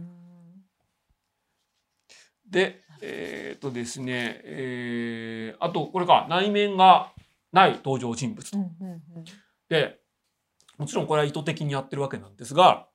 [2.47, 7.11] で、えーっとですね、えーあとこれか、内面が
[7.51, 8.57] ない登場人物と。
[9.69, 9.99] で、
[10.77, 12.87] もちろんこれは意図的にやってるわけなんですが、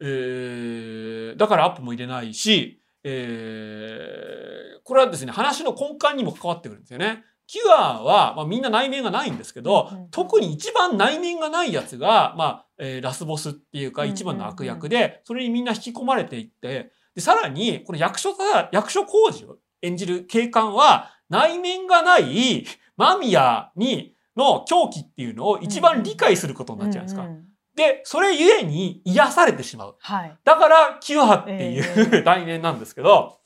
[0.00, 7.24] えーだからアップも入れないし、えーこれはですね、話の根幹にも関わってくるんですよね。
[7.46, 22.66] キュアは、まあ、みんな内面がないんですけど、うんうんうん特に一番内面がないやつが、まあ、えーラスボスっていうか一番の悪役で、それにみんな引き込まれていって、で、さらに、この役所が、役所広司を演じる警官は、内面がない
[22.96, 27.22] 間宮に、の狂気っていうのを一番理解することになっちゃうんですか。
[27.22, 27.44] うんうん
[27.76, 29.96] で、それゆえに癒されてしまう。
[29.98, 30.38] はい。
[30.44, 33.40] だから、キュアっていう、え内面なんですけど、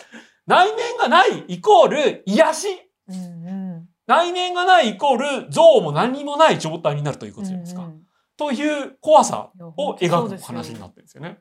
[0.46, 2.68] 内面がないイコール癒し。
[3.08, 7.82] うんうん内面がないイコール像も何もない状態になるということじゃないですか。
[7.82, 8.02] うんうん
[8.38, 11.40] という怖さを描く話になってるんですよね。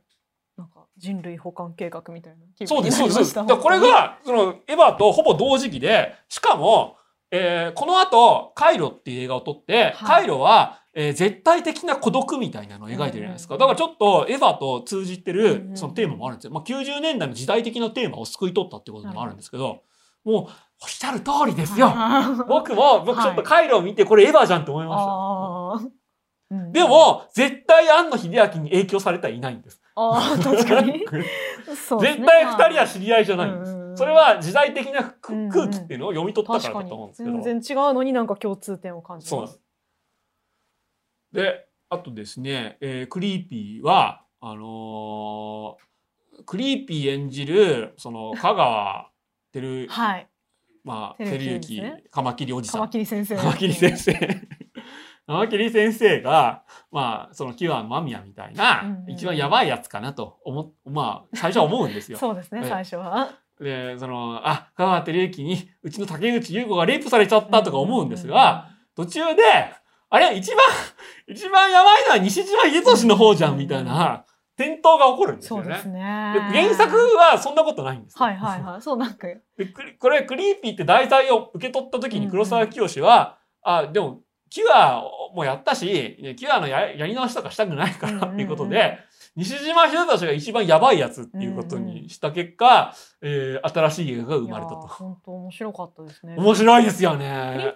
[0.58, 3.36] なんか人類保管計画みたいなそうです、そうです。
[3.36, 6.97] これが、その、エヴァとほぼ同時期で、しかも、
[7.32, 13.56] えーこの後、カイロっていう映画を撮って、はいカイロは、えー絶対的な孤独みたいなのを描いてるじゃないですか。
[13.56, 16.54] うんだからちょっとエヴァと通じてるそのテーマもあるんですよ。
[16.54, 19.82] まあ、90年代の時代的なテーマを救い取ったってこともあるんですけど、
[20.24, 20.52] もう、
[20.84, 21.94] おっしゃる通りですよ。
[22.48, 25.12] 僕も、僕ちょっとカイロを見て、これエヴァじゃんって思いました。
[25.12, 25.90] あー
[26.50, 29.82] うんでも、絶対庵野秀明に影響されてはいないんです。
[29.96, 31.00] あー確かにね
[32.00, 33.87] 絶対二人は知り合いじゃないんです。
[34.06, 37.42] うんうんそれは時代的な空気っていうのを読み取ったからだと思うんですけど。
[37.42, 39.62] 全然違うのになんか共通点を感じますす。
[41.34, 45.88] で、あとですね、えークリーピーは、あのー
[46.46, 49.12] クリーピー演じる、その、香川
[49.52, 50.28] 照、 はい
[50.84, 52.90] まあ、照照之ね之、カマキリおじさカマん。
[52.90, 54.14] キリ先生カマキリ先生。
[55.26, 62.18] カマキリ先生 が、まあ、そのキュアの間宮みたいな、うんうん一番やばいやつかなと思っ、まあ、最初は思うんですよ。
[62.20, 69.44] そうですねええ最初はで、その、あ、香川照之に、うちの竹内優子がレイプされちゃったとか思うんですが、途中で、
[70.10, 70.60] あれ、一番、
[71.28, 74.26] 一番やばいのは西島秀俊の方じゃん、みたいな、
[74.58, 75.64] 転倒が起こるんですよね。
[75.66, 76.34] そうですね。
[76.36, 78.26] で原作はそんなことないんですよ。
[78.26, 78.82] はいはいはい。
[78.82, 79.42] そうなんかで
[80.00, 85.04] これ、クリーピーって題材を受け取った時に黒沢清は、あ、でも、キュア
[85.36, 88.98] もやったし、キュアのやり直しとかしたくないからっていうことで、
[89.38, 94.88] 西島秀俊が一番やばいやつっていうことにした結果、えー新しい映画が生まれたと。
[94.88, 97.24] 本当面白かったですね面白いですよクリ。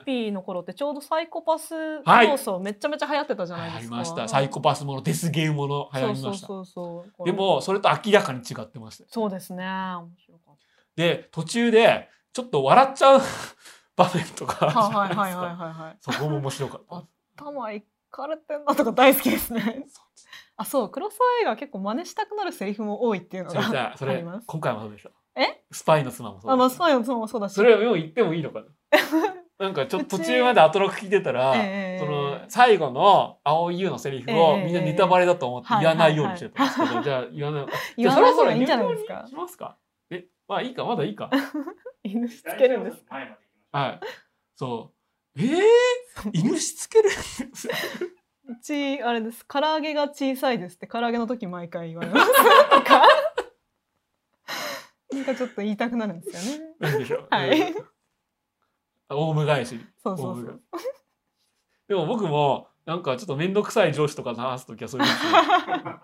[0.05, 3.95] ピーの頃ってちょうどサイコパスはい要素めちゃめちゃ流行ってたじゃないですか。
[3.95, 4.27] りました。
[4.27, 6.47] サイコパスもの、デスゲームもの流行りました。
[6.47, 7.25] そうそうそう。
[7.25, 9.05] でも、それと明らかに違ってました。
[9.07, 9.63] そうですね。
[9.65, 10.55] 面白かっ
[10.95, 13.21] で、途中で、ちょっと笑っちゃう
[13.95, 15.63] 場面とかはいはいはいはいか。
[15.63, 15.97] はいはい。
[15.99, 17.03] そこも面白かった。
[17.43, 19.85] 頭いかれてんなとか大好きですね。
[20.61, 24.43] あそう黒沢映画結構真似したくなるセリフも多いっていうのそれじゃがあ、 それあります、。
[24.45, 25.09] 今回もそうでした。
[25.35, 25.63] え？
[25.71, 27.53] スパイの妻もそうあまあスパイの妻もそうだし。
[27.53, 28.67] それをもう言ってもいいのかな？
[29.65, 37.65] なんかちょっと途中までアトロク聞いてたら、ええその最後の青井優のセリフをええみんなネタバレだと思って言わないようにしてたんですけど、はいはいじゃあ言わない。
[37.97, 39.25] 言わないそろそろがいいんじゃないですか？
[39.27, 39.77] しますか？
[40.11, 41.29] え、まあいいか、まだいいか。
[42.03, 43.03] 犬しつけるんです。
[43.71, 43.99] はい。
[44.55, 44.91] そ
[45.35, 45.41] う。
[45.41, 45.59] えー、
[46.33, 47.17] 犬しつけるんで
[47.55, 47.73] すよ
[48.47, 49.45] うちあれです。
[49.47, 52.27] 唐揚げが小さいですって唐揚げの時毎回言われます。
[52.71, 53.03] とか。
[55.11, 56.75] なんかちょっと言いたくなるんですよね。
[56.79, 57.27] なんでしょう。
[57.29, 57.85] はいえー
[59.13, 59.77] オウム返し。
[60.01, 60.61] そうそうそう。
[61.89, 65.07] でも僕も、なんかちょっとめんどくさい上司とか話すときはそういう。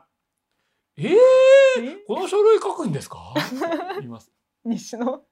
[0.97, 1.15] えー、
[1.80, 1.95] え？
[2.05, 3.34] この書類書くんですか？
[3.95, 4.30] 言います。
[4.65, 5.26] 西野。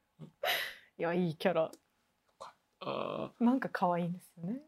[0.97, 1.69] いやいいキャラ。
[2.79, 4.61] あなんか可愛いんですよね。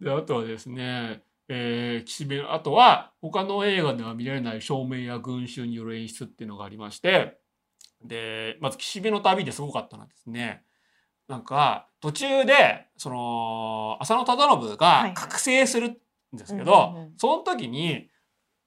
[0.00, 7.38] ーで、あとはですね、えー、岸辺の、あとは他の映画では見られない照明や群衆による演出っていうのがありまして、
[8.04, 10.64] で、まず岸辺の旅ですごかったのはですね、
[11.28, 15.14] なんか途中で、その、浅野忠信はいがはい。
[15.14, 15.96] 覚醒するん
[16.36, 18.08] ですけうんどその時に、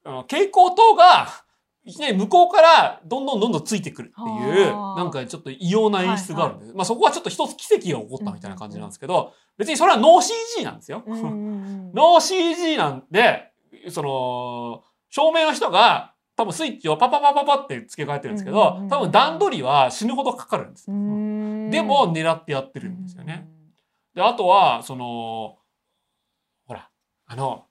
[0.05, 1.42] あの蛍光灯が、
[1.85, 6.73] いきなり向こうからどんどんどんどんついてくるっていう、はあなんかちょっと異様な演出があるんです。
[6.73, 11.03] まあそこはちょっと一つ奇跡が起こったみたいな感じなんですけど、別にそれはノー CG なんですよ。
[11.07, 13.51] ノー CG なんで、
[13.89, 20.93] その、照明の人が多分スイッチをパパパパパって付け替えてるんですけど多分段取りは死ぬほどかかるんですう。
[20.93, 20.97] ー
[21.67, 23.47] んでも狙ってやってるんですよね。。
[24.15, 25.57] であとはその
[26.65, 26.89] ほら
[27.27, 27.65] あの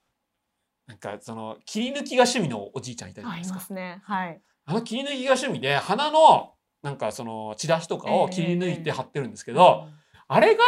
[0.87, 4.03] なんかその切り抜きが趣味のおじいちゃんいたじゃないですかあね。
[4.05, 4.41] はい。
[4.65, 9.89] あの切り抜きが趣味で花のなんかそのチラシとかを切り抜いて貼ってるんですけど、
[10.29, 10.63] あれが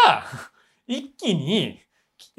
[0.86, 1.80] 一気に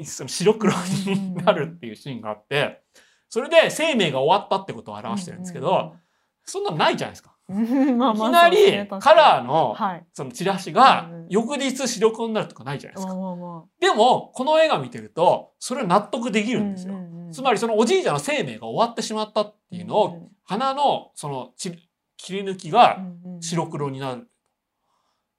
[0.04, 0.72] その白黒
[1.06, 2.82] になるっていうシーンがあって
[3.28, 5.96] それで生命が終わったってことを表してるんですけど、
[6.44, 7.35] そんなのないじゃないですか。
[7.96, 10.06] まあいきまあなりカラーのはい。
[10.12, 13.64] そのチラシが翌日白黒になるとかないじゃないですまあか。
[13.78, 16.58] でもこの映画見てるとそれは納得できあ。
[16.58, 16.94] るんですよ。
[17.30, 21.72] つまりそのおじいちゃんの生命が終わってしまったっていうのを花のそのち
[22.16, 22.98] 切り抜きが
[23.40, 24.28] 白黒になる。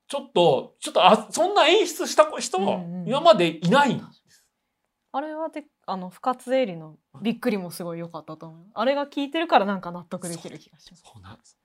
[0.09, 4.45] ちょっと、ちょっとあ、そんな演出した人も今までいないんです。
[5.11, 8.65] あれはであの深津絵里のびっくりもすごい良かったと思う。
[8.73, 11.03] あれが効いてるからなんか納得できる気がします。
[11.03, 11.57] そうなんです。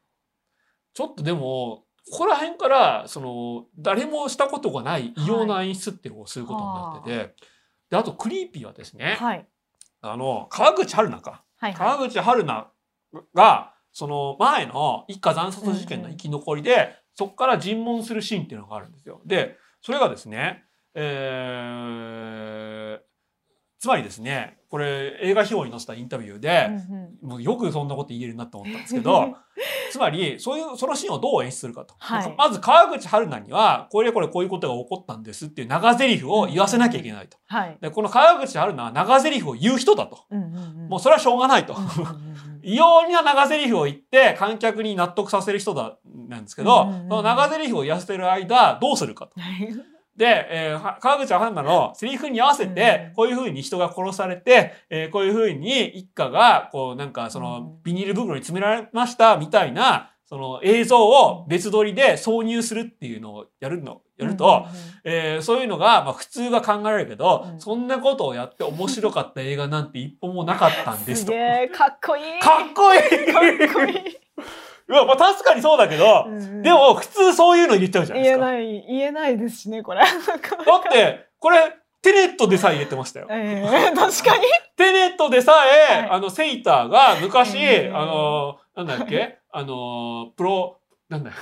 [0.94, 7.35] ちょっとでも、ここら辺から、その、誰もしたことがない異様な演出っていうのをすることになってて、
[7.90, 9.47] で、あとクリーピーはですね、はい
[10.01, 11.44] あの、川口春奈か。
[11.56, 12.66] はい川は口春奈
[13.35, 19.20] が、その前の一家惨殺事件の生き残りで、そこから尋問するシーンっていうのがあるんですよ。
[19.24, 20.64] で、それがですね、
[20.94, 23.02] えー、
[23.78, 26.40] つまりですね、これ映画表に載せたインタビューい。
[26.40, 29.36] で、うんうんもうよくそんなこと言えるなと思ったんですけど、
[29.93, 31.94] つまり、そういう、そのシーンをどう演出するかと。
[31.98, 37.36] はいまず、川口春奈には、これこれこういうことが起こったんですっていう長台詞を言わせなきゃいけないと。
[37.47, 37.77] はい。
[37.78, 40.20] で、この川口春奈は長台詞を言う人だと。
[40.31, 41.77] うんうんうんもうそれはしょうがないと。
[42.62, 45.98] 異様な長台詞を言って観客に納得させる人だ、
[46.28, 49.32] なんですけど、うんうんうんその長台詞を言わせてる間、どうするかと。
[50.14, 52.74] はいで、えーは川口春奈のセリフに合わせうん。
[52.74, 57.44] て、こういう風に人が殺されて、えーこういう風に一家が、こうなんかそうん。
[57.44, 64.66] のビニール袋に詰められましたみたいな、その映像を別撮りで挿入するっていうのをやるの、やると、
[65.05, 67.60] えーそういうのが、まあ普通は考えられるけど、うん。
[67.60, 71.32] そんなことをやって面白かった映画なんて一本もなかったんですと。
[71.32, 72.40] すげえかっこいい。
[72.40, 73.32] かっこいい。
[73.32, 74.22] かっこいい。
[74.88, 76.26] うわ、まあ確かにそうだけど、
[76.62, 78.46] でも普通そういうの言っちゃうじゃないですか。
[78.46, 80.00] 言えない言えないですしねこれ。
[80.04, 83.28] だって、これ、テネットでさえ言ってましたよ。
[83.30, 84.44] ええ確かに。
[84.76, 85.54] テネットでさ
[85.92, 90.78] え、はいあの、セイターが昔、うんあの、なんだっけあの、プロ、
[91.09, 91.36] なんだよ。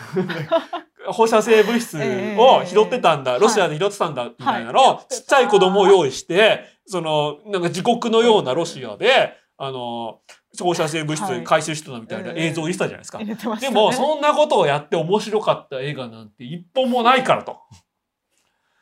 [1.12, 1.96] 放射性物質
[2.36, 10.20] を拾ってたんだ、ええロシアで拾ってたんだ、みたいなのを、ちっちゃい子供を用意して、その、なんか自国のようなロシアで、あの、
[10.58, 11.44] 放射性物質はい。
[11.44, 13.18] 回収してたみたいな映像を入れてたじゃないですか。
[13.18, 13.74] 入れてましたね。
[13.74, 17.58] でも、そんなことをやって面白かった映画なんて一本もないからと。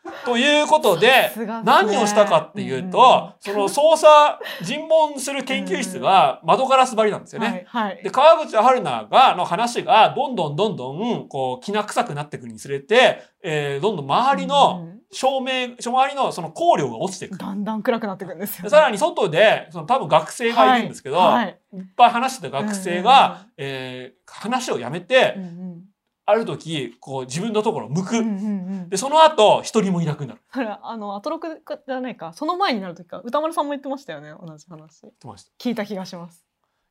[0.24, 1.31] ということで
[1.65, 7.66] 何をしたかっていうと、その捜査、尋問する研究室が窓ガラス張りなんですよね。
[7.66, 8.03] はいはい。
[8.03, 17.39] で、川口春奈が、の話が、どんどんどんどん、こう、きな臭くなっていくにつれて、えーどんどん周りの照明、周りのその光量が落ちていく。
[17.39, 18.62] だんだん暗くなっていくんですよね。
[18.64, 25.85] でさらに外で、その多分学生がいるんですけど、はいいっぱい話してた学生が、えー話をやめて、うんうん
[26.30, 28.18] ある時、こう自分のところを向く。
[28.18, 30.40] うんうんうんで、その後、一人もいなくなる。
[30.82, 36.44] あのアトロクじゃないかその前になる時か歌丸さんも言ってましたよね同じ話ってました聞いた気がします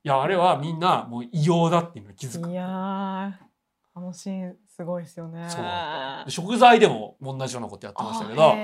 [0.04, 2.50] いや、あれはみんなもう異様だっていうのに気づく。
[2.50, 3.36] いやーあ
[3.96, 5.48] のシーンすごいですよね。
[6.28, 8.56] 食材でも同じようなことやってましたけど、ど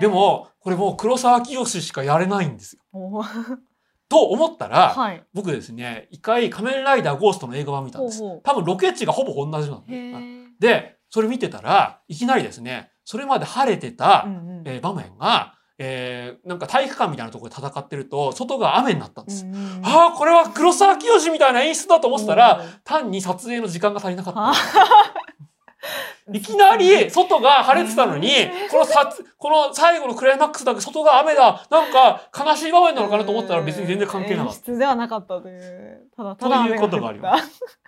[0.00, 2.82] でも、これもう黒沢清しかやれないんですよ。
[2.92, 3.22] お
[4.08, 5.22] と思ったら、はい。
[5.34, 8.22] 僕ですね、一回仮面ライダーゴーストの映画版見たんです。
[8.42, 14.62] 多分ロケ地がほぼ同じなんへでで、それ見てたら、いきなりですね、それまで晴れてた、うんうん。
[14.66, 19.44] えー場面が、えーなんか体育館みたいなところで戦ってると、外が雨になったんです。
[19.44, 24.52] うんうんああ、これは黒沢清みたいな演出だと思ってたら、単に撮影の時間が足りなかった。
[26.32, 28.30] いきなり外が晴れてたのに
[28.70, 34.58] このさこの最後のクライマックスだけ外が雨だ、なんか悲しい場面なのかなと思ったら別に全然関係なかった。
[34.58, 36.08] 演出ではなかったという。
[36.16, 37.60] ただただということがありま雨す。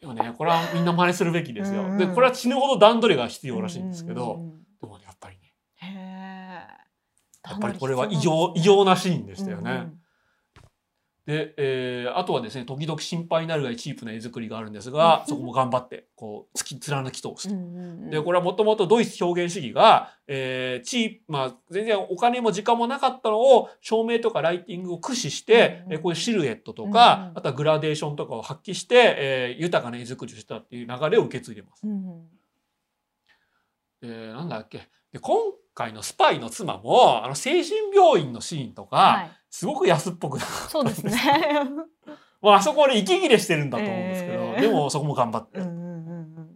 [0.00, 1.96] でもね、これはみんな真似するべきですよ。
[1.96, 4.40] で、これは死ぬほど段取りが必要らしいんですけど、
[4.80, 5.54] でもね、やっぱりね、
[7.48, 9.88] やっぱりこれは異常、異様なシーンでしたよね。
[11.28, 17.54] うんで、えーあとはですね、時々心配になるぐらいチープな絵作りがあるんですが、そこも頑張って、こう、突き貫き通すと。
[17.54, 31.86] うんうんうんで、これはもともとドイツ表現主義が、えーチーまあ、全然お金も時間もなかったのを、照明とかライティングを駆使して、うんうんえーこういうシルエットとか、うんうんあとはグラデーションとかを発揮して、えー豊かな絵作りをしたっていう流れを受け継いでます。
[31.86, 32.24] うんうん
[34.02, 34.88] えーなんだっけ。
[35.12, 35.36] で、今
[35.74, 41.12] 回のスパイの妻も、あの、精神病院のシーンとか、はいすごく安っぽくなそうですね。
[42.40, 45.58] まあ、あそこで息切れしてるんだと思うんですけど、えーでもそこも頑張って。
[45.60, 46.48] うんうんうん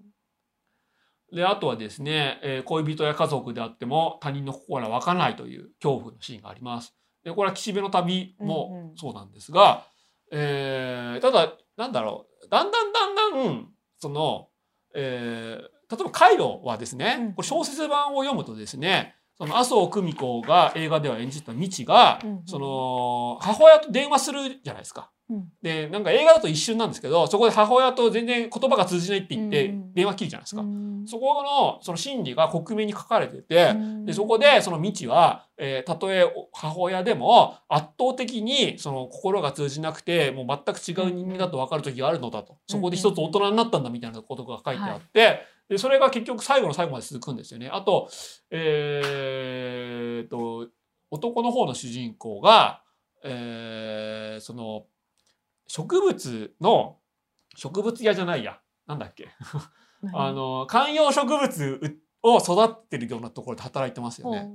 [1.35, 6.95] であとはですね、えー恋人や家族であっても他人の心は分からないという恐怖のシーンがあります。
[7.25, 9.87] でこれは岸辺の旅うんうもんそうなんですが、
[10.31, 14.49] えーただなんだろうだんだんだんだんその、
[14.95, 22.43] えー例えばカイロはですね、うんこれ小説版を読むとですねその麻生久美子が映画では演じた未知が、うんうん。
[22.47, 25.11] その母親と電話するじゃないですか。
[25.29, 25.49] うん。
[25.61, 29.95] でなんか映画だと一瞬なんですけどそこで母親と全然言葉が通じないって言ってうんうん。
[29.95, 30.63] 電話切るじゃないですか。
[30.63, 42.59] うんそこのその心理が克明に書かれてて、うんでそこでその未知は、えーたとえ母親でも圧倒的にその心が通じなくてもう全く違う人間だと分かる時があるのだと。
[42.69, 47.69] そこで一つ大人になったんだみたいなことが書いてあって、でそれが結局最後の最後まで続くんですよね。
[47.73, 48.09] あと,、
[48.51, 50.69] えー、と
[51.11, 52.83] 男の方の主人公が、
[53.25, 54.87] えーその
[55.69, 56.99] 植物の
[57.57, 58.59] 植物屋じゃないや。
[58.87, 59.29] なんだっけ。
[60.13, 64.51] あの観葉植物を育ってるようなところで働いてますよね。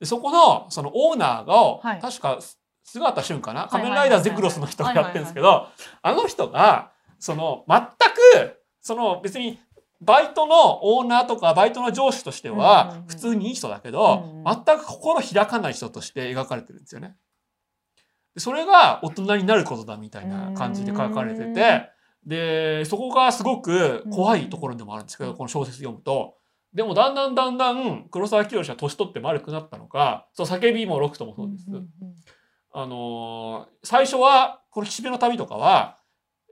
[0.00, 2.00] でそこのそのオーナーが、はい。
[2.00, 2.38] 確か
[2.84, 3.66] 姿俊かな？
[3.68, 5.66] 仮面ライダーゼクロスの人がやってるんですけど
[6.02, 9.58] あの人がその全くその別に
[10.04, 17.16] バイトのオーナーとかバイトの上司としてはうん普通にいい人だけど、全く心開かない人として描かれてるんですよね。
[18.34, 21.90] でそれが大人になることだみたいな感じで書かれてうんて
[22.24, 26.36] でそこがすごく怖いところでもあるんですけど、この小説読むと。
[26.72, 31.66] でもだんだんだんだん黒沢清は年取って丸くなったのかそう叫びもロクトもそうです。
[32.72, 35.98] あのー最初はこの岸辺の旅とかは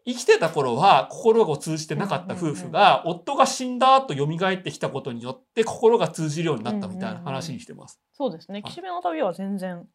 [0.06, 8.00] 生きてた頃は心が通じてなかった夫婦が、夫が死んだ後蘇ってきたことによって心が通じるようになったみたいな話にしてます。
[8.12, 8.62] そうですね。
[8.62, 9.86] 岸辺の旅は全然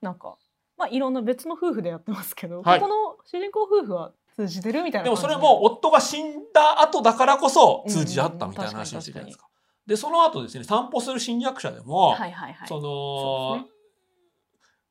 [0.00, 0.36] なんか
[0.76, 5.34] まあいろんな別の夫婦でやってますけど、はいここの主人公夫婦は通じてるみたいなでも感じ。
[5.34, 9.48] それも夫が死んだ後だからこそ通じ合ったみたいな話をしてるじゃないですか。
[9.86, 12.68] でその後ですね散歩する侵略者でも、はいはいはい。
[12.68, 13.66] その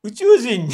[0.02, 0.70] 宇宙人に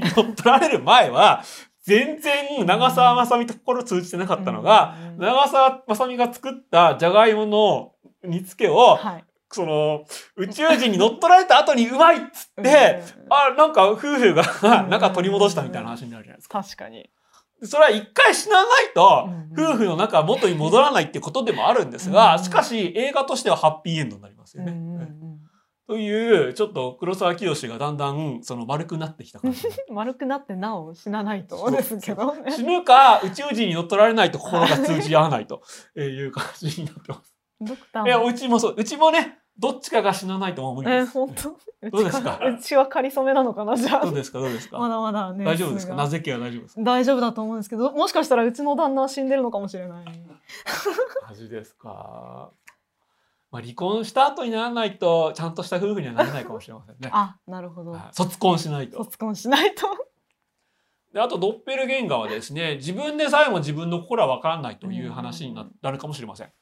[0.00, 1.42] 乗っ取られる前は
[1.88, 7.92] 全然長澤まさみと心通じてなかったのが、長澤まさみが作ったじゃがいもの
[8.22, 9.24] 煮付けを、はい。
[9.50, 10.04] その
[10.36, 14.42] 宇宙人に乗っ取られた後にうまいっつって、あなんか夫婦が
[14.82, 16.62] うんなんか取り戻したみたいな話になるじゃないですか。
[16.62, 17.08] 確かに。
[17.62, 24.72] それは一回死なないと夫婦の仲は元に戻らないってことでもあるんですが、うんしかし映画としてはハッピーエンドになりますよね。
[25.88, 29.66] というちょっと黒沢清がだんだんその丸くなってきた感じ。
[29.90, 32.52] 丸くなってなお死なないとですけどね。
[32.52, 35.62] 死ぬか宇宙人に乗っ取られないと心が通じ合わないと
[35.96, 37.34] いう感じになってます。
[37.62, 38.22] ドクタいや。
[38.22, 41.06] うちもそううちもねどっちかが死なないともう無理えー。
[41.06, 41.48] 本当？
[41.80, 42.38] うどうですか？
[42.44, 44.14] うちは仮初めなのかなじゃあどう。
[44.14, 44.40] ですか？
[44.40, 45.42] どうですか、まだまだね。
[45.46, 45.94] 大丈夫ですか？
[45.94, 46.82] がなぜ家は大丈夫ですか？
[46.82, 50.04] 大丈夫だと思うんですけど、もしかしたらうちの旦那は死んでるのかもしれない。
[51.26, 52.50] マジですか？
[53.50, 57.10] まあ離婚した後にならないとちゃんとした夫婦にはなれないかもしれませんね。
[57.12, 57.92] あ、なるほど。
[57.92, 59.02] はい卒婚しないと。
[59.04, 59.86] 卒婚しないと。
[61.12, 66.52] であとドッペルゲンガーはですね自分でさえも自分の心は分からないという話にななるかもしれません。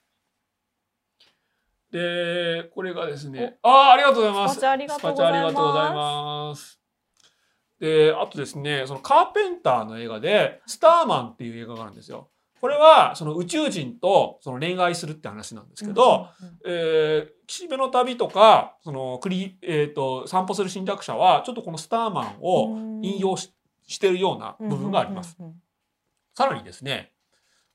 [1.90, 4.54] でこれがですねああありがとうございます。
[4.54, 6.80] スパチャありがとうございますスパチャありがとうございます。
[7.78, 12.30] であとですねそのカーペンターの映画で「スターマン」っていう映画があるんですよ。
[12.61, 16.28] これはその宇宙人とその恋愛するって話なんですけど、
[16.66, 23.53] えー岸辺の旅とかそのクリ、えー、と散歩する侵略者はちょっとこの「スターマン」を引用し
[23.87, 25.37] してるような部分があります。。
[26.35, 27.12] さらにですね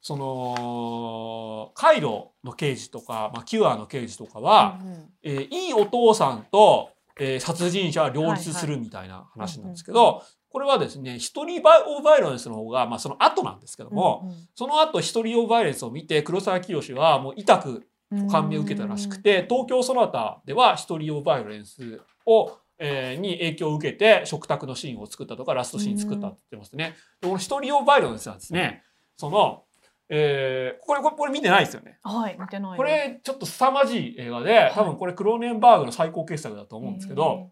[0.01, 4.79] そのカイロの刑事とか、まあ、キュアの刑事とかは、
[5.23, 6.89] えーいいお父さんと、
[7.19, 17.87] えー殺人者は両立するみたいな話なんですけど、これはですねヒストリー・オブ・バイオレンスの方が、まあ、その後なんですけども、その後ヒストリー・オブ・バイオレンスを見て黒沢清はもう痛く
[18.29, 26.95] 感銘を受けたらしくて、東京ソナタではヒストリー・オブ・バイオレンスを、えーに影響を受けて食卓のシーンを作ったとかラストシーン作ったって言ってますね。
[27.21, 28.83] でこのヒストリー・オブ・バイオレンスはですね
[29.17, 29.63] その、
[30.09, 31.99] えーこれこれこれ見てないですよね。
[32.03, 32.77] はい、見てない。
[32.77, 37.51] これちょっと凄まじい映画で多分これクローネンバーグの最高傑作だと思うんですけど、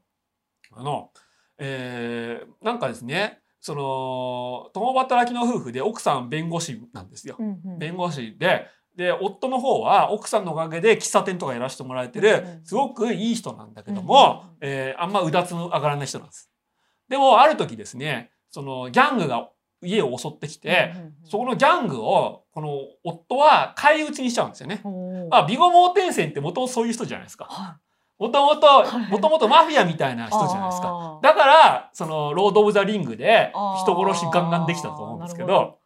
[0.71, 1.11] あの、
[1.59, 7.35] えーなんかですねその共働きの夫婦で奥さん弁護士なんですよ。
[7.39, 16.49] うんうん、弁護士でで夫の方は奥さんのおかげで喫茶店とかやらせてもらえてるうんすごくいい人なんだけども、うんえーあんまうだつの上がらない人なんです。
[17.07, 19.49] でもある時ですねそのギャングが
[19.81, 24.81] 家を襲ってきて、うんうんうんそこのギャングをこの夫は返り討ちにしちゃうんですよね。
[25.29, 27.79] まあ、ビゴ盲点線ってもともとそういう人じゃないですか。
[28.19, 29.11] はもともとはい。
[29.11, 31.19] もともとマフィアみたいない人じゃないですか。
[31.23, 33.51] だからそのロード・オブ・ザ・リングで
[33.81, 35.79] 人殺しガンガンできたと思うんですけど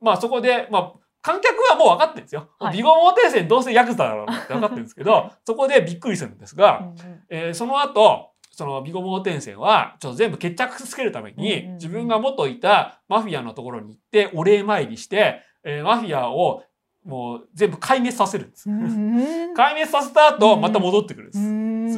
[0.00, 0.92] まあそこで、まあ、
[1.22, 2.50] 観客はもう分かってるんですよ。
[2.58, 2.76] はい。
[2.76, 7.22] ビゴモーテー線どうせヤクザだろうって分かってるんですけど、 そこでびっくりするんですが、うんうん。
[7.30, 16.62] えーその後、そのビゴモーテン線は、ちょっと全部決着つけるために、自分が元いたマフィアのところに行って、お礼参りして、えーマフィアを
[17.04, 18.68] もう全部壊滅させるんです。
[18.68, 21.38] うん 壊滅させた後、うんまた戻ってくるんです。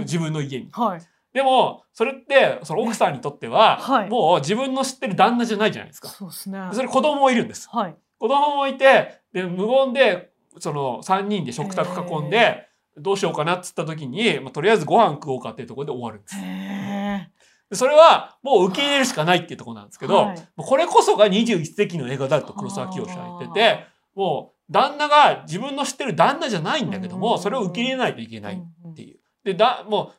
[0.01, 0.69] 自分の家に。
[0.73, 1.01] はい。
[1.33, 6.09] でも、それって、その奥さんにとっては、はいもう自分の知ってる旦那じゃないじゃないですか。
[6.09, 6.59] そうですね。
[6.73, 7.69] それ子供もいるんです。
[7.71, 7.97] はい。
[8.19, 16.37] 子供もいて、で、無言で、その3人で食卓囲んで、どうしようかなっつった時に、まあ、とりあえずご飯食おうかっていうところで終わるんです。
[16.39, 17.29] へ
[17.69, 29.19] でそれはもう受け入れるしかないっていうところなんですけど、はいこれこそが21世紀の映画だと黒沢清は言ってて、もう旦那が自分の知ってる旦那じゃないんだけども、うんそれを受け入れないといけーないっていう。
[29.47, 30.13] で、だ、も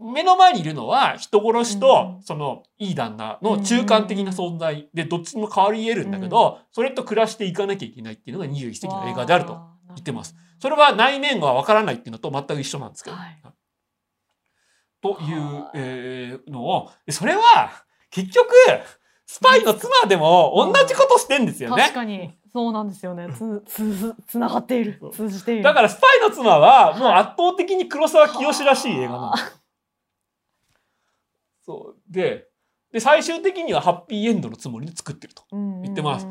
[0.00, 9.72] う、目の前にいるのは人殺しと、うんそのいい旦那の中間的な存在でどっちにも変わり得るんだけど、それと暮らしていかなきゃいけないっていうのが21世紀の映画であると。
[9.94, 10.34] 言ってます。
[10.58, 13.16] それは内面がわからないっていうのと全く一緒なんですけど。
[13.16, 13.38] はい
[15.02, 17.42] というは、えーのを、でそれは
[18.10, 18.54] 結局、
[19.26, 21.94] スパイの妻でも同じことしてんですよね確。
[21.94, 23.28] かにそうなんですよね。
[23.32, 25.62] つつつながっている通じている。
[25.62, 29.42] だからスパイの妻はもう圧倒的に黒沢清らしい映画なんで。
[31.64, 32.12] そう。
[32.12, 32.48] で、
[32.92, 35.44] で、最終的にはハッピーエンドのつもりで作ってると。
[35.50, 36.28] 言言ってますえ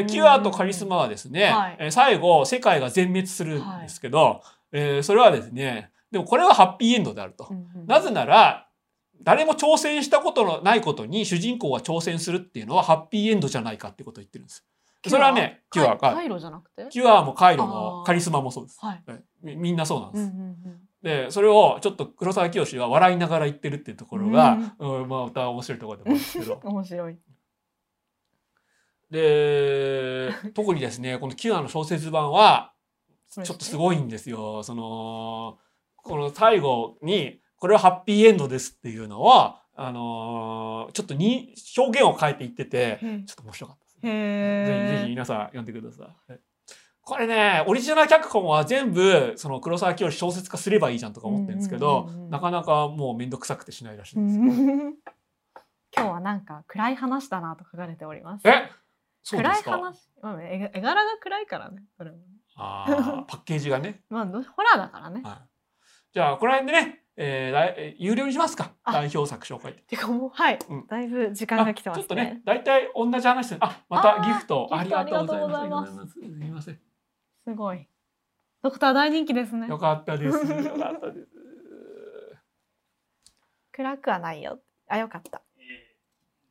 [0.00, 4.42] ーキュアとカリスマはですね、はいえー最後世界が全滅するんですけど、
[4.72, 7.48] えーそれはですね、でもこれはハッピーエンドであると。
[7.86, 8.68] なぜなら、
[9.22, 14.66] 誰も挑戦したことのないことに主人公が挑戦するっていうのはハッピーエンドじゃないかってことを言ってるんです。
[15.10, 16.86] それはね、キュアが、カイロじゃなくて？
[16.90, 18.78] キュアもカイロもカリスマもそうです。
[18.80, 19.02] はい。
[19.06, 20.22] はいみみんなそうなんです。
[20.22, 26.60] うんうんうんで、それをちょっと黒沢清は笑いながら言ってるっていうところが、うんまあまた面白いところでもあるんですけど。
[26.64, 27.18] 面白い。
[29.10, 32.72] で、特にですね、このキュアの小説版は、
[33.30, 34.62] ちょっとすごいんですよ。
[34.62, 35.58] その、
[35.96, 43.81] この最後に、これはハッピーエンドですっていうのを、あのーちょっとに表現を変えていってて、へちょっと面白かった。
[44.02, 46.32] ぜひぜひ皆さん読んでください。
[46.32, 46.40] はい
[47.04, 54.62] これね、オリジナル脚本は全部、その黒沢清小説化すればいいじゃんとか思ってるんですけどなかなかもうめんどくさくてしないらしいうんです。
[54.62, 54.94] ん
[55.94, 58.48] 今日はなんか暗い話だなと書かれております。
[58.48, 58.70] え？
[59.24, 60.10] そうで暗いすか話。
[60.22, 61.82] まあ、絵絵柄が暗いからね。
[61.96, 62.18] それも。
[62.54, 64.02] あーパッケージがね。
[64.08, 65.22] まあ、どホラーだからね。
[65.24, 65.48] はい。
[66.12, 68.72] じゃあ、この辺でね、えーだいえー有料にしますか？
[68.84, 69.82] あ代表作紹介って。
[69.82, 72.04] てかもう、はい、うんだいぶ時間が来てますね。
[72.04, 73.58] あちょっとね、大体同じ話です。
[73.60, 75.56] あ、またギフトありがとうございます。
[75.60, 76.80] ありがとうございますすみません。
[77.44, 77.88] すごい。
[78.62, 79.76] ドクター大人気ですねよ。
[79.78, 80.38] かったです。
[80.38, 81.28] よかったです。
[83.72, 84.60] 暗くはないよ。
[84.88, 85.42] あ、よかった。
[85.58, 85.60] え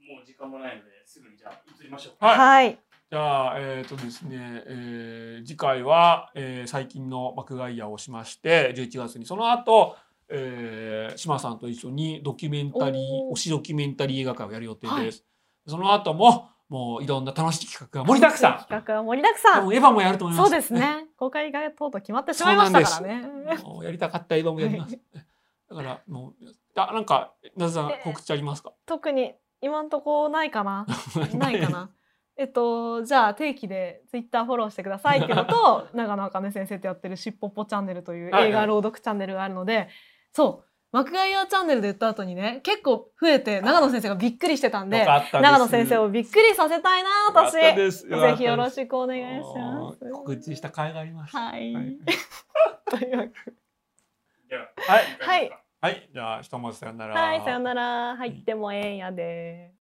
[0.09, 2.25] ーもう時間もないのですぐにじゃあ移りましょう。
[2.25, 2.79] はいはい。
[3.09, 9.95] じゃあ、えっ、とですね、えー次回は、えー最近の爆買い屋をしまして、11月に、その後、
[10.32, 15.26] えー、島さんと一緒にドキュメンタリー、推しドキュメンタリー映画会をやる予定です。
[15.68, 18.58] その後も、もういろんな楽しい企画が盛りだくさん。
[18.60, 19.74] 企画は盛りだくさん。
[19.74, 20.49] エヴァもやると思います。
[20.49, 20.74] そうです。
[20.74, 21.08] ね。
[21.18, 23.28] 公開がとうとう決まってしまいましたからね。
[23.62, 24.98] もうやりたかったエヴァもやります。
[25.70, 26.45] だからもう、
[26.76, 28.72] あ、なんか、なぜさんえ告知ありますか？
[28.86, 30.86] 特に今んとこないかな。
[31.36, 31.91] ないかな。
[32.38, 39.90] えっと、じゃあ定期でツイッターフォローしてくださいっていうのと 長野茜先生とやってる「しっぽっぽチャンネル」というはいはい映画朗読チャンネルがあるので、
[40.34, 50.12] そう幕外アチャンネルで言った後にね結構増えて長野先生がびっくりしてたんで長野先生をびっくりさせたいな私ぜひよろくしくお願いします。
[50.12, 51.40] 告知した甲斐がありました。
[51.40, 51.98] はい、はい
[52.91, 53.32] は、はい。
[55.20, 56.10] はいはい。
[56.14, 57.20] じゃあ、ひとまずさよなら。
[57.20, 59.74] はいさよなら入ってもええんやで。